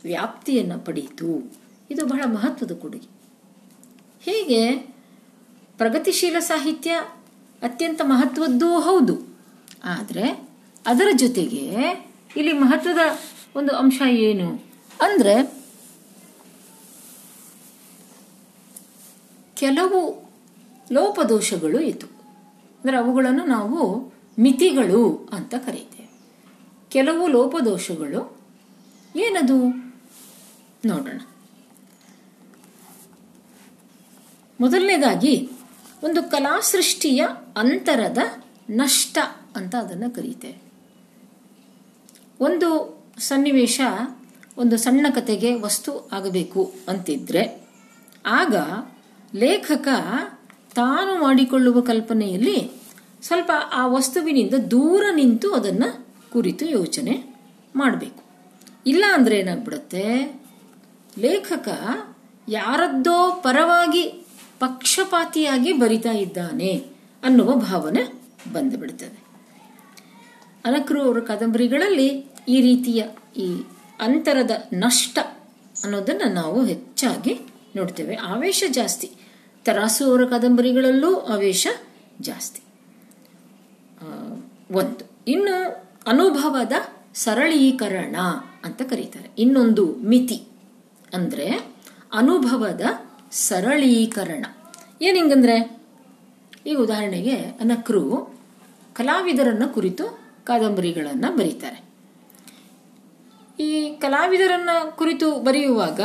ವ್ಯಾಪ್ತಿಯನ್ನು 0.04 0.78
ಪಡೆಯಿತು 0.78 1.52
ಇದು 1.90 2.06
ಬಹಳ 2.06 2.22
ಮಹತ್ವದ 2.26 2.72
ಕೊಡುಗೆ. 2.72 3.08
ಹೀಗೆ 4.24 4.93
ಪ್ರಗತಿಶೀಲ 5.78 6.36
ಸಾಹಿತ್ಯ 6.38 6.90
ಅತ್ಯಂತ 7.62 8.00
ಮಹತ್ವದ್ದೂ 8.04 8.80
ಹೌದು. 8.80 9.36
ಆದರೆ 9.84 10.48
ಅದರ 10.86 11.08
ಜೊತೆಗೆ 11.16 11.80
ಇಲ್ಲಿ 12.36 12.52
ಮಹತ್ವದ 12.52 12.98
ಒಂದು 13.56 13.76
ಅಂಶ 13.76 14.02
ಏನು 14.08 14.48
ಅಂದರೆ 15.02 15.64
ಕೆಲವು 19.56 20.28
ಲೋಪದೋಷಗಳು 20.92 21.80
ಇತ್ತು. 21.80 22.06
ಅಂದರೆ 22.80 22.96
ಅವುಗಳನ್ನು 22.96 23.44
ನಾವು 23.44 24.12
ಮಿತಿಗಳು 24.38 25.30
ಅಂತ 25.32 25.54
ಕರೀತೇವೆ. 25.54 26.10
ಕೆಲವು 26.90 27.26
ಲೋಪದೋಷಗಳು 27.26 28.40
ಏನದು? 29.16 29.58
ನೋಡೋಣ. 30.86 31.20
ಮೊದಲನೇದಾಗಿ 34.60 35.50
ಒಂದು 36.04 36.22
ಕಲಾ 36.22 36.60
ಸೃಷ್ಟಿಯ 36.60 37.26
ಅಂತರದ 37.56 38.18
ನಷ್ಟ 38.70 39.18
ಅಂತ 39.56 39.74
ಅದನ್ನು 39.74 40.10
ಕರೀತೇವೆ 40.10 40.64
ಒಂದು 42.40 43.02
ಸನ್ನಿವೇಶ, 43.18 43.80
ಒಂದು 44.58 44.76
ಸಣ್ಣ 44.76 45.06
ಕತೆಗೆ 45.10 45.54
ವಸ್ತು 45.54 46.08
ಆಗಬೇಕು 46.12 46.72
ಅಂತಿದ್ರೆ, 46.88 47.68
ಆಗ 48.26 48.56
ಲೇಖಕ 49.34 49.88
ತಾನು 50.74 51.22
ಮಾಡಿಕೊಳ್ಳುವ 51.22 51.80
ಕಲ್ಪನೆಯಲ್ಲಿ 51.80 52.70
ಸ್ವಲ್ಪ 53.22 53.52
ಆ 53.72 53.86
ವಸ್ತುವಿನಿಂದ 53.86 54.54
ದೂರ 54.54 55.04
ನಿಂತು 55.14 55.54
ಅದನ್ನು 55.54 56.06
ಕುರಿತು 56.32 56.66
ಯೋಚನೆ 56.66 57.36
ಮಾಡಬೇಕು. 57.76 58.22
ಇಲ್ಲ 58.86 59.04
ಅಂದ್ರೆ 59.12 59.38
ಏನಾಗ್ಬಿಡುತ್ತೆ? 59.38 60.34
ಲೇಖಕ 61.18 61.68
ಯಾರದ್ದೋ 62.48 63.40
ಪರವಾಗಿ 63.44 64.23
ಪಕ್ಷಪಾತಿಯಾಗಿ 64.66 65.72
ಬರಿತಾ 65.72 66.12
ಇದ್ದಾನೆ 66.12 66.86
ಅನ್ನುವ 67.24 67.56
ಭಾವನೆ 67.56 68.02
ಬಂದುಬಿಡ್ತದೆ. 68.52 69.24
ಅನಕರು 70.64 71.02
ಅವರ 71.02 71.20
ಕಾದಂಬರಿಗಳಲ್ಲಿ 71.20 72.06
ಈ 72.48 72.60
ರೀತಿಯ 72.60 73.04
ಈ 73.36 73.62
ಅಂತರದ 74.00 74.50
ನಷ್ಟ 74.72 75.18
ಅನ್ನೋದನ್ನು 75.84 76.32
ನಾವು 76.32 76.64
ಹೆಚ್ಚಾಗಿ 76.64 77.40
ನೋಡ್ತೇವೆ. 77.76 78.14
ಆವೇಶ 78.14 78.64
ಜಾಸ್ತಿ. 78.70 79.10
ತರಾಸು 79.64 80.04
ಅವರ 80.04 80.24
ಕಾದಂಬರಿಗಳಲ್ಲೂ 80.24 81.18
ಆವೇಶ 81.18 81.66
ಜಾಸ್ತಿ. 82.20 82.60
ಒಂದು. 84.74 85.10
ಇನ್ನು 85.28 85.84
ಅನುಭವದ 86.06 86.72
ಸರಳೀಕರಣ 87.14 88.16
ಅಂತ 88.64 88.82
ಕರೀತಾರೆ. 88.82 89.30
ಇನ್ನೊಂದು 89.38 89.94
ಮಿತಿ 89.94 90.46
ಅಂದ್ರೆ 91.14 91.48
ಅನುಭವದ 92.12 92.80
ಸರಳೀಕರಣ. 93.34 94.44
ಏನಿಂಗಂದ್ರೆ 95.02 95.80
ಈಗ 96.66 96.78
ಉದಾಹರಣೆಗೆ 96.78 97.36
ಅನಕ್ರು 97.36 98.34
ಕಲಾವಿದರನ್ನ 98.92 99.66
ಕುರಿತು 99.66 100.18
ಕಾದಂಬರಿಗಳನ್ನು 100.44 101.36
ಬರೀತಾರೆ. 101.36 101.84
ಈ 103.62 103.96
ಕಲಾವಿದರನ್ನ 104.00 104.70
ಕುರಿತು 104.90 105.38
ಬರೆಯುವಾಗ 105.38 106.00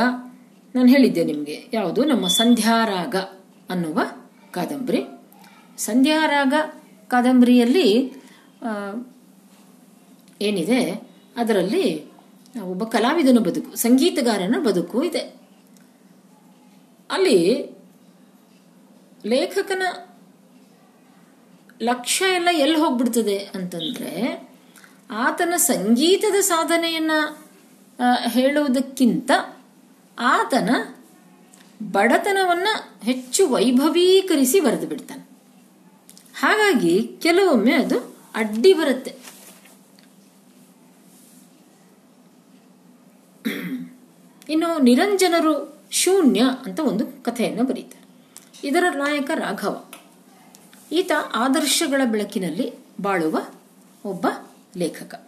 ನಾನು 0.74 0.88
ಹೇಳಿದ್ದೆ 0.88 1.24
ನಿಮಗೆ, 1.24 1.64
ಯಾವುದು? 1.72 2.04
ನಮ್ಮ 2.04 2.26
ಸಂಧ್ಯಾರಾಗ 2.26 3.16
ಅನ್ನುವ 3.70 4.00
ಕಾದಂಬರಿ. 4.50 5.04
ಸಂಧ್ಯಾರಾಗ 5.78 6.54
ಕಾದಂಬರಿಯಲ್ಲಿ 7.08 8.12
ಏನಿದೆ? 10.40 11.08
ಅದರಲ್ಲಿ 11.36 12.04
ಒಬ್ಬ 12.62 12.84
ಕಲಾವಿದನ 12.84 13.38
ಬದುಕು, 13.38 13.76
ಸಂಗೀತಗಾರನ 13.76 14.56
ಬದುಕು 14.66 15.02
ಇದೆ. 15.02 15.39
ಅಲ್ಲಿ 17.10 17.66
ಲೇಖಕನ 19.26 19.82
ಲಕ್ಷ್ಯ 21.82 22.24
ಎಲ್ಲ 22.24 22.48
ಎಲ್ಲಿ 22.52 22.78
ಹೋಗ್ಬಿಡ್ತದೆ 22.78 23.38
ಅಂತಂದ್ರೆ 23.38 24.50
ಆತನ 25.10 25.54
ಸಂಗೀತದ 25.56 26.40
ಸಾಧನೆಯನ್ನ 26.40 27.10
ಹೇಳುವುದಕ್ಕಿಂತ 28.28 29.30
ಆತನ 30.18 30.70
ಬಡತನವನ್ನ 31.92 32.68
ಹೆಚ್ಚು 33.02 33.48
ವೈಭವೀಕರಿಸಿ 33.48 34.60
ಬರೆದು 34.60 34.86
ಬಿಡ್ತಾನೆ. 34.86 35.30
ಹಾಗಾಗಿ 36.34 37.16
ಕೆಲವೊಮ್ಮೆ 37.22 37.72
ಅದು 37.72 38.16
ಅಡ್ಡಿ 38.34 38.72
ಬರುತ್ತೆ. 38.72 39.14
ಇನ್ನು 44.48 44.78
ನಿರಂಜನರು 44.82 45.79
ಶೂನ್ಯ 45.90 46.42
ಅಂತ 46.66 46.80
ಒಂದು 46.80 47.22
ಕಥೆಯನ್ನು 47.22 47.64
ಬರೀತಾರೆ. 47.64 48.00
ಇದರ 48.68 48.84
ನಾಯಕ 48.96 49.30
ರಾಘವ. 49.34 49.84
ಈತ 50.92 51.12
ಆದರ್ಶಗಳ 51.34 52.02
ಬೆಳಕಿನಲ್ಲಿ 52.04 52.72
ಬಾಳುವ 53.00 53.46
ಒಬ್ಬ 54.04 54.26
ಲೇಖಕ. 54.76 55.26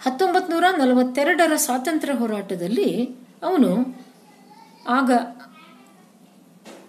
ಹತ್ತೊಂಬತ್ತು 0.00 0.52
ನೂರ 0.52 0.64
ನಲವತ್ತೆರಡರ 0.78 1.52
ಸ್ವಾತಂತ್ರ್ಯ 1.56 2.14
ಹೋರಾಟದಲ್ಲಿ 2.14 3.08
ಅವನು 3.42 4.02
ಆಗ 4.88 5.10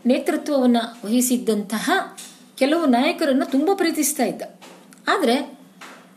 ನೇತೃತ್ವವನ್ನು 0.05 1.05
ವಹಿಸಿದ್ದಂತಹ 1.05 2.15
ಕೆಲವು 2.57 2.85
ನಾಯಕರನ್ನು 2.85 3.45
ತುಂಬ 3.45 3.69
ಪ್ರೀತಿಸ್ತಾ 3.73 4.23
ಇದ್ದ. 4.23 4.41
ಆದರೆ 5.07 5.59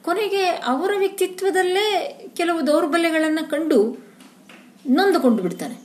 ಕೊನೆಗೆ 0.02 0.46
ಅವರ 0.46 0.90
ವ್ಯಕ್ತಿತ್ವದಲ್ಲೇ 0.98 2.18
ಕೆಲವು 2.36 2.66
ದೌರ್ಬಲ್ಯಗಳನ್ನು 2.66 3.50
ಕಂಡು 3.50 4.07
ನೊಂದುಕೊಂಡು 4.86 5.42
ಬಿಡ್ತಾನೆ. 5.42 5.78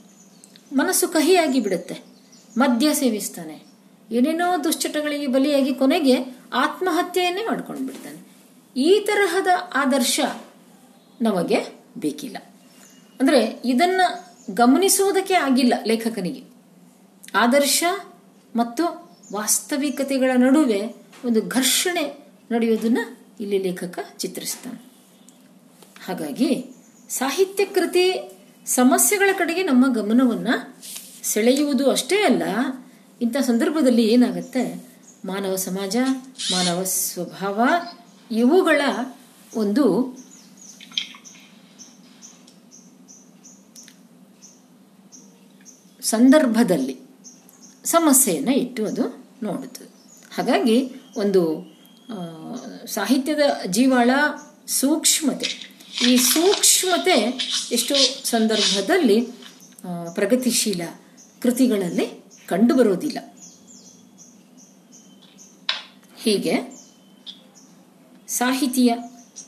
ಮನಸ್ಸು 0.72 1.08
ಕಹಿಯಾಗಿ 1.08 1.60
ಬಿಡುತ್ತೆ. 1.60 2.00
ಮದ್ಯ 2.56 2.94
ಸೇವಿಸ್ತಾನೆ. 2.94 3.62
ಏನೇನೋ 4.10 4.64
ದುಶ್ಚಟಗಳಿಗೆ 4.64 5.26
ಬಲಿಯಾಗಿ 5.26 5.74
ಕೊನೆಗೆ 5.74 6.16
ಆತ್ಮಹತ್ಯೆಯನ್ನೇ 6.52 7.44
ಮಾಡ್ಕೊಂಡು 7.44 7.82
ಬಿಡ್ತಾನೆ. 7.82 8.34
ಈ 8.80 9.00
ತರಹದ 9.00 9.46
ಆದರ್ಶ 9.74 10.20
ನಮಗೆ 11.22 11.58
ಬೇಕಿಲ್ಲ. 11.98 12.36
ಅಂದರೆ 13.20 13.62
ಇದನ್ನ 13.64 14.00
ಗಮನಿಸುವುದಕ್ಕೆ 14.50 15.34
ಆಗಿಲ್ಲ 15.34 15.74
ಲೇಖಕನಿಗೆ. 15.86 16.44
ಆದರ್ಶ 17.34 17.84
ಮತ್ತು 18.56 18.84
ವಾಸ್ತವಿಕತೆಗಳ 19.32 20.30
ನಡುವೆ 20.36 20.80
ಒಂದು 21.24 21.48
ಘರ್ಷಣೆ 21.48 22.28
ನಡೆಯೋದನ್ನ 22.50 22.98
ಇಲ್ಲಿ 23.40 23.58
ಲೇಖಕ 23.58 23.98
ಚಿತ್ರಿಸ್ತಾನೆ. 24.18 24.84
ಹಾಗಾಗಿ 26.06 26.66
ಸಾಹಿತ್ಯ 27.08 27.64
ಕೃತಿ 27.64 28.33
ಸಮಸ್ಯೆಗಳ 28.66 29.30
ಕಡೆಗೆ 29.38 29.62
ನಮ್ಮ 29.62 29.84
ಗಮನವನ್ನ 29.94 30.48
ಸೆಳೆಯುವುದು 31.22 31.90
ಅಷ್ಟೇ 31.90 32.16
ಅಲ್ಲ, 32.22 32.42
ಇಂಥ 33.20 33.36
ಸಂದರ್ಭದಲ್ಲಿ 33.36 34.04
ಏನಾಗುತ್ತೆ? 34.12 34.62
ಮಾನವ 35.24 35.56
ಸಮಾಜ, 35.56 35.96
ಮಾನವ 36.52 36.84
ಸ್ವಭಾವ 36.84 37.68
ಇವುಗಳ 38.30 38.80
ಒಂದು 39.56 39.84
ಸಂದರ್ಭದಲ್ಲಿ 46.02 46.96
ಸಮಸ್ಯೆಯನ್ನು 47.84 48.52
ಇಟ್ಟು 48.52 48.86
ಅದು 48.86 49.04
ನೋಡುತ್ತದೆ. 49.42 49.90
ಹಾಗಾಗಿ 50.36 50.78
ಒಂದು 51.16 51.42
ಸಾಹಿತ್ಯದ 52.86 53.66
ಜೀವಾಳ 53.66 54.10
ಸೂಕ್ಷ್ಮತೆ 54.68 55.73
ಈ 56.02 56.16
ಸೂಕ್ಷ್ಮತೆ 56.16 57.16
ಎಷ್ಟೋ 57.72 57.94
ಸಂದರ್ಭದಲ್ಲಿ 58.24 59.20
ಪ್ರಗತಿಶೀಲ 60.14 60.82
ಕೃತಿಗಳಲ್ಲಿ 61.42 62.24
ಕಂಡುಬರುವುದಿಲ್ಲ. 62.46 63.18
ಹೀಗೆ 66.22 66.54
ಸಾಹಿತಿಯ 68.28 68.94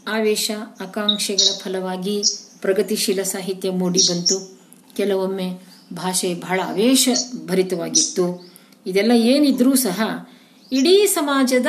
ಆವೇಶ, 0.08 0.50
ಆಕಾಂಕ್ಷೆಗಳ 0.80 1.58
ಫಲವಾಗಿ 1.58 2.22
ಪ್ರಗತಿಶೀಲ 2.60 3.22
ಸಾಹಿತ್ಯ 3.22 3.70
ಮೂಡಿ 3.70 3.98
ಬಂತು. 4.08 4.58
ಕೆಲವೊಮ್ಮೆ 4.96 5.58
ಭಾಷೆ 5.92 6.34
ಬಹಳ 6.34 6.60
ಆವೇಶ 6.64 7.08
ಭರಿತವಾಗಿತ್ತು 7.46 8.54
ಇದೆಲ್ಲ 8.86 9.12
ಏನಿದ್ರೂ 9.12 9.76
ಸಹ 9.76 10.28
ಇಡೀ 10.72 11.06
ಸಮಾಜದ 11.06 11.66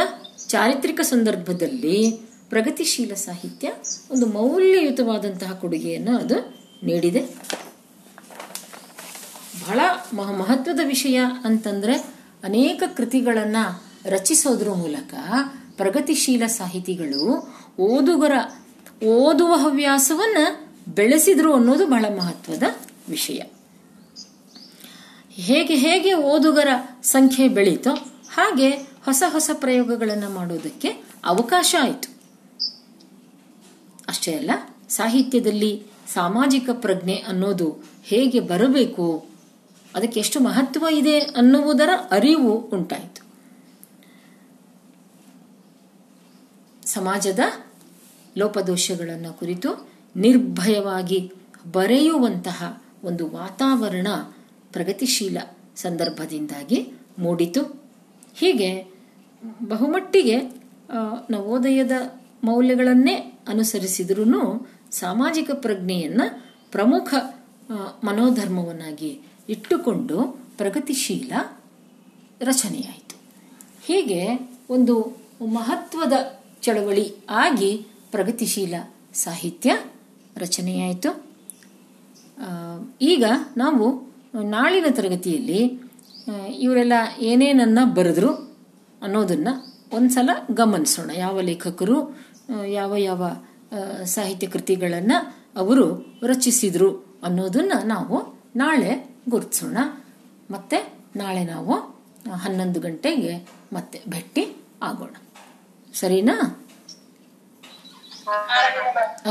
ಚಾರಿತ್ರಿಕ 0.47 1.01
ಸಂದರ್ಭದಲ್ಲಿ 1.01 2.26
ಪ್ರಗತಿಶೀಲ 2.49 3.13
ಸಾಹಿತ್ಯ, 3.13 3.71
ಒಂದು 4.11 4.25
ಮೌಲ್ಯಯುತವಾದಂತಹ 4.25 5.51
ಕೊಡುಗೆಯನ್ನು 5.51 6.17
ಅದು 6.17 6.57
ನೀಡಿದೆ. 6.83 7.21
ಬಹಳ 9.65 9.79
ಮಹ, 10.13 10.31
ಮಹತ್ವದ 10.31 10.79
ವಿಷಯ 10.83 11.21
ಅಂತಂದ್ರೆ, 11.43 11.93
ಅನೇಕ 12.43 12.83
ಕೃತಿಗಳನ್ನು 12.97 13.83
ರಚಿಸೋದ್ರ 14.05 14.69
ಮೂಲಕ 14.69 15.13
ಪ್ರಗತಿಶೀಲ 15.77 16.45
ಸಾಹಿತಿಗಳು 16.45 17.53
ಓದುಗರ, 17.79 18.31
ಓದುವ 19.03 19.53
ಹವ್ಯಾಸವನ್ನ 19.53 20.37
ಬೆಳೆಸಿದ್ರು 20.87 21.53
ಅನ್ನೋದು 21.53 21.87
ಬಹಳ 21.87 22.05
ಮಹತ್ವದ 22.17 22.63
ವಿಷಯ. 23.09 23.41
ಹೇಗೆ 25.29 25.75
ಹೇಗೆ 25.75 26.13
ಓದುಗರ 26.13 26.67
ಸಂಖ್ಯೆ 27.03 27.47
ಬೆಳೀತೋ 27.47 27.91
ಹಾಗೆ 28.29 28.69
ಹೊಸ 29.05 29.23
ಹೊಸ 29.27 29.49
ಪ್ರಯೋಗಗಳನ್ನು 29.53 30.29
ಮಾಡೋದಕ್ಕೆ 30.29 30.89
ಅವಕಾಶ 31.25 31.75
ಆಯಿತು. 31.81 32.16
ಅಷ್ಟೇ 34.07 34.31
ಅಲ್ಲ, 34.35 34.51
ಸಾಹಿತ್ಯದಲ್ಲಿ 34.89 35.71
ಸಾಮಾಜಿಕ 36.07 36.69
ಪ್ರಜ್ಞೆ 36.73 37.15
ಅನ್ನೋದು 37.27 37.67
ಹೇಗೆ 38.03 38.39
ಬರಬೇಕು, 38.39 39.25
ಅದಕ್ಕೆ 39.95 40.19
ಎಷ್ಟು 40.19 40.39
ಮಹತ್ವ 40.39 40.85
ಇದೆ 40.91 41.19
ಅನ್ನುವುದರ 41.19 41.89
ಅರಿವು 42.11 42.53
ಉಂಟಾಯಿತು. 42.73 43.21
ಸಮಾಜದ 46.87 47.39
ಲೋಪದೋಷಗಳನ್ನು 48.37 49.31
ಕುರಿತು 49.33 49.69
ನಿರ್ಭಯವಾಗಿ 50.15 51.19
ಬರೆಯುವಂತಹ 51.71 52.81
ಒಂದು 53.03 53.23
ವಾತಾವರಣ 53.29 54.07
ಪ್ರಗತಿಶೀಲ 54.71 55.37
ಸಂದರ್ಭದಿಂದಾಗಿ 55.75 56.79
ಮೂಡಿತು. 57.19 57.61
ಹೀಗೆ 58.35 58.69
ಬಹುಮಟ್ಟಿಗೆ 59.67 60.37
ನವೋದಯದ 61.29 61.91
ಮೌಲ್ಯಗಳನ್ನೇ 62.43 63.15
ಅನುಸರಿಸಿದ್ರೂ 63.47 64.69
ಸಾಮಾಜಿಕ 64.91 65.51
ಪ್ರಜ್ಞೆಯನ್ನ 65.53 66.21
ಪ್ರಮುಖ 66.71 67.13
ಮನೋಧರ್ಮವನ್ನಾಗಿ 68.03 69.21
ಇಟ್ಟುಕೊಂಡು 69.49 70.23
ಪ್ರಗತಿಶೀಲ 70.57 71.31
ರಚನೆಯಾಯಿತು. 72.41 73.15
ಹೀಗೆ 73.85 74.49
ಒಂದು 74.69 75.17
ಮಹತ್ವದ 75.53 76.13
ಚಳವಳಿ 76.61 77.13
ಆಗಿ 77.29 77.85
ಪ್ರಗತಿಶೀಲ 78.11 78.73
ಸಾಹಿತ್ಯ 79.13 79.77
ರಚನೆಯಾಯಿತು. 80.37 81.27
ಈಗ 83.01 83.25
ನಾವು 83.57 84.13
ನಾಳಿನ 84.43 84.85
ತರಗತಿಯಲ್ಲಿ 84.91 85.81
ಇವರೆಲ್ಲ 86.59 86.93
ಏನೇನನ್ನ 87.19 87.79
ಬರೆದ್ರು 87.93 88.33
ಅನ್ನೋದನ್ನ 89.01 89.47
ಒಂದ್ಸಲ 89.93 90.29
ಗಮನಿಸೋಣ. 90.51 91.11
ಯಾವ 91.15 91.41
ಲೇಖಕರು 91.41 92.19
ಯಾವ 92.65 92.95
ಯಾವ 92.95 93.29
ಸಾಹಿತ್ಯ 94.05 94.47
ಕೃತಿಗಳನ್ನ 94.47 95.11
ಅವರು 95.57 95.85
ರಚಿಸಿದ್ರು 96.27 97.19
ಅನ್ನೋದನ್ನ 97.23 97.71
ನಾವು 97.83 98.39
ನಾಳೆ 98.55 99.15
ಗುರುತಿಸೋಣ. 99.29 99.77
ಮತ್ತೆ 100.51 100.93
ನಾಳೆ 101.15 101.43
ನಾವು 101.43 101.73
ಹನ್ನೊಂದು 102.33 102.79
ಗಂಟೆಗೆ 102.79 103.47
ಮತ್ತೆ 103.73 104.01
ಭೇಟಿ 104.09 104.55
ಆಗೋಣ. 104.81 105.15
ಸರಿನಾ? 105.93 106.65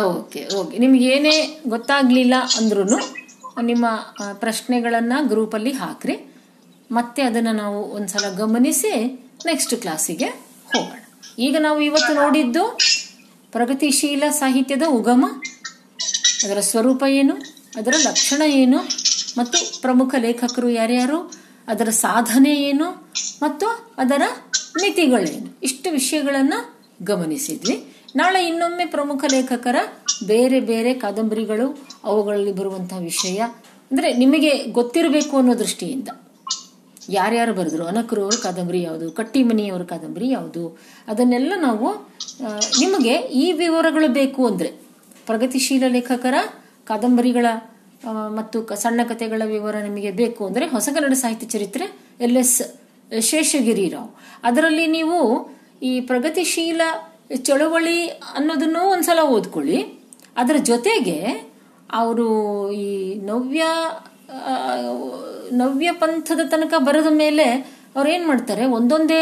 Okay 0.02 0.48
okay. 0.56 0.78
ನಿಮ್ಗೆ 0.78 1.04
ಏನೇ 1.04 1.60
ಗೊತ್ತಾಗ್ಲಿಲ್ಲ 1.68 2.34
ಅಂದ್ರೂ 2.56 2.84
ನಿಮ್ಮ 3.62 3.86
ಪ್ರಶ್ನೆಗಳನ್ನು 4.32 5.28
ಗ್ರೂಪಲ್ಲಿ 5.28 5.72
ಹಾಕ್ರಿ. 5.72 6.34
ಮತ್ತೆ 6.92 7.22
ಅದನ್ನ 7.22 7.48
ನಾವು 7.52 7.90
ಒಂದ್ಸಲ 7.90 8.34
ಗಮನಿಸಿ 8.34 8.92
ನೆಕ್ಸ್ಟ್ 9.46 9.74
ಕ್ಲಾಸಿಗೆ 9.74 10.45
ಈಗ 11.38 11.56
ನಾವು 11.60 11.80
ಇವತ್ತು 11.80 12.14
ನೋಡಿದ್ದು 12.14 12.78
ಪ್ರಗತಿಶೀಲ 13.52 14.22
ಸಾಹಿತ್ಯದ 14.30 14.82
ಉಗಮ. 14.88 15.24
ಅದರ 16.44 16.60
ಸ್ವರೂಪ 16.60 17.04
ಏನು? 17.08 17.34
ಅದರ 17.76 17.94
ಲಕ್ಷಣ 17.98 18.42
ಏನು? 18.42 18.78
ಮತ್ತು 19.38 19.80
ಪ್ರಮುಖ 19.80 20.14
ಲೇಖಕರು 20.18 20.70
ಯಾರ್ಯಾರು? 20.70 21.34
ಅದರ 21.68 21.88
ಸಾಧನೆ 21.88 22.54
ಏನು? 22.54 23.10
ಮತ್ತು 23.42 23.94
ಅದರ 23.98 24.22
ಮಿತಿಗಳೇನು? 24.80 25.58
ಇಷ್ಟು 25.62 25.90
ವಿಷಯಗಳನ್ನು 25.90 26.78
ಗಮನಿಸಿದ್ವಿ. 27.02 27.96
ನಾಳೆ 28.16 28.48
ಇನ್ನೊಮ್ಮೆ 28.48 28.86
ಪ್ರಮುಖ 28.86 29.24
ಲೇಖಕರ 29.32 29.76
ಬೇರೆ 30.26 30.60
ಬೇರೆ 30.60 30.94
ಕಾದಂಬರಿಗಳು, 30.94 31.88
ಅವುಗಳಲ್ಲಿ 32.04 32.52
ಬರುವಂತಹ 32.52 32.98
ವಿಷಯ. 32.98 33.38
ಅಂದ್ರೆ 33.90 34.12
ನಿಮಗೆ 34.12 34.64
ಗೊತ್ತಿರಬೇಕು 34.64 35.36
ಅನ್ನೋ 35.36 35.58
ದೃಷ್ಟಿಯಿಂದ. 35.58 36.08
ಯಾರ್ಯಾರು 37.14 37.52
ಬರೆದ್ರು? 37.54 37.84
ಅನಕರು 37.86 38.22
ಅವ್ರ 38.26 38.36
ಕಾದಂಬರಿ 38.42 38.80
ಯಾವುದು? 38.82 39.06
ಕಟ್ಟಿಮನಿಯವರ 39.10 39.84
ಕಾದಂಬರಿ 39.92 40.28
ಯಾವುದು? 40.30 40.64
ಅದನ್ನೆಲ್ಲ 41.08 41.52
ನಾವು 41.66 41.88
ನಿಮಗೆ 42.82 43.14
ಈ 43.42 43.46
ವಿವರಗಳು 43.62 44.08
ಬೇಕು 44.20 44.40
ಅಂದರೆ 44.46 44.70
ಪ್ರಗತಿಶೀಲ 45.26 45.84
ಲೇಖಕರ 45.96 46.36
ಕಾದಂಬರಿಗಳ 46.90 47.46
ಮತ್ತು 48.38 48.58
ಸಣ್ಣ 48.82 49.00
ಕಥೆಗಳ 49.08 49.42
ವಿವರ 49.54 49.76
ನಿಮಗೆ 49.86 50.10
ಬೇಕು 50.20 50.42
ಅಂದರೆ 50.46 50.64
ಹೊಸಗನ್ನಡ 50.66 51.14
ಸಾಹಿತ್ಯ 51.22 51.46
ಚರಿತ್ರೆ 51.54 51.86
ಎಲ್ 52.26 52.38
ಎಸ್ 52.42 52.56
ಶೇಷಗಿರಿರಾವ್. 53.30 54.10
ಅದರಲ್ಲಿ 54.44 54.86
ನೀವು 54.96 55.18
ಈ 55.82 55.92
ಪ್ರಗತಿಶೀಲ 56.10 56.82
ಚಳವಳಿ 57.48 57.98
ಅನ್ನೋದನ್ನು 58.08 58.82
ಒಂದ್ಸಲ 58.94 59.20
ಓದ್ಕೊಳ್ಳಿ. 59.36 59.78
ಅದರ 60.36 60.56
ಜೊತೆಗೆ 60.70 61.18
ಅವರು 61.92 62.28
ಈ 62.72 62.88
ನವ್ಯ 63.30 63.64
ನವ್ಯ 65.52 65.92
ಪಂಥದ 65.92 66.40
ತನಕ 66.48 66.74
ಬರೆದ 66.78 67.06
ಮೇಲೆ 67.10 67.44
ಅವ್ರು 67.96 68.10
ಏನು 68.10 68.26
ಮಾಡ್ತಾರೆ? 68.26 68.64
ಒಂದೊಂದೇ 68.64 69.20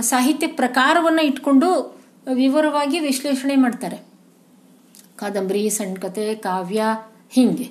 ಸಾಹಿತ್ಯ 0.00 0.46
ಪ್ರಕಾರವನ್ನು 0.46 1.22
ಇಟ್ಕೊಂಡು 1.22 1.68
ವಿವರವಾಗಿ 2.32 2.98
ವಿಶ್ಲೇಷಣೆ 2.98 3.56
ಮಾಡ್ತಾರೆ. 3.56 3.96
ಕಾದಂಬರಿ 5.16 5.70
ಸಣ್ಣ 5.70 5.94
ಕತೆ 5.94 6.34
ಕಾವ್ಯ, 6.34 6.84
ಹಿಂಗೆ. 7.30 7.70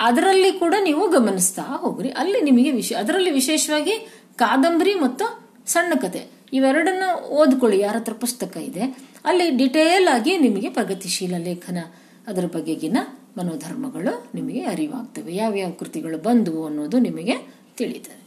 ಅದರಲ್ಲಿ 0.00 0.52
ಕೂಡ 0.52 0.74
ನೀವು 0.80 1.08
ಗಮನಿಸ್ತಾ 1.08 1.62
ಹೋಗ್ರಿ. 1.62 2.10
ಅಲ್ಲಿ 2.10 2.40
ನಿಮಗೆ 2.40 2.70
ವಿಶೇಷ 2.70 2.98
ಅದರಲ್ಲಿ 2.98 3.30
ವಿಶೇಷವಾಗಿ 3.30 3.94
ಕಾದಂಬರಿ 4.36 4.94
ಮತ್ತು 4.94 5.26
ಸಣ್ಣ 5.66 5.92
ಕತೆ 5.94 6.30
ಇವೆರಡನ್ನ 6.52 7.02
ಓದ್ಕೊಳ್ಳಿ. 7.26 7.78
ಯಾರ 7.78 7.96
ಹತ್ರ 7.96 8.12
ಪುಸ್ತಕ 8.12 8.56
ಇದೆ. 8.56 8.84
ಅಲ್ಲಿ 9.24 9.50
ಡಿಟೇಲ್ 9.50 10.08
ಆಗಿ 10.08 10.38
ನಿಮಗೆ 10.38 10.68
ಪ್ರಗತಿಶೀಲ 10.68 11.34
ಲೇಖನ 11.38 11.78
ಅದರ 12.26 12.44
ಬಗೆಗಿನ 12.46 12.98
ಮನೋಧರ್ಮಗಳು 13.38 14.30
ನಿಮಗೆ 14.34 14.64
ಅರಿವಾಗ್ತವೆ. 14.64 15.34
ಯಾವ್ಯಾವ 15.34 15.70
ಕೃತಿಗಳು 15.72 16.18
ಬಂದವು 16.18 16.66
ಅನ್ನೋದು 16.66 16.98
ನಿಮಗೆ 16.98 17.36
ತಿಳಿತದೆ. 17.76 18.18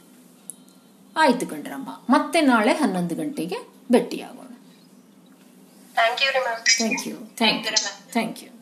ಆಯ್ತು 1.16 1.48
ಕಣ್ರಮ್ಮ 1.48 1.90
ಮತ್ತೆ 2.10 2.42
ನಾಳೆ 2.42 2.74
ಹನ್ನೊಂದು 2.74 3.16
ಗಂಟೆಗೆ 3.16 3.58
ಭೇಟಿಯಾಗೋಣ. 3.92 4.52
ಥ್ಯಾಂಕ್ 5.96 6.22
ಯು 6.22 6.32
ರೀ 6.32 6.40
ma'am. 6.40 6.64
Thank 6.78 7.08
you 7.08 7.16
thank 7.38 7.68
you 7.68 7.74
thank 7.74 7.90
you 7.90 8.12
thank 8.14 8.44
you 8.44 8.55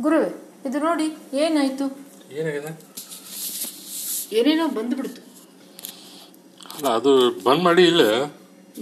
ಗುರುವೆ 0.00 0.30
ಇದು 0.66 0.78
ನೋಡಿ 0.80 1.06
ಏನಾಯ್ತು? 1.34 1.84
ಏನಾಗಿದೆ? 2.38 2.70
ಏನೇನೋ 4.32 4.68
ಬಂದ್ಬಿಡ್ತು. 4.68 5.20
ಅಲ್ಲ 6.70 6.88
ಅದು 6.98 7.12
ಬಂದ್ 7.40 7.62
ಮಾಡಿ 7.62 7.82
ಇಲ್ಲ? 7.84 8.02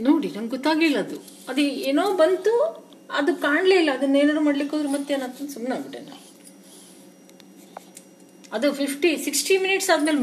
ನೋಡಿ 0.03 0.29
ನಂಗೆ 0.37 0.51
ಗೊತ್ತಾಗ್ಲಿಲ್ಲ 0.51 0.99
ಅದು. 0.99 1.17
ಅದು 1.49 1.61
ಏನೋ 1.89 2.13
ಬಂತು 2.15 2.53
ಅದು 3.11 3.37
ಕಾಣ್ಲೇ 3.37 3.77
ಇಲ್ಲ. 3.77 3.91
ಅದನ್ನ 3.93 4.17
ಏನಾದ್ರು 4.17 4.41
ಮಾಡ್ಲಿಕ್ಕೆ 4.41 4.77
ಹೋದ್ರೆ 4.77 4.93
ಮತ್ತೆ 4.93 5.15
ಏನಾಗ್ತದೆ 5.15 5.53
ಸುಮ್ಮನೆ 5.53 5.75
ಆಗ್ಬಿಟ್ಟೆ 5.75 6.01
ನಾನು. 6.01 6.23
ಅದು 8.53 8.73
ಫಿಫ್ಟಿ 8.73 9.17
ಸಿಕ್ಸ್ಟಿ 9.25 9.59
ಮಿನಿಟ್ಸ್ 9.59 9.91
ಆದ್ಮೇಲೆ 9.91 10.21